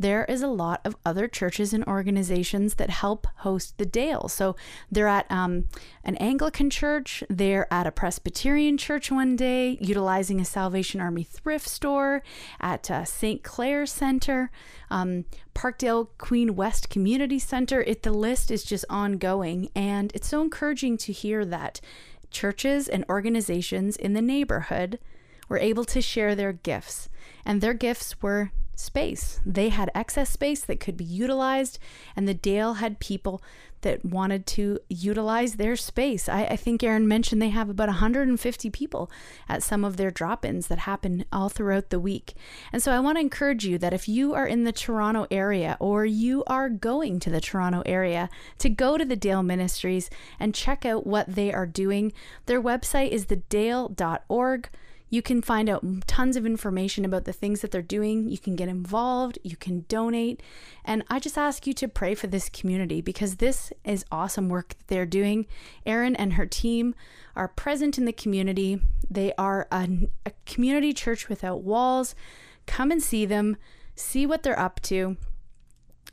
there 0.00 0.24
is 0.24 0.40
a 0.40 0.48
lot 0.48 0.80
of 0.82 0.96
other 1.04 1.28
churches 1.28 1.74
and 1.74 1.84
organizations 1.86 2.76
that 2.76 2.88
help 2.88 3.26
host 3.36 3.76
the 3.76 3.84
Dale. 3.84 4.28
So 4.28 4.56
they're 4.90 5.06
at 5.06 5.30
um, 5.30 5.66
an 6.02 6.16
Anglican 6.16 6.70
church, 6.70 7.22
they're 7.28 7.70
at 7.70 7.86
a 7.86 7.92
Presbyterian 7.92 8.78
church 8.78 9.10
one 9.10 9.36
day, 9.36 9.76
utilizing 9.78 10.40
a 10.40 10.44
Salvation 10.46 11.02
Army 11.02 11.22
thrift 11.22 11.68
store, 11.68 12.22
at 12.60 12.90
uh, 12.90 13.04
St. 13.04 13.42
Clair 13.42 13.84
Center, 13.84 14.50
um, 14.90 15.26
Parkdale 15.54 16.08
Queen 16.16 16.56
West 16.56 16.88
Community 16.88 17.38
Center. 17.38 17.82
It 17.82 18.02
the 18.02 18.12
list 18.12 18.50
is 18.50 18.64
just 18.64 18.86
ongoing, 18.88 19.68
and 19.76 20.12
it's 20.14 20.28
so 20.28 20.40
encouraging 20.40 20.96
to 20.96 21.12
hear 21.12 21.44
that 21.44 21.82
churches 22.30 22.88
and 22.88 23.04
organizations 23.10 23.96
in 23.96 24.14
the 24.14 24.22
neighborhood 24.22 24.98
were 25.50 25.58
able 25.58 25.84
to 25.84 26.00
share 26.00 26.34
their 26.34 26.54
gifts. 26.54 27.10
And 27.44 27.60
their 27.60 27.74
gifts 27.74 28.22
were 28.22 28.52
space. 28.80 29.40
They 29.44 29.68
had 29.68 29.90
excess 29.94 30.30
space 30.30 30.64
that 30.64 30.80
could 30.80 30.96
be 30.96 31.04
utilized, 31.04 31.78
and 32.16 32.26
the 32.26 32.34
Dale 32.34 32.74
had 32.74 33.00
people 33.00 33.42
that 33.82 34.04
wanted 34.04 34.46
to 34.46 34.78
utilize 34.88 35.54
their 35.54 35.76
space. 35.76 36.28
I, 36.28 36.44
I 36.44 36.56
think 36.56 36.82
Erinn 36.82 37.06
mentioned 37.06 37.40
they 37.40 37.50
have 37.50 37.70
about 37.70 37.88
150 37.88 38.70
people 38.70 39.10
at 39.48 39.62
some 39.62 39.84
of 39.84 39.96
their 39.96 40.10
drop 40.10 40.44
ins 40.44 40.66
that 40.66 40.80
happen 40.80 41.24
all 41.32 41.48
throughout 41.48 41.90
the 41.90 42.00
week. 42.00 42.34
And 42.72 42.82
so 42.82 42.92
I 42.92 43.00
want 43.00 43.16
to 43.16 43.22
encourage 43.22 43.64
you 43.64 43.78
that 43.78 43.94
if 43.94 44.08
you 44.08 44.34
are 44.34 44.46
in 44.46 44.64
the 44.64 44.72
Toronto 44.72 45.26
area 45.30 45.76
or 45.80 46.04
you 46.04 46.44
are 46.46 46.68
going 46.68 47.20
to 47.20 47.30
the 47.30 47.40
Toronto 47.40 47.82
area, 47.86 48.28
to 48.58 48.68
go 48.68 48.98
to 48.98 49.04
the 49.04 49.16
Dale 49.16 49.42
Ministries 49.42 50.10
and 50.38 50.54
check 50.54 50.84
out 50.84 51.06
what 51.06 51.34
they 51.34 51.52
are 51.52 51.66
doing. 51.66 52.12
Their 52.46 52.62
website 52.62 53.10
is 53.10 53.26
thedale.org. 53.26 54.68
You 55.10 55.22
can 55.22 55.42
find 55.42 55.68
out 55.68 55.84
tons 56.06 56.36
of 56.36 56.46
information 56.46 57.04
about 57.04 57.24
the 57.24 57.32
things 57.32 57.60
that 57.60 57.72
they're 57.72 57.82
doing. 57.82 58.28
You 58.28 58.38
can 58.38 58.54
get 58.54 58.68
involved, 58.68 59.38
you 59.42 59.56
can 59.56 59.84
donate. 59.88 60.40
And 60.84 61.04
I 61.10 61.18
just 61.18 61.36
ask 61.36 61.66
you 61.66 61.74
to 61.74 61.88
pray 61.88 62.14
for 62.14 62.28
this 62.28 62.48
community 62.48 63.00
because 63.00 63.36
this 63.36 63.72
is 63.84 64.04
awesome 64.12 64.48
work 64.48 64.70
that 64.70 64.86
they're 64.86 65.06
doing. 65.06 65.46
Erinn 65.84 66.14
and 66.18 66.34
her 66.34 66.46
team 66.46 66.94
are 67.34 67.48
present 67.48 67.98
in 67.98 68.04
the 68.04 68.12
community. 68.12 68.80
They 69.10 69.32
are 69.36 69.66
a, 69.72 69.88
a 70.24 70.32
community 70.46 70.92
church 70.92 71.28
without 71.28 71.62
walls. 71.62 72.14
Come 72.66 72.92
and 72.92 73.02
see 73.02 73.26
them, 73.26 73.56
see 73.96 74.26
what 74.26 74.44
they're 74.44 74.58
up 74.58 74.80
to. 74.82 75.16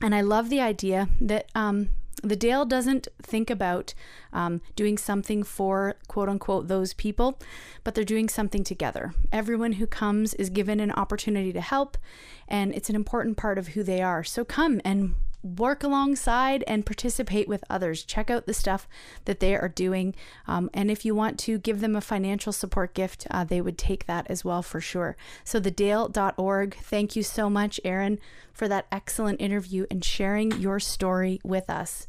And 0.02 0.14
I 0.14 0.22
love 0.22 0.50
the 0.50 0.62
idea 0.62 1.10
that 1.22 1.50
um, 1.54 1.90
the 2.24 2.36
Dale 2.36 2.66
doesn't 2.66 3.08
think 3.22 3.50
about 3.50 3.94
um, 4.34 4.62
doing 4.76 4.98
something 4.98 5.44
for 5.44 5.96
quote 6.08 6.30
unquote 6.30 6.68
those 6.68 6.94
people, 6.94 7.40
but 7.84 7.96
they're 7.96 8.04
doing 8.04 8.30
something 8.30 8.64
together. 8.64 9.14
Everyone 9.32 9.74
who 9.74 9.88
comes 9.88 10.34
is 10.36 10.50
given 10.50 10.80
an 10.80 10.92
opportunity 10.92 11.54
to 11.54 11.62
help, 11.62 11.98
and 12.48 12.74
it's 12.74 12.90
an 12.90 12.96
important 12.96 13.38
part 13.38 13.58
of 13.58 13.70
who 13.70 13.84
they 13.84 14.02
are. 14.02 14.24
So 14.24 14.44
come 14.44 14.82
and 14.84 15.16
work 15.56 15.84
alongside 15.84 16.64
and 16.68 16.86
participate 16.86 17.48
with 17.48 17.64
others. 17.70 18.04
Check 18.04 18.30
out 18.30 18.46
the 18.46 18.54
stuff 18.54 18.88
that 19.26 19.40
they 19.40 19.56
are 19.56 19.70
doing. 19.70 20.16
Um, 20.48 20.70
and 20.74 20.92
if 20.92 21.06
you 21.06 21.16
want 21.16 21.40
to 21.40 21.58
give 21.58 21.80
them 21.80 21.96
a 21.96 22.02
financial 22.02 22.52
support 22.52 22.94
gift, 22.94 23.28
uh, 23.32 23.44
they 23.44 23.62
would 23.62 23.78
take 23.78 24.06
that 24.06 24.28
as 24.30 24.44
well 24.44 24.62
for 24.62 24.82
sure. 24.82 25.16
So, 25.44 25.60
thedale.org. 25.60 26.76
Thank 26.76 27.16
you 27.16 27.24
so 27.24 27.50
much, 27.50 27.80
Erinn, 27.86 28.20
for 28.52 28.68
that 28.68 28.88
excellent 28.92 29.42
interview 29.42 29.86
and 29.90 30.04
sharing 30.04 30.52
your 30.60 30.80
story 30.80 31.40
with 31.44 31.70
us. 31.70 32.08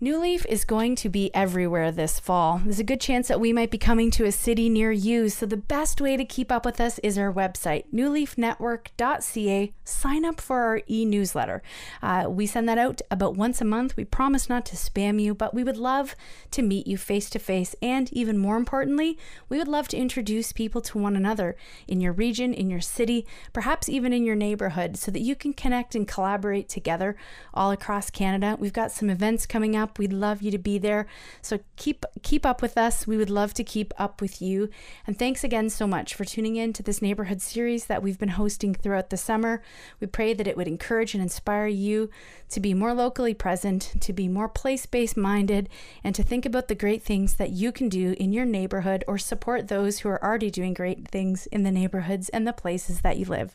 New 0.00 0.18
Leaf 0.18 0.44
is 0.48 0.64
going 0.64 0.96
to 0.96 1.08
be 1.08 1.32
everywhere 1.32 1.92
this 1.92 2.18
fall. 2.18 2.60
There's 2.64 2.80
a 2.80 2.84
good 2.84 3.00
chance 3.00 3.28
that 3.28 3.38
we 3.38 3.52
might 3.52 3.70
be 3.70 3.78
coming 3.78 4.10
to 4.10 4.24
a 4.24 4.32
city 4.32 4.68
near 4.68 4.90
you, 4.90 5.28
so 5.28 5.46
the 5.46 5.56
best 5.56 6.00
way 6.00 6.16
to 6.16 6.24
keep 6.24 6.50
up 6.50 6.64
with 6.64 6.80
us 6.80 6.98
is 6.98 7.16
our 7.16 7.32
website, 7.32 7.84
newleafnetwork.ca. 7.94 9.72
Sign 9.84 10.24
up 10.24 10.40
for 10.40 10.62
our 10.62 10.82
e 10.88 11.04
newsletter. 11.04 11.62
Uh, 12.02 12.26
we 12.28 12.44
send 12.44 12.68
that 12.68 12.76
out 12.76 13.02
about 13.08 13.36
once 13.36 13.60
a 13.60 13.64
month. 13.64 13.96
We 13.96 14.04
promise 14.04 14.48
not 14.48 14.66
to 14.66 14.76
spam 14.76 15.22
you, 15.22 15.32
but 15.32 15.54
we 15.54 15.62
would 15.62 15.76
love 15.76 16.16
to 16.50 16.62
meet 16.62 16.88
you 16.88 16.98
face 16.98 17.30
to 17.30 17.38
face. 17.38 17.76
And 17.80 18.12
even 18.12 18.36
more 18.36 18.56
importantly, 18.56 19.16
we 19.48 19.58
would 19.58 19.68
love 19.68 19.86
to 19.88 19.96
introduce 19.96 20.52
people 20.52 20.80
to 20.82 20.98
one 20.98 21.14
another 21.14 21.54
in 21.86 22.00
your 22.00 22.12
region, 22.12 22.52
in 22.52 22.68
your 22.68 22.80
city, 22.80 23.26
perhaps 23.52 23.88
even 23.88 24.12
in 24.12 24.24
your 24.24 24.36
neighborhood, 24.36 24.96
so 24.96 25.12
that 25.12 25.20
you 25.20 25.36
can 25.36 25.52
connect 25.52 25.94
and 25.94 26.08
collaborate 26.08 26.68
together 26.68 27.14
all 27.54 27.70
across 27.70 28.10
Canada. 28.10 28.56
We've 28.58 28.72
got 28.72 28.90
some 28.90 29.08
events 29.08 29.46
coming 29.46 29.76
up. 29.84 29.98
We'd 29.98 30.12
love 30.12 30.42
you 30.42 30.50
to 30.50 30.58
be 30.58 30.78
there. 30.78 31.06
So 31.42 31.60
keep 31.76 32.04
keep 32.22 32.44
up 32.44 32.60
with 32.62 32.76
us. 32.76 33.06
We 33.06 33.16
would 33.16 33.30
love 33.30 33.54
to 33.54 33.62
keep 33.62 33.92
up 33.98 34.20
with 34.20 34.42
you. 34.42 34.70
And 35.06 35.16
thanks 35.16 35.44
again 35.44 35.70
so 35.70 35.86
much 35.86 36.14
for 36.14 36.24
tuning 36.24 36.56
in 36.56 36.72
to 36.72 36.82
this 36.82 37.02
neighborhood 37.02 37.40
series 37.40 37.86
that 37.86 38.02
we've 38.02 38.18
been 38.18 38.30
hosting 38.30 38.74
throughout 38.74 39.10
the 39.10 39.16
summer. 39.16 39.62
We 40.00 40.06
pray 40.06 40.34
that 40.34 40.48
it 40.48 40.56
would 40.56 40.66
encourage 40.66 41.14
and 41.14 41.22
inspire 41.22 41.66
you 41.66 42.10
to 42.48 42.60
be 42.60 42.74
more 42.74 42.94
locally 42.94 43.34
present, 43.34 43.92
to 44.00 44.12
be 44.12 44.28
more 44.28 44.48
place-based 44.48 45.16
minded, 45.16 45.68
and 46.02 46.14
to 46.14 46.22
think 46.22 46.46
about 46.46 46.68
the 46.68 46.74
great 46.74 47.02
things 47.02 47.34
that 47.34 47.50
you 47.50 47.72
can 47.72 47.88
do 47.88 48.14
in 48.18 48.32
your 48.32 48.44
neighborhood 48.44 49.04
or 49.06 49.18
support 49.18 49.68
those 49.68 50.00
who 50.00 50.08
are 50.08 50.22
already 50.24 50.50
doing 50.50 50.72
great 50.72 51.08
things 51.08 51.46
in 51.46 51.62
the 51.62 51.72
neighborhoods 51.72 52.28
and 52.30 52.46
the 52.46 52.52
places 52.52 53.00
that 53.02 53.18
you 53.18 53.26
live. 53.26 53.54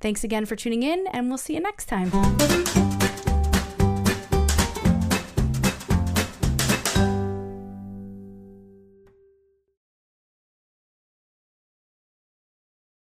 Thanks 0.00 0.24
again 0.24 0.46
for 0.46 0.56
tuning 0.56 0.82
in, 0.82 1.06
and 1.12 1.28
we'll 1.28 1.38
see 1.38 1.54
you 1.54 1.60
next 1.60 1.86
time. 1.86 2.10